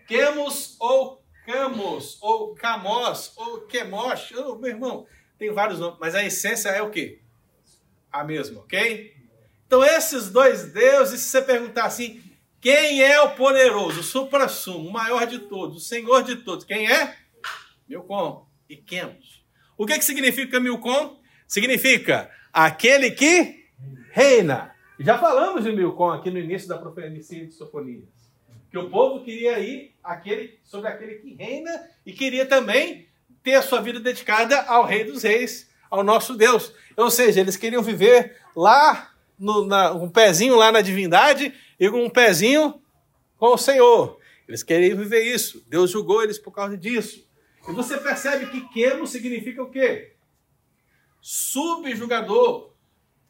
Quemos 0.07 0.75
ou 0.79 1.23
Camos, 1.45 2.17
ou 2.21 2.55
Camos, 2.55 3.33
ou 3.37 3.61
Quemosh. 3.61 4.33
Oh, 4.35 4.55
meu 4.55 4.71
irmão, 4.71 5.05
tem 5.37 5.53
vários 5.53 5.79
nomes, 5.79 5.99
mas 5.99 6.15
a 6.15 6.23
essência 6.23 6.69
é 6.69 6.81
o 6.81 6.89
quê? 6.89 7.21
A 8.11 8.23
mesma, 8.23 8.61
ok? 8.61 9.15
Então, 9.67 9.83
esses 9.83 10.31
dois 10.31 10.71
deuses, 10.73 11.21
se 11.21 11.29
você 11.29 11.41
perguntar 11.41 11.85
assim, 11.85 12.23
quem 12.65 12.99
é 13.03 13.21
o 13.21 13.29
poderoso, 13.35 13.99
o 13.99 14.03
supra-sumo, 14.03 14.89
o 14.89 14.91
maior 14.91 15.27
de 15.27 15.37
todos, 15.37 15.77
o 15.77 15.79
senhor 15.79 16.23
de 16.23 16.37
todos? 16.37 16.65
Quem 16.65 16.91
é? 16.91 17.15
Milcom 17.87 18.47
e 18.67 18.75
Quemos. 18.75 19.45
O 19.77 19.85
que, 19.85 19.99
que 19.99 20.03
significa 20.03 20.59
Milcom? 20.59 21.19
Significa 21.47 22.27
aquele 22.51 23.11
que 23.11 23.67
reina. 24.09 24.73
Já 24.99 25.15
falamos 25.19 25.63
de 25.63 25.71
Milcom 25.71 26.09
aqui 26.09 26.31
no 26.31 26.39
início 26.39 26.67
da 26.67 26.75
profecia 26.79 27.45
de 27.45 27.53
Sofonias. 27.53 28.09
Que 28.71 28.79
o 28.79 28.89
povo 28.89 29.23
queria 29.23 29.59
ir 29.59 29.93
aquele, 30.03 30.57
sobre 30.63 30.89
aquele 30.89 31.19
que 31.19 31.35
reina 31.35 31.87
e 32.03 32.13
queria 32.13 32.47
também 32.47 33.07
ter 33.43 33.53
a 33.53 33.61
sua 33.61 33.79
vida 33.79 33.99
dedicada 33.99 34.63
ao 34.63 34.87
Rei 34.87 35.03
dos 35.03 35.21
Reis, 35.21 35.69
ao 35.87 36.03
nosso 36.03 36.35
Deus. 36.35 36.73
Ou 36.97 37.11
seja, 37.11 37.41
eles 37.41 37.57
queriam 37.57 37.83
viver 37.83 38.37
lá, 38.55 39.11
no, 39.37 39.67
na, 39.67 39.91
um 39.91 40.09
pezinho 40.09 40.55
lá 40.55 40.71
na 40.71 40.81
divindade 40.81 41.53
e 41.79 41.89
com 41.89 42.05
um 42.05 42.09
pezinho 42.09 42.81
com 43.37 43.47
o 43.47 43.57
Senhor. 43.57 44.19
Eles 44.47 44.63
queriam 44.63 44.97
viver 44.97 45.21
isso. 45.21 45.65
Deus 45.67 45.91
julgou 45.91 46.23
eles 46.23 46.37
por 46.37 46.51
causa 46.51 46.77
disso. 46.77 47.27
E 47.67 47.71
você 47.71 47.97
percebe 47.97 48.47
que 48.47 48.67
quemo 48.69 49.07
significa 49.07 49.61
o 49.61 49.71
quê? 49.71 50.15
Subjugador. 51.21 52.73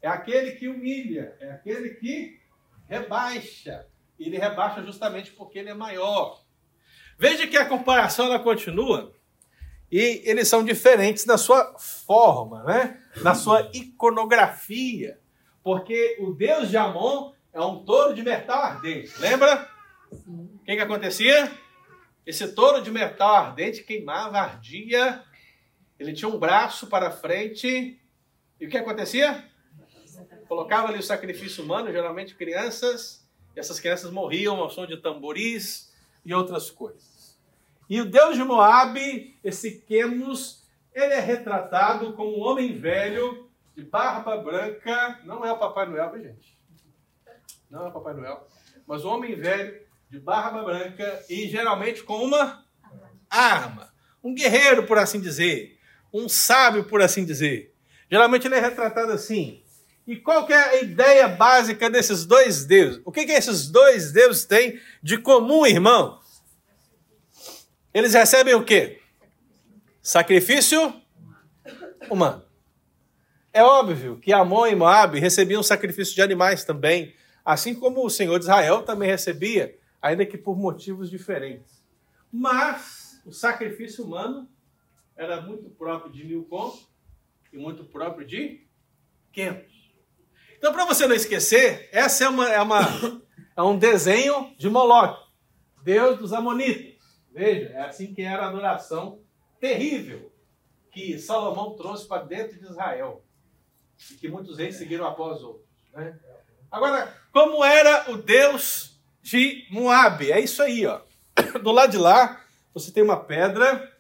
É 0.02 0.08
aquele 0.08 0.52
que 0.52 0.68
humilha, 0.68 1.36
é 1.40 1.52
aquele 1.52 1.92
que 1.96 2.40
rebaixa. 2.88 3.88
Ele 4.20 4.38
rebaixa 4.38 4.84
justamente 4.84 5.32
porque 5.32 5.60
ele 5.60 5.70
é 5.70 5.74
maior. 5.74 6.44
Veja 7.18 7.48
que 7.48 7.58
a 7.58 7.66
comparação 7.66 8.26
ela 8.26 8.40
continua 8.40 9.14
e 9.92 10.22
eles 10.26 10.48
são 10.48 10.64
diferentes 10.64 11.26
na 11.26 11.38
sua 11.38 11.78
forma, 11.78 12.64
né? 12.64 13.00
na 13.22 13.34
sua 13.34 13.70
iconografia. 13.74 15.20
Porque 15.64 16.18
o 16.20 16.34
Deus 16.34 16.70
de 16.70 16.78
Amon 16.78 17.32
é 17.56 17.62
um 17.62 17.86
touro 17.86 18.14
de 18.14 18.22
metal 18.22 18.62
ardente. 18.62 19.18
Lembra? 19.18 19.70
O 20.12 20.60
que, 20.66 20.76
que 20.76 20.82
acontecia? 20.82 21.50
Esse 22.26 22.50
touro 22.50 22.82
de 22.82 22.92
metal 22.92 23.34
ardente 23.34 23.82
queimava, 23.82 24.40
ardia, 24.40 25.24
ele 25.98 26.12
tinha 26.12 26.28
um 26.28 26.38
braço 26.38 26.88
para 26.88 27.12
frente. 27.12 27.98
E 28.60 28.66
o 28.66 28.70
que 28.70 28.78
acontecia? 28.78 29.50
Colocava 30.50 30.90
ali 30.90 31.00
o 31.00 31.04
sacrifício 31.04 31.64
humano, 31.64 31.92
geralmente 31.94 32.36
crianças, 32.36 33.26
e 33.56 33.60
essas 33.60 33.80
crianças 33.80 34.12
morriam 34.12 34.58
ao 34.58 34.70
som 34.70 34.86
de 34.86 34.98
tamboris 34.98 35.96
e 36.26 36.34
outras 36.34 36.70
coisas. 36.70 37.40
E 37.90 38.02
o 38.02 38.06
deus 38.06 38.36
de 38.36 38.44
Moabe, 38.44 39.40
esse 39.42 39.80
Quemos, 39.80 40.62
ele 40.94 41.14
é 41.14 41.22
retratado 41.22 42.12
como 42.14 42.38
um 42.38 42.42
homem 42.42 42.78
velho, 42.78 43.50
de 43.78 43.84
barba 43.84 44.36
branca, 44.38 45.22
não 45.24 45.46
é 45.46 45.52
o 45.54 45.58
Papai 45.58 45.86
Noel, 45.86 46.22
gente 46.22 46.55
não 47.76 47.88
é 47.88 47.92
Papai 47.92 48.14
Noel, 48.14 48.48
mas 48.88 49.04
um 49.04 49.10
homem 49.10 49.36
velho, 49.36 49.82
de 50.10 50.18
barba 50.18 50.64
branca 50.64 51.24
e 51.30 51.50
geralmente 51.50 52.04
com 52.04 52.24
uma 52.24 52.64
arma. 53.30 53.94
Um 54.24 54.34
guerreiro, 54.34 54.84
por 54.84 54.98
assim 54.98 55.20
dizer. 55.20 55.78
Um 56.14 56.30
sábio, 56.30 56.86
por 56.86 57.02
assim 57.02 57.26
dizer. 57.26 57.76
Geralmente 58.10 58.48
ele 58.48 58.56
é 58.56 58.60
retratado 58.62 59.12
assim. 59.12 59.62
E 60.08 60.16
qual 60.16 60.46
que 60.46 60.54
é 60.54 60.58
a 60.58 60.82
ideia 60.82 61.28
básica 61.28 61.90
desses 61.90 62.26
dois 62.26 62.64
deuses? 62.64 63.02
O 63.04 63.12
que, 63.12 63.26
que 63.26 63.32
esses 63.34 63.68
dois 63.68 64.12
deuses 64.12 64.46
têm 64.46 64.80
de 65.04 65.18
comum, 65.18 65.66
irmão? 65.66 66.20
Eles 67.94 68.14
recebem 68.14 68.54
o 68.54 68.64
quê? 68.64 69.02
Sacrifício 70.02 70.94
humano. 72.10 72.44
É 73.52 73.64
óbvio 73.64 74.18
que 74.18 74.32
Amon 74.32 74.68
e 74.68 74.76
Moab 74.76 75.20
recebiam 75.20 75.64
sacrifício 75.64 76.14
de 76.14 76.22
animais 76.22 76.64
também, 76.64 77.16
assim 77.46 77.76
como 77.76 78.04
o 78.04 78.10
Senhor 78.10 78.40
de 78.40 78.46
Israel 78.46 78.82
também 78.82 79.08
recebia, 79.08 79.78
ainda 80.02 80.26
que 80.26 80.38
por 80.38 80.58
motivos 80.58 81.10
diferentes. 81.10 81.86
Mas 82.32 83.22
o 83.24 83.32
sacrifício 83.32 84.04
humano 84.04 84.50
era 85.16 85.40
muito 85.40 85.70
próprio 85.70 86.12
de 86.12 86.26
Milcom 86.26 86.78
e 87.54 87.58
muito 87.58 87.86
próprio 87.86 88.26
de 88.26 88.66
Quentos. 89.32 89.94
Então, 90.58 90.74
para 90.74 90.86
você 90.86 91.06
não 91.06 91.16
esquecer, 91.16 91.90
essa 91.92 92.26
é, 92.26 92.30
uma, 92.30 92.50
é, 92.50 92.62
uma, 92.62 92.80
é 93.56 93.62
um 93.62 93.78
desenho 93.78 94.56
de 94.58 94.70
Moloque, 94.70 95.30
Deus 95.84 96.18
dos 96.18 96.34
Amonitas. 96.34 96.96
Veja, 97.32 97.70
é 97.70 97.82
assim 97.82 98.14
que 98.14 98.22
era 98.22 98.46
a 98.46 98.50
adoração 98.50 99.22
terrível 99.60 100.32
que 100.92 101.20
Salomão 101.20 101.76
trouxe 101.76 102.08
para 102.08 102.24
dentro 102.24 102.58
de 102.58 102.66
Israel 102.66 103.24
e 104.10 104.16
que 104.16 104.30
muitos 104.30 104.58
reis 104.58 104.76
seguiram 104.76 105.06
após 105.06 105.44
outros. 105.44 105.68
Né? 105.94 106.18
Agora, 106.76 107.16
como 107.32 107.64
era 107.64 108.12
o 108.12 108.18
Deus 108.18 109.00
de 109.22 109.66
Moab? 109.72 110.30
É 110.30 110.42
isso 110.42 110.62
aí, 110.62 110.86
ó. 110.86 111.00
Do 111.64 111.72
lado 111.72 111.92
de 111.92 111.98
lá, 111.98 112.44
você 112.74 112.92
tem 112.92 113.02
uma 113.02 113.16
pedra, 113.16 113.94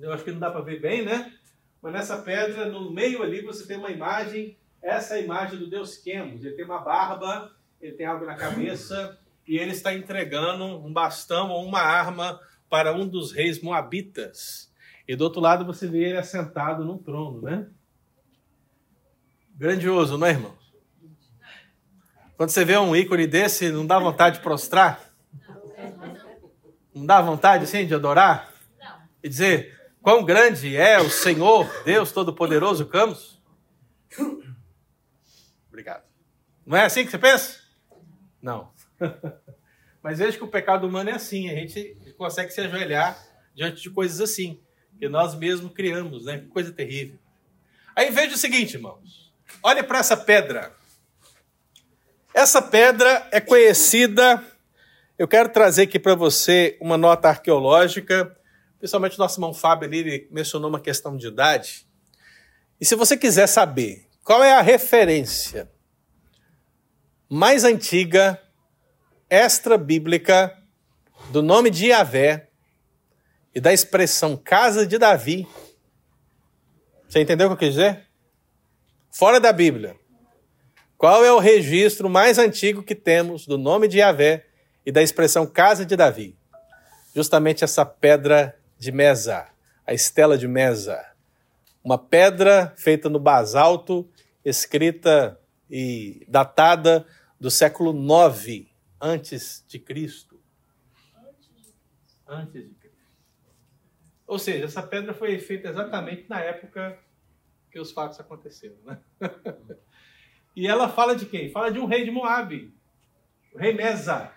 eu 0.00 0.12
acho 0.12 0.24
que 0.24 0.32
não 0.32 0.40
dá 0.40 0.50
para 0.50 0.62
ver 0.62 0.80
bem, 0.80 1.04
né? 1.04 1.32
Mas 1.80 1.92
nessa 1.92 2.18
pedra, 2.18 2.66
no 2.66 2.90
meio 2.90 3.22
ali, 3.22 3.40
você 3.40 3.64
tem 3.64 3.76
uma 3.76 3.92
imagem, 3.92 4.58
essa 4.82 5.14
é 5.14 5.18
a 5.18 5.22
imagem 5.22 5.60
do 5.60 5.70
Deus 5.70 5.96
Quemos. 5.96 6.44
Ele 6.44 6.56
tem 6.56 6.64
uma 6.64 6.80
barba, 6.80 7.52
ele 7.80 7.92
tem 7.92 8.04
algo 8.04 8.26
na 8.26 8.34
cabeça, 8.34 9.16
e 9.46 9.56
ele 9.56 9.70
está 9.70 9.94
entregando 9.94 10.64
um 10.64 10.92
bastão 10.92 11.50
ou 11.50 11.64
uma 11.64 11.82
arma 11.82 12.40
para 12.68 12.92
um 12.92 13.06
dos 13.06 13.30
reis 13.30 13.62
moabitas. 13.62 14.74
E 15.06 15.14
do 15.14 15.22
outro 15.22 15.40
lado 15.40 15.64
você 15.64 15.86
vê 15.86 16.08
ele 16.08 16.18
assentado 16.18 16.84
num 16.84 16.98
trono, 16.98 17.42
né? 17.42 17.68
Grandioso, 19.54 20.18
não 20.18 20.26
é, 20.26 20.30
irmão? 20.30 20.57
Quando 22.38 22.50
você 22.50 22.64
vê 22.64 22.78
um 22.78 22.94
ícone 22.94 23.26
desse, 23.26 23.68
não 23.72 23.84
dá 23.84 23.98
vontade 23.98 24.36
de 24.36 24.42
prostrar? 24.44 25.12
Não 26.94 27.04
dá 27.04 27.20
vontade, 27.20 27.64
assim, 27.64 27.84
de 27.84 27.92
adorar? 27.92 28.54
E 29.20 29.28
dizer, 29.28 29.76
quão 30.00 30.24
grande 30.24 30.76
é 30.76 31.00
o 31.00 31.10
Senhor, 31.10 31.68
Deus 31.84 32.12
Todo-Poderoso, 32.12 32.86
Camus? 32.86 33.42
Obrigado. 35.66 36.04
Não 36.64 36.76
é 36.76 36.84
assim 36.84 37.04
que 37.04 37.10
você 37.10 37.18
pensa? 37.18 37.58
Não. 38.40 38.70
Mas 40.00 40.20
veja 40.20 40.38
que 40.38 40.44
o 40.44 40.48
pecado 40.48 40.86
humano 40.86 41.10
é 41.10 41.14
assim, 41.14 41.50
a 41.50 41.56
gente 41.56 41.96
consegue 42.16 42.52
se 42.52 42.60
ajoelhar 42.60 43.20
diante 43.52 43.82
de 43.82 43.90
coisas 43.90 44.20
assim, 44.20 44.60
que 44.96 45.08
nós 45.08 45.34
mesmos 45.34 45.72
criamos, 45.72 46.26
né? 46.26 46.38
Que 46.38 46.46
coisa 46.46 46.70
terrível. 46.70 47.18
Aí 47.96 48.12
veja 48.12 48.36
o 48.36 48.38
seguinte, 48.38 48.74
irmãos. 48.74 49.34
Olhe 49.60 49.82
para 49.82 49.98
essa 49.98 50.16
pedra. 50.16 50.78
Essa 52.38 52.62
pedra 52.62 53.26
é 53.32 53.40
conhecida. 53.40 54.40
Eu 55.18 55.26
quero 55.26 55.48
trazer 55.48 55.82
aqui 55.82 55.98
para 55.98 56.14
você 56.14 56.78
uma 56.80 56.96
nota 56.96 57.28
arqueológica. 57.28 58.32
Principalmente 58.78 59.16
o 59.16 59.18
nosso 59.18 59.38
irmão 59.38 59.52
Fábio 59.52 59.88
ali 59.88 59.98
ele 59.98 60.28
mencionou 60.30 60.70
uma 60.70 60.78
questão 60.78 61.16
de 61.16 61.26
idade. 61.26 61.84
E 62.80 62.84
se 62.84 62.94
você 62.94 63.16
quiser 63.16 63.48
saber 63.48 64.08
qual 64.22 64.44
é 64.44 64.52
a 64.52 64.60
referência 64.60 65.68
mais 67.28 67.64
antiga 67.64 68.40
extra-bíblica 69.28 70.56
do 71.30 71.42
nome 71.42 71.70
de 71.70 71.86
Yahvé 71.86 72.50
e 73.52 73.60
da 73.60 73.72
expressão 73.72 74.36
casa 74.36 74.86
de 74.86 74.96
Davi, 74.96 75.44
você 77.08 77.20
entendeu 77.20 77.48
o 77.48 77.50
que 77.50 77.64
eu 77.64 77.68
quis 77.68 77.74
dizer? 77.74 78.06
fora 79.10 79.40
da 79.40 79.52
Bíblia, 79.52 79.96
qual 80.98 81.24
é 81.24 81.32
o 81.32 81.38
registro 81.38 82.10
mais 82.10 82.38
antigo 82.38 82.82
que 82.82 82.94
temos 82.94 83.46
do 83.46 83.56
nome 83.56 83.86
de 83.86 83.98
Yahvé 83.98 84.44
e 84.84 84.90
da 84.90 85.00
expressão 85.00 85.46
casa 85.46 85.86
de 85.86 85.94
Davi? 85.94 86.36
Justamente 87.14 87.62
essa 87.62 87.86
pedra 87.86 88.58
de 88.76 88.90
Mesa, 88.90 89.48
a 89.86 89.94
estela 89.94 90.36
de 90.36 90.48
Mesa. 90.48 91.00
Uma 91.84 91.96
pedra 91.96 92.74
feita 92.76 93.08
no 93.08 93.20
basalto, 93.20 94.10
escrita 94.44 95.40
e 95.70 96.26
datada 96.26 97.06
do 97.38 97.48
século 97.48 97.94
IX 97.94 98.66
antes 99.00 99.64
de 99.68 99.78
Cristo. 99.78 100.42
Antes 102.26 102.68
de 102.68 102.74
Cristo. 102.74 102.98
Ou 104.26 104.38
seja, 104.40 104.64
essa 104.64 104.82
pedra 104.82 105.14
foi 105.14 105.38
feita 105.38 105.68
exatamente 105.68 106.28
na 106.28 106.40
época 106.40 106.98
que 107.70 107.78
os 107.78 107.92
fatos 107.92 108.18
aconteceram. 108.18 108.76
Né? 108.84 108.98
e 110.58 110.66
ela 110.66 110.88
fala 110.88 111.14
de 111.14 111.24
quem? 111.24 111.52
Fala 111.52 111.70
de 111.70 111.78
um 111.78 111.86
rei 111.86 112.02
de 112.02 112.10
Moab, 112.10 112.74
o 113.54 113.58
rei 113.58 113.72
Mesa. 113.72 114.32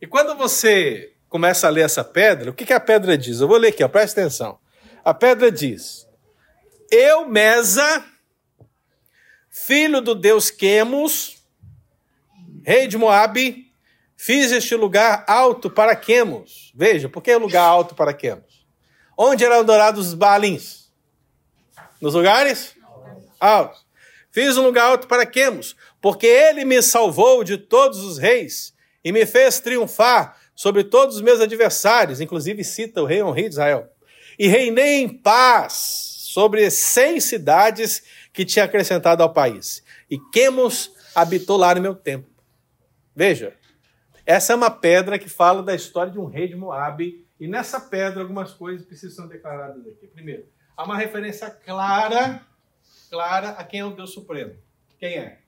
E 0.00 0.06
quando 0.06 0.36
você 0.36 1.12
começa 1.28 1.66
a 1.66 1.70
ler 1.70 1.84
essa 1.84 2.04
pedra, 2.04 2.52
o 2.52 2.54
que, 2.54 2.64
que 2.64 2.72
a 2.72 2.78
pedra 2.78 3.18
diz? 3.18 3.40
Eu 3.40 3.48
vou 3.48 3.56
ler 3.56 3.70
aqui, 3.70 3.82
ó, 3.82 3.88
presta 3.88 4.20
atenção. 4.20 4.60
A 5.04 5.12
pedra 5.12 5.50
diz: 5.50 6.06
Eu, 6.88 7.28
Mesa, 7.28 8.04
filho 9.50 10.00
do 10.00 10.14
deus 10.14 10.52
Quemos, 10.52 11.42
rei 12.64 12.86
de 12.86 12.96
Moabe, 12.96 13.72
fiz 14.16 14.52
este 14.52 14.76
lugar 14.76 15.24
alto 15.26 15.68
para 15.68 15.96
Quemos. 15.96 16.72
Veja, 16.76 17.08
por 17.08 17.24
que 17.24 17.34
lugar 17.34 17.64
alto 17.64 17.96
para 17.96 18.14
Quemos? 18.14 18.64
Onde 19.16 19.44
eram 19.44 19.58
adorados 19.58 20.06
os 20.06 20.14
Baalins? 20.14 20.92
Nos 22.00 22.14
lugares 22.14 22.76
altos. 23.40 23.87
Fiz 24.38 24.56
um 24.56 24.62
lugar 24.62 24.84
alto 24.84 25.08
para 25.08 25.26
Quemos, 25.26 25.74
porque 26.00 26.24
ele 26.24 26.64
me 26.64 26.80
salvou 26.80 27.42
de 27.42 27.58
todos 27.58 28.04
os 28.04 28.18
reis 28.18 28.72
e 29.04 29.10
me 29.10 29.26
fez 29.26 29.58
triunfar 29.58 30.38
sobre 30.54 30.84
todos 30.84 31.16
os 31.16 31.22
meus 31.22 31.40
adversários, 31.40 32.20
inclusive 32.20 32.62
cita 32.62 33.02
o 33.02 33.04
rei 33.04 33.18
Henri 33.18 33.48
de 33.48 33.48
Israel. 33.48 33.92
E 34.38 34.46
reinei 34.46 35.00
em 35.00 35.08
paz 35.08 35.72
sobre 36.28 36.70
cem 36.70 37.18
cidades 37.18 38.04
que 38.32 38.44
tinha 38.44 38.64
acrescentado 38.64 39.24
ao 39.24 39.32
país. 39.32 39.82
E 40.08 40.16
Quemos 40.30 40.92
habitou 41.16 41.56
lá 41.56 41.74
no 41.74 41.80
meu 41.80 41.96
tempo. 41.96 42.30
Veja, 43.16 43.56
essa 44.24 44.52
é 44.52 44.54
uma 44.54 44.70
pedra 44.70 45.18
que 45.18 45.28
fala 45.28 45.64
da 45.64 45.74
história 45.74 46.12
de 46.12 46.18
um 46.20 46.26
rei 46.26 46.46
de 46.46 46.54
Moabe, 46.54 47.26
e 47.40 47.48
nessa 47.48 47.80
pedra 47.80 48.20
algumas 48.20 48.52
coisas 48.52 48.86
precisam 48.86 49.26
ser 49.26 49.32
declaradas 49.32 49.84
aqui. 49.84 50.06
Primeiro, 50.06 50.46
há 50.76 50.84
uma 50.84 50.96
referência 50.96 51.50
clara, 51.50 52.40
clara 53.08 53.50
a 53.50 53.64
quem 53.64 53.80
é 53.80 53.84
o 53.84 53.90
Deus 53.90 54.12
Supremo. 54.12 54.54
Quem 54.98 55.14
é? 55.14 55.38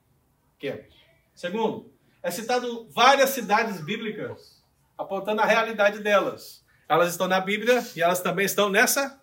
Quem 0.59 0.69
é? 0.71 0.87
Segundo, 1.33 1.91
é 2.21 2.29
citado 2.29 2.87
várias 2.91 3.31
cidades 3.31 3.81
bíblicas, 3.81 4.63
apontando 4.97 5.41
a 5.41 5.45
realidade 5.45 5.99
delas. 5.99 6.63
Elas 6.87 7.11
estão 7.11 7.27
na 7.27 7.39
Bíblia 7.39 7.85
e 7.95 8.01
elas 8.01 8.21
também 8.21 8.45
estão 8.45 8.69
nessa 8.69 9.19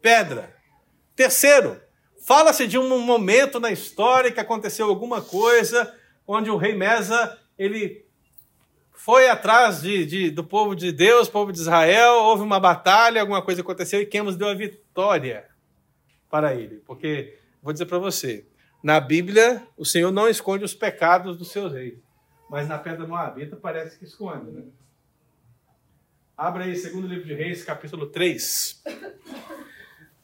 pedra. 0.00 0.56
Terceiro, 1.14 1.80
fala-se 2.24 2.66
de 2.66 2.78
um 2.78 3.00
momento 3.00 3.60
na 3.60 3.70
história 3.70 4.32
que 4.32 4.40
aconteceu 4.40 4.88
alguma 4.88 5.20
coisa 5.20 5.94
onde 6.26 6.50
o 6.50 6.56
rei 6.56 6.74
Mesa 6.74 7.38
ele 7.58 8.06
foi 8.92 9.28
atrás 9.28 9.80
de, 9.80 10.04
de, 10.04 10.30
do 10.30 10.44
povo 10.44 10.76
de 10.76 10.92
Deus, 10.92 11.28
povo 11.28 11.52
de 11.52 11.58
Israel, 11.58 12.16
houve 12.22 12.42
uma 12.42 12.60
batalha, 12.60 13.22
alguma 13.22 13.40
coisa 13.40 13.62
aconteceu 13.62 14.00
e 14.00 14.06
Quemos 14.06 14.36
deu 14.36 14.48
a 14.48 14.54
vitória 14.54 15.48
para 16.30 16.54
ele. 16.54 16.76
Porque, 16.86 17.38
vou 17.62 17.72
dizer 17.72 17.86
para 17.86 17.98
você, 17.98 18.46
na 18.82 19.00
Bíblia 19.00 19.66
o 19.76 19.84
Senhor 19.84 20.10
não 20.10 20.28
esconde 20.28 20.64
os 20.64 20.74
pecados 20.74 21.36
dos 21.36 21.50
seus 21.50 21.72
reis, 21.72 21.98
mas 22.48 22.68
na 22.68 22.78
pedra 22.78 23.06
moabita 23.06 23.56
parece 23.56 23.98
que 23.98 24.04
esconde. 24.04 24.50
Né? 24.50 24.62
Abra 26.36 26.64
aí, 26.64 26.74
segundo 26.74 27.06
livro 27.06 27.26
de 27.26 27.34
Reis, 27.34 27.62
capítulo 27.62 28.06
3. 28.06 28.82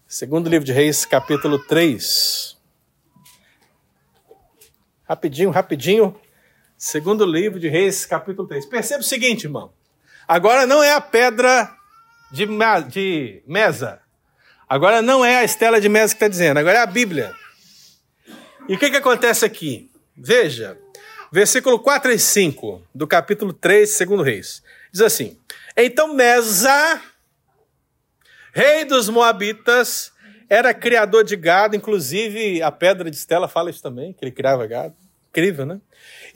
Segundo 0.09 0.49
livro 0.49 0.65
de 0.65 0.73
Reis, 0.73 1.05
capítulo 1.05 1.59
3. 1.59 2.57
Rapidinho, 5.05 5.51
rapidinho. 5.51 6.19
Segundo 6.77 7.25
livro 7.27 7.61
de 7.61 7.69
Reis, 7.69 8.07
capítulo 8.07 8.49
3. 8.49 8.67
Perceba 8.67 9.01
o 9.01 9.05
seguinte, 9.05 9.45
irmão. 9.45 9.73
Agora 10.27 10.67
não 10.67 10.83
é 10.83 10.93
a 10.93 11.01
pedra 11.01 11.71
de, 12.33 12.47
de 12.89 13.43
Mesa. 13.47 14.01
Agora 14.69 15.01
não 15.01 15.25
é 15.25 15.39
a 15.39 15.45
estela 15.45 15.81
de 15.81 15.89
Mesa 15.89 16.15
que 16.15 16.17
está 16.17 16.29
dizendo. 16.29 16.59
Agora 16.59 16.79
é 16.79 16.83
a 16.83 16.87
Bíblia. 16.87 17.33
E 18.69 18.75
o 18.75 18.79
que, 18.79 18.91
que 18.91 18.97
acontece 18.97 19.45
aqui? 19.45 19.91
Veja, 20.17 20.79
versículo 21.31 21.79
4 21.79 22.13
e 22.13 22.19
5 22.19 22.83
do 22.95 23.07
capítulo 23.07 23.53
3, 23.53 23.89
segundo 23.89 24.23
Reis. 24.23 24.63
Diz 24.93 25.03
assim: 25.03 25.39
Então 25.77 26.15
Mesa, 26.15 27.01
rei 28.53 28.85
dos 28.85 29.09
Moabitas, 29.09 30.13
era 30.49 30.75
criador 30.75 31.23
de 31.25 31.37
gado, 31.37 31.77
inclusive 31.77 32.63
a 32.63 32.73
pedra 32.73 33.11
de 33.11 33.17
estela 33.17 33.47
fala 33.47 33.71
isso 33.71 33.83
também, 33.83 34.13
que 34.13 34.25
ele 34.25 34.33
criava 34.33 34.67
gado. 34.67 34.95
Incrível, 35.31 35.67
né? 35.67 35.81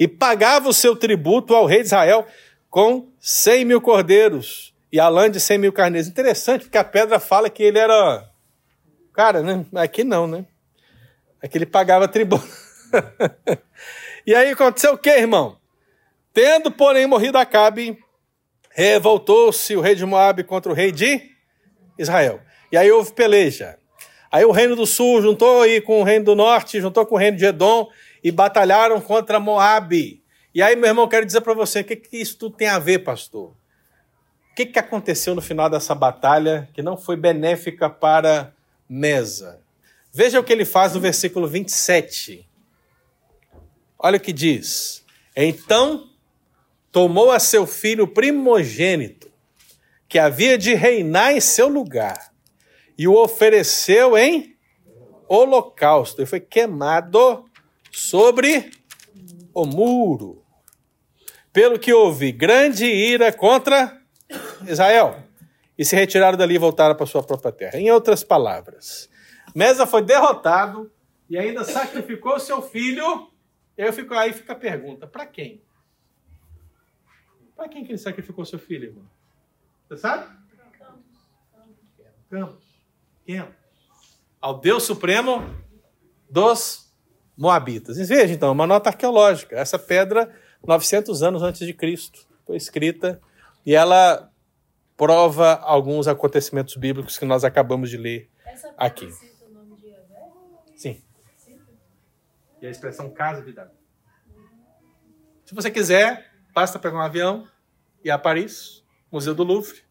e 0.01 0.09
pagava 0.09 0.66
o 0.66 0.72
seu 0.72 0.97
tributo 0.97 1.55
ao 1.55 1.66
rei 1.66 1.81
de 1.81 1.87
Israel 1.87 2.26
com 2.70 3.07
100 3.20 3.66
mil 3.66 3.81
cordeiros 3.81 4.72
e 4.93 4.99
a 4.99 5.09
lã 5.09 5.30
de 5.30 5.41
100 5.41 5.59
mil 5.59 5.72
carneiros. 5.72 6.09
Interessante, 6.09 6.64
porque 6.64 6.78
a 6.78 6.84
pedra 6.84 7.18
fala 7.20 7.49
que 7.49 7.62
ele 7.62 7.78
era 7.78 8.30
Cara, 9.12 9.43
né? 9.43 9.66
Aqui 9.74 10.05
não, 10.05 10.26
né? 10.26 10.47
Aqui 11.43 11.59
ele 11.59 11.66
pagava 11.66 12.07
tributo. 12.09 12.47
e 14.26 14.34
aí 14.34 14.51
aconteceu 14.51 14.95
o 14.95 14.99
que, 14.99 15.11
irmão? 15.11 15.59
Tendo, 16.32 16.70
porém, 16.70 17.07
morrido 17.07 17.38
Acabe, 17.38 17.99
revoltou-se 18.70 19.74
o 19.76 19.80
rei 19.80 19.95
de 19.95 20.07
Moabe 20.07 20.45
contra 20.45 20.70
o 20.70 20.74
rei 20.74 20.93
de 20.93 21.20
Israel. 21.99 22.41
E 22.70 22.76
aí 22.76 22.91
houve 22.91 23.12
peleja. 23.12 23.76
Aí 24.30 24.45
o 24.45 24.53
reino 24.53 24.76
do 24.76 24.86
sul 24.86 25.20
juntou 25.20 25.62
aí 25.62 25.80
com 25.80 26.01
o 26.01 26.05
reino 26.05 26.24
do 26.24 26.36
norte, 26.36 26.80
juntou 26.80 27.05
com 27.05 27.16
o 27.16 27.18
reino 27.18 27.36
de 27.36 27.45
Edom 27.45 27.88
e 28.22 28.30
batalharam 28.30 29.01
contra 29.01 29.41
Moabe. 29.41 30.22
E 30.55 30.62
aí, 30.62 30.76
meu 30.76 30.88
irmão, 30.88 31.09
quero 31.09 31.26
dizer 31.26 31.41
para 31.41 31.55
você, 31.55 31.80
o 31.80 31.84
que, 31.84 31.97
que 31.97 32.16
isso 32.16 32.38
tudo 32.38 32.57
tem 32.57 32.68
a 32.68 32.78
ver, 32.78 33.01
pastor? 33.01 33.57
Que, 34.61 34.66
que 34.66 34.78
aconteceu 34.78 35.34
no 35.34 35.40
final 35.40 35.70
dessa 35.70 35.94
batalha 35.94 36.68
que 36.74 36.82
não 36.82 36.94
foi 36.94 37.16
benéfica 37.16 37.88
para 37.88 38.52
Mesa? 38.86 39.58
Veja 40.12 40.38
o 40.38 40.44
que 40.44 40.52
ele 40.52 40.66
faz 40.66 40.92
no 40.92 41.00
versículo 41.00 41.48
27. 41.48 42.46
Olha 43.98 44.18
o 44.18 44.20
que 44.20 44.34
diz. 44.34 45.02
Então 45.34 46.11
tomou 46.92 47.30
a 47.30 47.38
seu 47.38 47.66
filho 47.66 48.06
primogênito, 48.06 49.32
que 50.06 50.18
havia 50.18 50.58
de 50.58 50.74
reinar 50.74 51.32
em 51.32 51.40
seu 51.40 51.66
lugar, 51.66 52.30
e 52.98 53.08
o 53.08 53.14
ofereceu 53.14 54.18
em 54.18 54.58
holocausto, 55.26 56.20
e 56.20 56.26
foi 56.26 56.40
queimado 56.40 57.46
sobre 57.90 58.72
o 59.54 59.64
muro. 59.64 60.44
Pelo 61.50 61.78
que 61.78 61.94
houve 61.94 62.30
grande 62.30 62.84
ira 62.84 63.32
contra 63.32 63.99
Israel, 64.66 65.22
e 65.78 65.84
se 65.84 65.96
retiraram 65.96 66.36
dali 66.36 66.54
e 66.54 66.58
voltaram 66.58 66.94
para 66.94 67.06
sua 67.06 67.22
própria 67.22 67.52
terra. 67.52 67.78
Em 67.78 67.90
outras 67.90 68.22
palavras, 68.22 69.08
Mesa 69.54 69.86
foi 69.86 70.02
derrotado 70.02 70.90
e 71.28 71.38
ainda 71.38 71.64
sacrificou 71.64 72.38
seu 72.38 72.61
filho. 72.61 73.30
Eu 73.76 73.92
fico, 73.92 74.14
aí 74.14 74.32
fica 74.32 74.52
a 74.52 74.56
pergunta: 74.56 75.06
para 75.06 75.26
quem? 75.26 75.62
Para 77.56 77.68
quem 77.68 77.84
que 77.84 77.92
ele 77.92 77.98
sacrificou 77.98 78.44
seu 78.44 78.58
filho, 78.58 78.88
irmão? 78.88 79.04
Você 79.88 79.96
sabe? 79.96 80.40
Campos. 82.30 82.64
Quem? 83.24 83.44
Ao 84.40 84.58
Deus 84.58 84.84
Supremo 84.84 85.42
dos 86.30 86.90
Moabitas. 87.36 87.98
E 87.98 88.04
veja 88.04 88.32
então, 88.32 88.52
uma 88.52 88.66
nota 88.66 88.90
arqueológica. 88.90 89.56
Essa 89.56 89.78
pedra, 89.78 90.32
900 90.64 91.22
anos 91.22 91.42
antes 91.42 91.66
de 91.66 91.74
Cristo, 91.74 92.26
foi 92.46 92.56
escrita 92.56 93.20
e 93.66 93.74
ela 93.74 94.30
prova 95.01 95.55
alguns 95.55 96.07
acontecimentos 96.07 96.76
bíblicos 96.76 97.16
que 97.16 97.24
nós 97.24 97.42
acabamos 97.42 97.88
de 97.88 97.96
ler 97.96 98.28
Essa 98.44 98.74
Aqui. 98.76 99.07
pedra 99.07 99.18
cita 99.18 99.46
o 99.46 99.51
nome 99.51 99.76
de 99.76 99.88
Yahvé? 99.88 100.28
Sim. 100.76 101.03
Cita? 101.38 101.72
E 102.61 102.66
a 102.66 102.70
expressão 102.70 103.09
casa 103.09 103.40
de 103.40 103.51
Davi. 103.51 103.72
Se 105.46 105.55
você 105.55 105.70
quiser, 105.70 106.30
basta 106.55 106.78
pegar 106.78 106.98
um 106.98 107.01
avião 107.01 107.48
e 108.05 108.09
ir 108.09 108.11
a 108.11 108.18
Paris, 108.18 108.84
Museu 109.11 109.34
do 109.34 109.42
Louvre, 109.42 109.82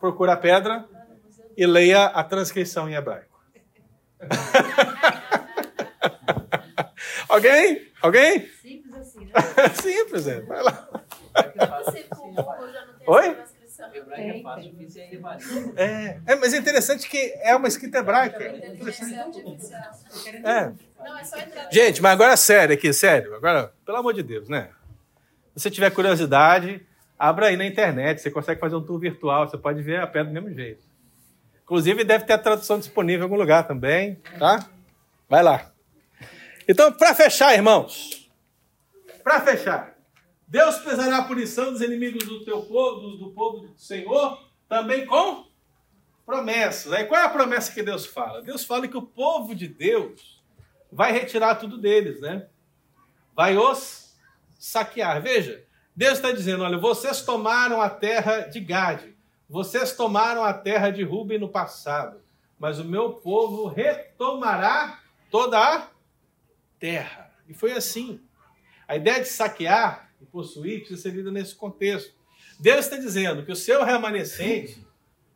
procura 0.00 0.32
a 0.32 0.38
pedra 0.38 0.88
e 1.54 1.66
leia 1.66 2.06
a 2.06 2.24
transcrição 2.24 2.88
em 2.88 2.94
hebraico. 2.94 3.38
Alguém? 7.28 7.92
Alguém? 8.00 8.48
Simples 8.48 8.94
assim, 8.94 9.26
né? 9.26 9.32
Simples, 9.82 10.26
é. 10.28 10.40
Vai 10.40 10.62
lá. 10.62 10.88
Você 11.84 12.04
tem. 13.90 14.00
Hebraico 14.00 14.38
é 14.38 14.42
fácil, 14.42 14.70
difícil 14.72 15.02
é 15.02 15.14
hebraico. 15.14 15.74
É, 15.76 16.20
é, 16.26 16.36
mas 16.36 16.54
é 16.54 16.58
interessante 16.58 17.08
que 17.08 17.34
é 17.40 17.54
uma 17.54 17.68
escrita 17.68 17.98
hebraica. 17.98 18.42
É. 20.44 20.72
Não, 21.02 21.18
é 21.18 21.24
só 21.24 21.38
entrar. 21.38 21.70
Gente, 21.70 22.02
mas 22.02 22.12
agora 22.12 22.36
sério 22.36 22.74
aqui, 22.74 22.92
sério. 22.92 23.34
Agora, 23.34 23.72
pelo 23.84 23.98
amor 23.98 24.14
de 24.14 24.22
Deus, 24.22 24.48
né? 24.48 24.70
Se 25.54 25.62
você 25.62 25.70
tiver 25.70 25.90
curiosidade, 25.90 26.84
abra 27.18 27.46
aí 27.46 27.56
na 27.56 27.66
internet. 27.66 28.20
Você 28.20 28.30
consegue 28.30 28.60
fazer 28.60 28.74
um 28.76 28.82
tour 28.82 28.98
virtual, 28.98 29.48
você 29.48 29.58
pode 29.58 29.82
ver 29.82 30.00
a 30.00 30.06
pedra 30.06 30.32
do 30.32 30.32
mesmo 30.32 30.52
jeito. 30.54 30.82
Inclusive, 31.62 32.04
deve 32.04 32.24
ter 32.24 32.34
a 32.34 32.38
tradução 32.38 32.78
disponível 32.78 33.20
em 33.20 33.24
algum 33.24 33.36
lugar 33.36 33.66
também, 33.66 34.20
tá? 34.38 34.68
Vai 35.28 35.42
lá. 35.42 35.70
Então, 36.68 36.92
para 36.92 37.14
fechar, 37.14 37.54
irmãos, 37.54 38.30
para 39.22 39.40
fechar, 39.40 39.93
Deus 40.54 40.78
pesará 40.78 41.16
a 41.16 41.24
punição 41.24 41.72
dos 41.72 41.80
inimigos 41.80 42.28
do 42.28 42.44
teu 42.44 42.62
povo, 42.62 43.16
do, 43.16 43.32
povo 43.32 43.66
do 43.66 43.76
Senhor, 43.76 44.40
também 44.68 45.04
com 45.04 45.48
promessas. 46.24 46.92
Aí 46.92 47.06
qual 47.06 47.20
é 47.20 47.24
a 47.24 47.28
promessa 47.28 47.72
que 47.72 47.82
Deus 47.82 48.06
fala? 48.06 48.40
Deus 48.40 48.64
fala 48.64 48.86
que 48.86 48.96
o 48.96 49.02
povo 49.02 49.52
de 49.52 49.66
Deus 49.66 50.40
vai 50.92 51.10
retirar 51.10 51.56
tudo 51.56 51.76
deles, 51.76 52.20
né? 52.20 52.46
Vai 53.34 53.56
os 53.56 54.16
saquear. 54.56 55.20
Veja, 55.20 55.66
Deus 55.96 56.12
está 56.12 56.30
dizendo: 56.30 56.62
olha, 56.62 56.78
vocês 56.78 57.22
tomaram 57.22 57.80
a 57.80 57.90
terra 57.90 58.42
de 58.42 58.60
Gade, 58.60 59.16
vocês 59.48 59.96
tomaram 59.96 60.44
a 60.44 60.54
terra 60.54 60.90
de 60.90 61.02
Ruben 61.02 61.40
no 61.40 61.48
passado, 61.48 62.20
mas 62.60 62.78
o 62.78 62.84
meu 62.84 63.14
povo 63.14 63.66
retomará 63.66 65.00
toda 65.32 65.58
a 65.58 65.88
terra. 66.78 67.34
E 67.48 67.52
foi 67.52 67.72
assim. 67.72 68.20
A 68.86 68.94
ideia 68.94 69.18
de 69.18 69.26
saquear 69.26 70.13
e 70.24 70.26
possuir 70.26 70.80
precisa 70.80 71.02
ser 71.02 71.10
lida 71.10 71.30
nesse 71.30 71.54
contexto. 71.54 72.12
Deus 72.58 72.80
está 72.80 72.96
dizendo 72.96 73.44
que 73.44 73.52
o 73.52 73.56
seu 73.56 73.84
remanescente 73.84 74.84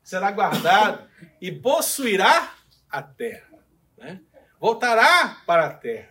será 0.02 0.30
guardado 0.30 1.06
e 1.40 1.52
possuirá 1.52 2.54
a 2.90 3.02
terra. 3.02 3.48
né? 3.96 4.20
Voltará 4.58 5.42
para 5.46 5.66
a 5.66 5.72
terra. 5.72 6.08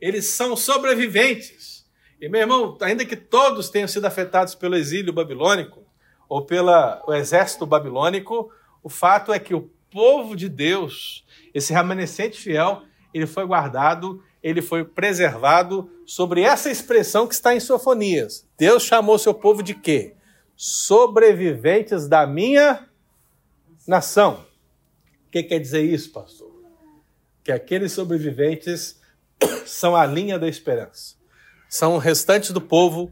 Eles 0.00 0.26
são 0.26 0.56
sobreviventes. 0.56 1.86
E, 2.20 2.28
meu 2.28 2.40
irmão, 2.40 2.78
ainda 2.80 3.04
que 3.04 3.16
todos 3.16 3.68
tenham 3.68 3.88
sido 3.88 4.06
afetados 4.06 4.54
pelo 4.54 4.76
exílio 4.76 5.12
babilônico 5.12 5.84
ou 6.28 6.44
pelo 6.44 6.70
exército 7.14 7.66
babilônico, 7.66 8.50
o 8.82 8.88
fato 8.88 9.32
é 9.32 9.38
que 9.38 9.54
o 9.54 9.70
povo 9.90 10.34
de 10.34 10.48
Deus, 10.48 11.24
esse 11.52 11.72
remanescente 11.72 12.40
fiel, 12.40 12.82
ele 13.12 13.26
foi 13.26 13.46
guardado, 13.46 14.24
ele 14.44 14.60
foi 14.60 14.84
preservado 14.84 15.90
sobre 16.04 16.42
essa 16.42 16.70
expressão 16.70 17.26
que 17.26 17.32
está 17.32 17.56
em 17.56 17.60
Sofonias. 17.60 18.46
Deus 18.58 18.82
chamou 18.82 19.18
seu 19.18 19.32
povo 19.32 19.62
de 19.62 19.72
quê? 19.72 20.16
Sobreviventes 20.54 22.06
da 22.06 22.26
minha 22.26 22.86
nação. 23.88 24.44
O 25.26 25.30
que 25.30 25.42
quer 25.42 25.58
dizer 25.58 25.82
isso, 25.82 26.12
pastor? 26.12 26.52
Que 27.42 27.50
aqueles 27.50 27.92
sobreviventes 27.92 29.00
são 29.64 29.96
a 29.96 30.04
linha 30.04 30.38
da 30.38 30.46
esperança. 30.46 31.16
São 31.66 31.94
o 31.94 31.98
restante 31.98 32.52
do 32.52 32.60
povo 32.60 33.10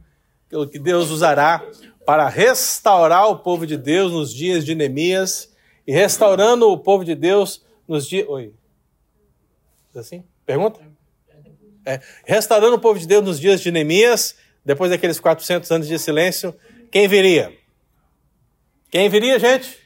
que 0.71 0.79
Deus 0.79 1.09
usará 1.09 1.67
para 2.05 2.29
restaurar 2.29 3.31
o 3.31 3.39
povo 3.39 3.67
de 3.67 3.79
Deus 3.79 4.13
nos 4.13 4.35
dias 4.35 4.67
de 4.67 4.75
Neemias 4.75 5.51
e 5.87 5.93
restaurando 5.93 6.69
o 6.69 6.77
povo 6.77 7.07
de 7.07 7.15
Deus 7.15 7.65
nos 7.89 8.07
dias. 8.07 8.29
Oi. 8.29 8.55
Assim? 9.95 10.23
Pergunta? 10.45 10.92
É. 11.85 12.01
Restaurando 12.25 12.77
o 12.77 12.81
povo 12.81 12.99
de 12.99 13.07
Deus 13.07 13.25
nos 13.25 13.41
dias 13.41 13.61
de 13.61 13.71
Neemias, 13.71 14.37
depois 14.65 14.91
daqueles 14.91 15.19
400 15.19 15.71
anos 15.71 15.89
de 15.89 15.99
silêncio, 15.99 16.55
quem 16.91 17.09
viria? 17.09 17.57
Quem 18.91 19.09
viria, 19.09 19.39
gente? 19.39 19.79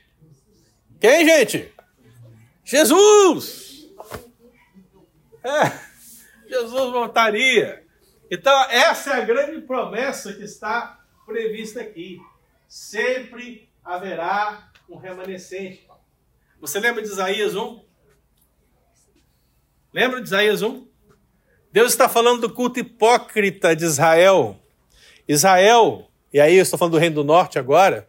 Quem, 1.00 1.24
gente? 1.24 1.72
Jesus! 2.64 3.88
É, 5.44 6.48
Jesus 6.48 6.92
voltaria. 6.92 7.84
Então, 8.30 8.52
essa 8.68 9.14
é 9.14 9.22
a 9.22 9.24
grande 9.24 9.60
promessa 9.60 10.32
que 10.32 10.42
está 10.42 11.00
prevista 11.24 11.80
aqui. 11.80 12.18
Sempre 12.66 13.68
haverá 13.84 14.72
um 14.88 14.96
remanescente. 14.96 15.86
Você 16.60 16.80
lembra 16.80 17.02
de 17.02 17.08
Isaías 17.08 17.54
1? 17.54 17.84
Lembra 19.92 20.20
de 20.20 20.26
Isaías 20.26 20.62
1? 20.62 20.85
Deus 21.72 21.92
está 21.92 22.08
falando 22.08 22.42
do 22.42 22.54
culto 22.54 22.80
hipócrita 22.80 23.74
de 23.74 23.84
Israel. 23.84 24.58
Israel, 25.28 26.08
e 26.32 26.40
aí 26.40 26.56
eu 26.56 26.62
estou 26.62 26.78
falando 26.78 26.92
do 26.92 26.98
reino 26.98 27.16
do 27.16 27.24
norte 27.24 27.58
agora, 27.58 28.08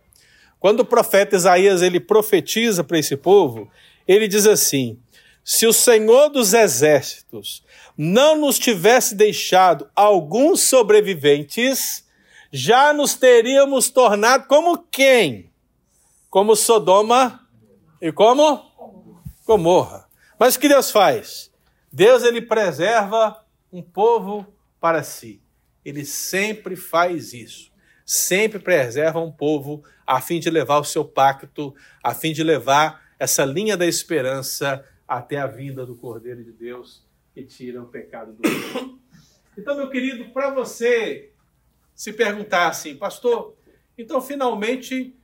quando 0.60 0.82
o 0.82 0.86
profeta 0.86 1.36
Isaías 1.36 1.82
ele 1.82 2.00
profetiza 2.00 2.84
para 2.84 2.98
esse 2.98 3.16
povo, 3.16 3.70
ele 4.08 4.28
diz 4.28 4.46
assim: 4.48 5.00
se 5.44 5.66
o 5.66 5.74
Senhor 5.74 6.30
dos 6.30 6.54
exércitos 6.54 7.64
não 7.98 8.36
nos 8.36 8.60
tivesse 8.60 9.16
deixado 9.16 9.90
alguns 9.96 10.62
sobreviventes, 10.62 12.06
já 12.52 12.94
nos 12.94 13.16
teríamos 13.16 13.90
tornado 13.90 14.46
como 14.48 14.78
quem? 14.92 15.52
Como 16.30 16.56
Sodoma 16.56 17.48
e 18.02 18.12
como 18.12 18.62
Gomorra. 19.46 20.08
Mas 20.40 20.56
o 20.56 20.60
que 20.60 20.68
Deus 20.68 20.92
faz? 20.92 21.52
Deus 21.92 22.24
ele 22.24 22.42
preserva 22.42 23.44
um 23.72 23.82
povo 23.82 24.46
para 24.80 25.04
si. 25.04 25.42
Ele 25.84 26.06
sempre 26.06 26.76
faz 26.76 27.34
isso. 27.34 27.72
Sempre 28.06 28.60
preserva 28.60 29.20
um 29.20 29.32
povo 29.32 29.84
a 30.06 30.22
fim 30.22 30.40
de 30.40 30.50
levar 30.50 30.80
o 30.80 30.84
seu 30.84 31.04
pacto, 31.04 31.76
a 32.04 32.14
fim 32.14 32.32
de 32.32 32.44
levar 32.44 33.06
essa 33.20 33.44
linha 33.44 33.76
da 33.76 33.86
esperança 33.86 34.86
até 35.08 35.38
a 35.38 35.48
vinda 35.48 35.86
do 35.86 35.96
Cordeiro 35.96 36.44
de 36.44 36.52
Deus 36.52 37.06
que 37.34 37.44
tira 37.44 37.82
o 37.82 37.88
pecado 37.88 38.34
do 38.34 38.50
mundo. 38.50 39.00
Então, 39.58 39.76
meu 39.76 39.90
querido, 39.90 40.32
para 40.32 40.50
você 40.50 41.32
se 41.94 42.14
perguntar 42.14 42.68
assim, 42.68 42.96
pastor, 42.96 43.56
então 43.98 44.22
finalmente 44.22 45.16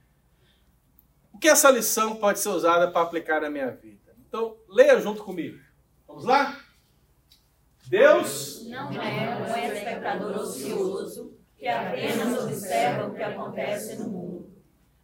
o 1.32 1.38
que 1.38 1.48
essa 1.48 1.70
lição 1.70 2.16
pode 2.16 2.39
ser 2.39 2.50
usada 2.50 2.89
para 2.89 3.02
aplicar 3.02 3.41
na 3.41 3.50
minha 3.50 3.72
vida? 3.72 4.16
Então, 4.28 4.58
leia 4.68 5.00
junto 5.00 5.24
comigo. 5.24 5.60
Vamos 6.08 6.26
lá? 6.26 6.62
Deus 7.88 8.66
Não 8.68 8.92
é 8.92 9.38
um 9.38 9.74
espectador 9.74 10.38
ocioso 10.38 11.34
que 11.58 11.68
apenas 11.68 12.44
observa 12.44 13.08
o 13.08 13.14
que 13.14 13.24
acontece 13.24 13.96
no 13.98 14.10
mundo. 14.10 14.52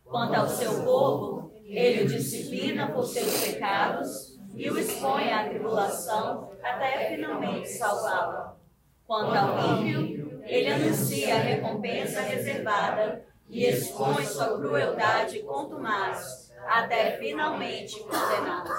Quanto 0.04 0.34
ao 0.34 0.48
seu 0.48 0.84
povo, 0.84 1.54
ele 1.66 2.04
o 2.04 2.08
disciplina 2.08 2.92
por 2.92 3.04
seus 3.06 3.46
pecados 3.46 4.40
e 4.56 4.70
o 4.70 4.78
expõe 4.78 5.32
à 5.32 5.48
tribulação 5.48 6.52
até 6.64 7.10
finalmente 7.10 7.70
salvá-lo. 7.70 8.58
Quanto 9.06 9.36
ao 9.36 9.86
ímpio, 9.86 10.42
ele 10.44 10.68
anuncia 10.68 11.36
a 11.36 11.40
recompensa 11.40 12.22
reservada 12.22 13.24
e 13.50 13.66
expõe 13.66 14.26
sua 14.26 14.58
crueldade 14.58 15.40
contumaz 15.44 16.52
até 16.68 17.18
finalmente 17.18 18.00
condená-lo. 18.00 18.70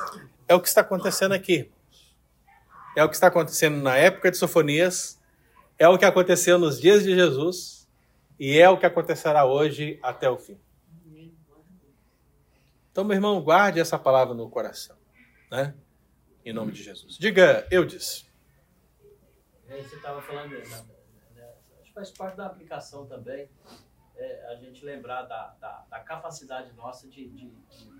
é 0.48 0.54
o 0.54 0.60
que 0.60 0.68
está 0.68 0.80
acontecendo 0.80 1.32
aqui. 1.32 1.70
É 2.96 3.04
o 3.04 3.08
que 3.08 3.14
está 3.14 3.28
acontecendo 3.28 3.80
na 3.80 3.96
época 3.96 4.30
de 4.30 4.36
Sofonias, 4.36 5.20
é 5.78 5.88
o 5.88 5.96
que 5.96 6.04
aconteceu 6.04 6.58
nos 6.58 6.80
dias 6.80 7.04
de 7.04 7.14
Jesus 7.14 7.88
e 8.38 8.58
é 8.58 8.68
o 8.68 8.78
que 8.78 8.86
acontecerá 8.86 9.44
hoje 9.44 9.98
até 10.02 10.28
o 10.28 10.36
fim. 10.36 10.58
Então, 12.90 13.04
meu 13.04 13.14
irmão, 13.14 13.40
guarde 13.40 13.78
essa 13.78 13.98
palavra 13.98 14.34
no 14.34 14.50
coração, 14.50 14.96
né? 15.50 15.74
Em 16.44 16.52
nome 16.52 16.72
de 16.72 16.82
Jesus. 16.82 17.16
Diga, 17.16 17.66
eu 17.70 17.84
disse. 17.84 18.26
É, 19.68 19.80
Você 19.80 19.94
estava 19.96 20.20
falando, 20.20 20.50
né, 20.50 20.84
né, 21.34 21.48
acho 21.80 21.84
que 21.84 21.92
faz 21.92 22.10
parte 22.10 22.36
da 22.36 22.46
aplicação 22.46 23.06
também, 23.06 23.48
é, 24.16 24.52
a 24.52 24.56
gente 24.56 24.84
lembrar 24.84 25.22
da, 25.22 25.54
da, 25.60 25.86
da 25.88 26.00
capacidade 26.00 26.72
nossa 26.74 27.08
de, 27.08 27.28
de, 27.28 27.50
de, 27.50 27.90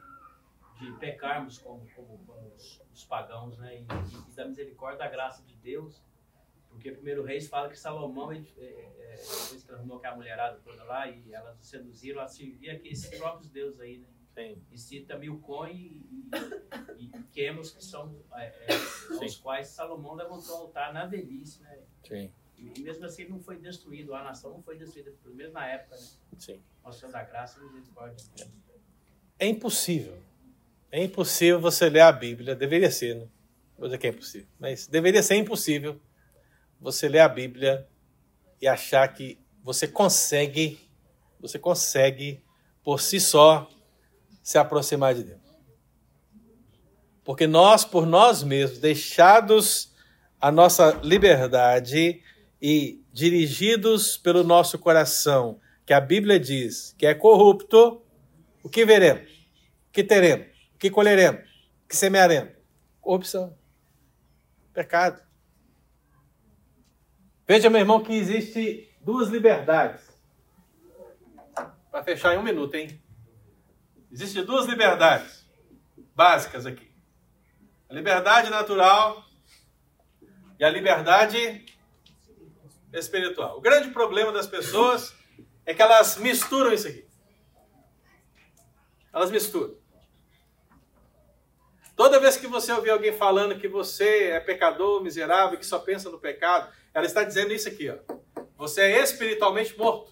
de 0.81 0.93
pecarmos 0.99 1.59
como, 1.59 1.87
como, 1.95 2.19
como 2.27 2.53
os 3.01 3.05
pagãos, 3.05 3.57
né? 3.59 3.81
E, 3.81 4.31
e 4.31 4.35
da 4.35 4.45
misericórdia, 4.47 4.99
da 4.99 5.09
graça 5.09 5.43
de 5.43 5.55
Deus. 5.57 6.03
Porque 6.69 6.93
primeiro 6.93 7.25
Reis 7.25 7.49
fala 7.49 7.69
que 7.69 7.79
Salomão, 7.79 8.33
ele, 8.33 8.49
é, 8.57 8.65
é, 8.65 9.17
depois 9.17 9.65
que 9.65 9.73
arrumou 9.73 9.97
aquela 9.99 10.17
mulherada 10.17 10.61
toda 10.63 10.85
lá 10.85 11.09
e 11.09 11.33
elas 11.33 11.59
o 11.59 11.65
seduziram, 11.65 12.21
ela 12.21 12.29
servia 12.29 12.79
que 12.79 12.89
esses 12.89 13.19
próprios 13.19 13.49
deuses 13.49 13.81
aí, 13.81 13.99
né? 13.99 14.07
Sim. 14.33 14.63
E 14.71 14.79
cita 14.79 15.19
Milcom 15.19 15.67
e, 15.67 16.07
e, 16.97 17.05
e 17.05 17.23
Quemos, 17.33 17.73
que 17.73 17.85
são 17.85 18.17
é, 18.35 18.47
é, 18.47 19.21
aos 19.21 19.37
quais 19.39 19.67
Salomão 19.69 20.15
levantou 20.15 20.55
o 20.55 20.61
altar 20.63 20.93
na 20.93 21.05
velhice, 21.05 21.61
né? 21.63 21.81
Sim, 22.07 22.33
E, 22.57 22.73
e 22.79 22.83
mesmo 22.83 23.05
assim 23.05 23.29
não 23.29 23.41
foi 23.41 23.59
destruído, 23.59 24.15
a 24.15 24.23
nação 24.23 24.53
não 24.53 24.63
foi 24.63 24.79
destruída, 24.79 25.13
pelo 25.23 25.35
menos 25.35 25.53
na 25.53 25.67
época, 25.67 25.97
né? 25.97 26.07
sim. 26.39 26.63
Mostrando 26.85 27.17
a 27.17 27.25
graça 27.25 27.59
e 27.59 27.63
a 27.63 27.73
misericórdia. 27.73 28.25
É 29.39 29.47
impossível. 29.47 30.23
É 30.93 31.03
impossível 31.03 31.61
você 31.61 31.89
ler 31.89 32.01
a 32.01 32.13
Bíblia. 32.13 32.55
Deveria 32.55 32.91
ser, 32.91 33.15
né? 33.15 33.27
Vou 33.79 33.87
dizer 33.87 33.99
que 33.99 34.07
é 34.07 34.11
impossível. 34.11 34.49
Mas 34.59 34.87
deveria 34.87 35.23
ser 35.23 35.37
impossível 35.37 36.01
você 36.81 37.09
ler 37.09 37.21
a 37.21 37.29
Bíblia 37.29 37.87
e 38.61 38.67
achar 38.67 39.07
que 39.09 39.39
você 39.63 39.87
consegue, 39.87 40.81
você 41.39 41.59
consegue, 41.59 42.43
por 42.83 43.01
si 43.01 43.21
só, 43.21 43.69
se 44.43 44.59
aproximar 44.59 45.15
de 45.15 45.25
Deus. 45.25 45.41
Porque 47.25 47.47
nós, 47.47 47.85
por 47.85 48.07
nós 48.07 48.43
mesmos, 48.43 48.79
deixados 48.81 49.95
a 50.41 50.51
nossa 50.51 51.01
liberdade 51.03 52.23
e 52.61 53.03
dirigidos 53.13 54.17
pelo 54.17 54.43
nosso 54.43 54.79
coração, 54.79 55.61
que 55.87 55.93
a 55.93 56.01
Bíblia 56.01 56.41
diz 56.41 56.95
que 56.99 57.07
é 57.07 57.15
corrupto, 57.15 58.03
o 58.63 58.69
que 58.69 58.85
veremos? 58.85 59.31
O 59.89 59.93
que 59.93 60.03
teremos? 60.03 60.50
Que 60.81 60.91
colheremos? 60.91 61.47
Que 61.87 61.95
semearemos? 61.95 62.55
Corrupção. 63.03 63.55
Pecado. 64.73 65.23
Veja, 67.47 67.69
meu 67.69 67.81
irmão, 67.81 68.03
que 68.03 68.15
existe 68.15 68.91
duas 69.03 69.29
liberdades. 69.29 70.09
Para 71.91 72.03
fechar 72.03 72.35
em 72.35 72.39
um 72.39 72.43
minuto, 72.43 72.75
hein? 72.77 72.99
Existem 74.11 74.43
duas 74.43 74.67
liberdades 74.67 75.47
básicas 76.15 76.65
aqui. 76.65 76.91
A 77.91 77.93
liberdade 77.93 78.49
natural 78.49 79.23
e 80.59 80.65
a 80.65 80.71
liberdade 80.71 81.67
espiritual. 82.91 83.59
O 83.59 83.61
grande 83.61 83.91
problema 83.91 84.33
das 84.33 84.47
pessoas 84.47 85.15
é 85.67 85.75
que 85.75 85.83
elas 85.83 86.17
misturam 86.17 86.73
isso 86.73 86.89
aqui. 86.89 87.07
Elas 89.13 89.31
misturam. 89.31 89.80
Toda 92.01 92.19
vez 92.19 92.39
que 92.39 92.47
você 92.47 92.73
ouvir 92.73 92.89
alguém 92.89 93.13
falando 93.13 93.59
que 93.59 93.69
você 93.69 94.31
é 94.31 94.41
pecador, 94.41 95.03
miserável, 95.03 95.59
que 95.59 95.67
só 95.67 95.79
pensa 95.79 96.09
no 96.09 96.19
pecado, 96.19 96.73
ela 96.95 97.05
está 97.05 97.23
dizendo 97.23 97.53
isso 97.53 97.69
aqui, 97.69 97.91
ó. 97.91 97.99
Você 98.57 98.81
é 98.81 99.03
espiritualmente 99.03 99.77
morto. 99.77 100.11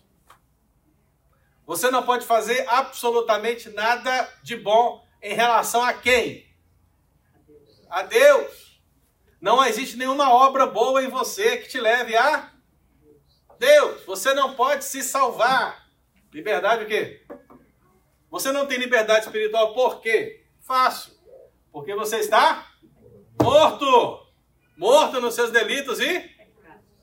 Você 1.64 1.90
não 1.90 2.02
pode 2.02 2.26
fazer 2.26 2.62
absolutamente 2.68 3.70
nada 3.70 4.30
de 4.42 4.54
bom 4.54 5.02
em 5.22 5.32
relação 5.32 5.82
a 5.82 5.94
quem? 5.94 6.46
A 7.88 8.02
Deus. 8.02 8.82
Não 9.40 9.64
existe 9.64 9.96
nenhuma 9.96 10.30
obra 10.30 10.66
boa 10.66 11.02
em 11.02 11.08
você 11.08 11.56
que 11.56 11.68
te 11.68 11.80
leve 11.80 12.14
a 12.14 12.52
Deus. 13.58 14.04
Você 14.04 14.34
não 14.34 14.54
pode 14.54 14.84
se 14.84 15.02
salvar. 15.02 15.88
Liberdade 16.34 16.84
o 16.84 16.86
quê? 16.86 17.24
Você 18.30 18.52
não 18.52 18.66
tem 18.66 18.76
liberdade 18.76 19.24
espiritual 19.24 19.72
por 19.72 20.02
quê? 20.02 20.44
Fácil. 20.60 21.17
Porque 21.72 21.94
você 21.94 22.18
está 22.18 22.66
morto. 23.42 24.26
Morto 24.76 25.20
nos 25.20 25.34
seus 25.34 25.50
delitos 25.50 26.00
e 26.00 26.30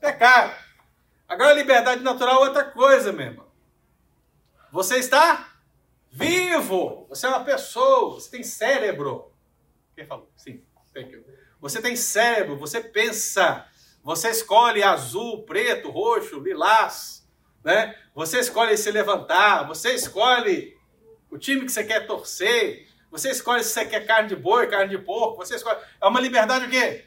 pecado. 0.00 0.54
Agora, 1.28 1.52
liberdade 1.52 2.02
natural 2.02 2.44
é 2.44 2.48
outra 2.48 2.64
coisa, 2.64 3.12
meu 3.12 3.26
irmão. 3.26 3.46
Você 4.70 4.98
está 4.98 5.52
vivo. 6.10 7.06
Você 7.08 7.26
é 7.26 7.28
uma 7.28 7.44
pessoa. 7.44 8.14
Você 8.14 8.30
tem 8.30 8.42
cérebro. 8.42 9.32
Quem 9.94 10.06
falou? 10.06 10.30
Sim. 10.36 10.62
Você 11.60 11.82
tem 11.82 11.96
cérebro. 11.96 12.56
Você 12.58 12.80
pensa. 12.80 13.66
Você 14.02 14.30
escolhe 14.30 14.82
azul, 14.82 15.42
preto, 15.44 15.90
roxo, 15.90 16.38
lilás. 16.38 17.28
Né? 17.64 17.98
Você 18.14 18.38
escolhe 18.38 18.76
se 18.76 18.90
levantar. 18.90 19.66
Você 19.66 19.92
escolhe 19.94 20.76
o 21.28 21.36
time 21.36 21.66
que 21.66 21.72
você 21.72 21.84
quer 21.84 22.06
torcer. 22.06 22.85
Você 23.16 23.30
escolhe 23.30 23.64
se 23.64 23.70
você 23.70 23.86
quer 23.86 24.06
carne 24.06 24.28
de 24.28 24.36
boi, 24.36 24.66
carne 24.66 24.90
de 24.90 24.98
porco. 24.98 25.38
Você 25.38 25.56
escolhe. 25.56 25.78
É 25.98 26.06
uma 26.06 26.20
liberdade 26.20 26.66
o 26.66 26.68
quê? 26.68 27.06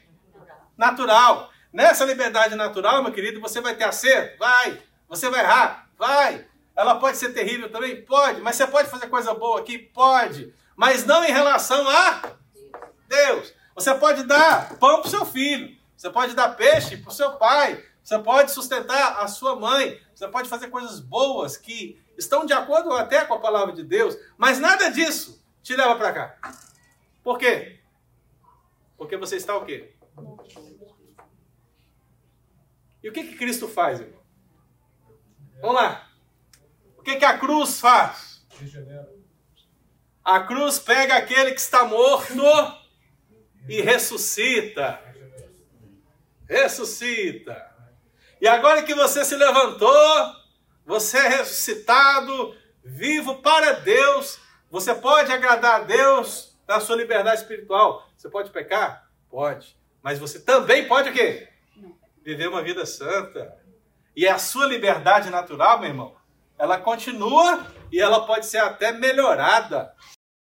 Natural. 0.76 1.52
Nessa 1.72 2.04
liberdade 2.04 2.56
natural, 2.56 3.00
meu 3.00 3.12
querido, 3.12 3.40
você 3.40 3.60
vai 3.60 3.76
ter 3.76 3.84
acerto? 3.84 4.36
Vai. 4.36 4.82
Você 5.08 5.30
vai 5.30 5.38
errar? 5.38 5.88
Vai. 5.96 6.44
Ela 6.74 6.96
pode 6.96 7.16
ser 7.16 7.32
terrível 7.32 7.70
também? 7.70 8.02
Pode. 8.02 8.40
Mas 8.40 8.56
você 8.56 8.66
pode 8.66 8.90
fazer 8.90 9.06
coisa 9.06 9.32
boa 9.34 9.60
aqui? 9.60 9.78
Pode. 9.78 10.52
Mas 10.74 11.06
não 11.06 11.24
em 11.24 11.30
relação 11.30 11.88
a 11.88 12.32
Deus. 13.06 13.54
Você 13.76 13.94
pode 13.94 14.24
dar 14.24 14.76
pão 14.80 15.00
para 15.00 15.10
seu 15.10 15.24
filho. 15.24 15.76
Você 15.96 16.10
pode 16.10 16.34
dar 16.34 16.56
peixe 16.56 16.96
para 16.96 17.10
o 17.10 17.14
seu 17.14 17.34
pai. 17.34 17.84
Você 18.02 18.18
pode 18.18 18.50
sustentar 18.50 19.20
a 19.20 19.28
sua 19.28 19.54
mãe. 19.54 20.00
Você 20.12 20.26
pode 20.26 20.48
fazer 20.48 20.70
coisas 20.70 20.98
boas 20.98 21.56
que 21.56 22.02
estão 22.18 22.44
de 22.44 22.52
acordo 22.52 22.92
até 22.94 23.24
com 23.24 23.34
a 23.34 23.38
palavra 23.38 23.72
de 23.72 23.84
Deus. 23.84 24.16
Mas 24.36 24.58
nada 24.58 24.90
disso 24.90 25.39
te 25.62 25.76
leva 25.76 25.96
para 25.96 26.12
cá. 26.12 26.38
Por 27.22 27.38
quê? 27.38 27.80
Porque 28.96 29.16
você 29.16 29.36
está 29.36 29.56
o 29.56 29.64
quê? 29.64 29.94
E 33.02 33.08
o 33.08 33.12
que, 33.12 33.24
que 33.24 33.36
Cristo 33.36 33.66
faz, 33.68 34.00
irmão? 34.00 34.20
Vamos 35.60 35.76
lá. 35.76 36.08
O 36.96 37.02
que, 37.02 37.16
que 37.16 37.24
a 37.24 37.38
cruz 37.38 37.80
faz? 37.80 38.44
A 40.24 40.40
cruz 40.40 40.78
pega 40.78 41.16
aquele 41.16 41.52
que 41.52 41.60
está 41.60 41.84
morto 41.84 42.34
e 43.68 43.80
ressuscita. 43.80 45.00
Ressuscita. 46.46 47.70
E 48.40 48.48
agora 48.48 48.82
que 48.82 48.94
você 48.94 49.24
se 49.24 49.36
levantou, 49.36 50.34
você 50.84 51.18
é 51.18 51.28
ressuscitado, 51.28 52.56
vivo 52.82 53.40
para 53.42 53.72
Deus, 53.72 54.40
você 54.70 54.94
pode 54.94 55.32
agradar 55.32 55.80
a 55.80 55.84
Deus 55.84 56.56
na 56.66 56.78
sua 56.78 56.96
liberdade 56.96 57.40
espiritual. 57.40 58.06
Você 58.16 58.30
pode 58.30 58.50
pecar? 58.50 59.10
Pode. 59.28 59.76
Mas 60.00 60.18
você 60.18 60.38
também 60.38 60.86
pode 60.86 61.10
o 61.10 61.12
quê? 61.12 61.48
Viver 62.22 62.48
uma 62.48 62.62
vida 62.62 62.86
santa. 62.86 63.58
E 64.14 64.28
a 64.28 64.38
sua 64.38 64.66
liberdade 64.66 65.28
natural, 65.30 65.80
meu 65.80 65.88
irmão, 65.88 66.16
ela 66.56 66.78
continua 66.78 67.66
e 67.90 68.00
ela 68.00 68.24
pode 68.26 68.46
ser 68.46 68.58
até 68.58 68.92
melhorada 68.92 69.92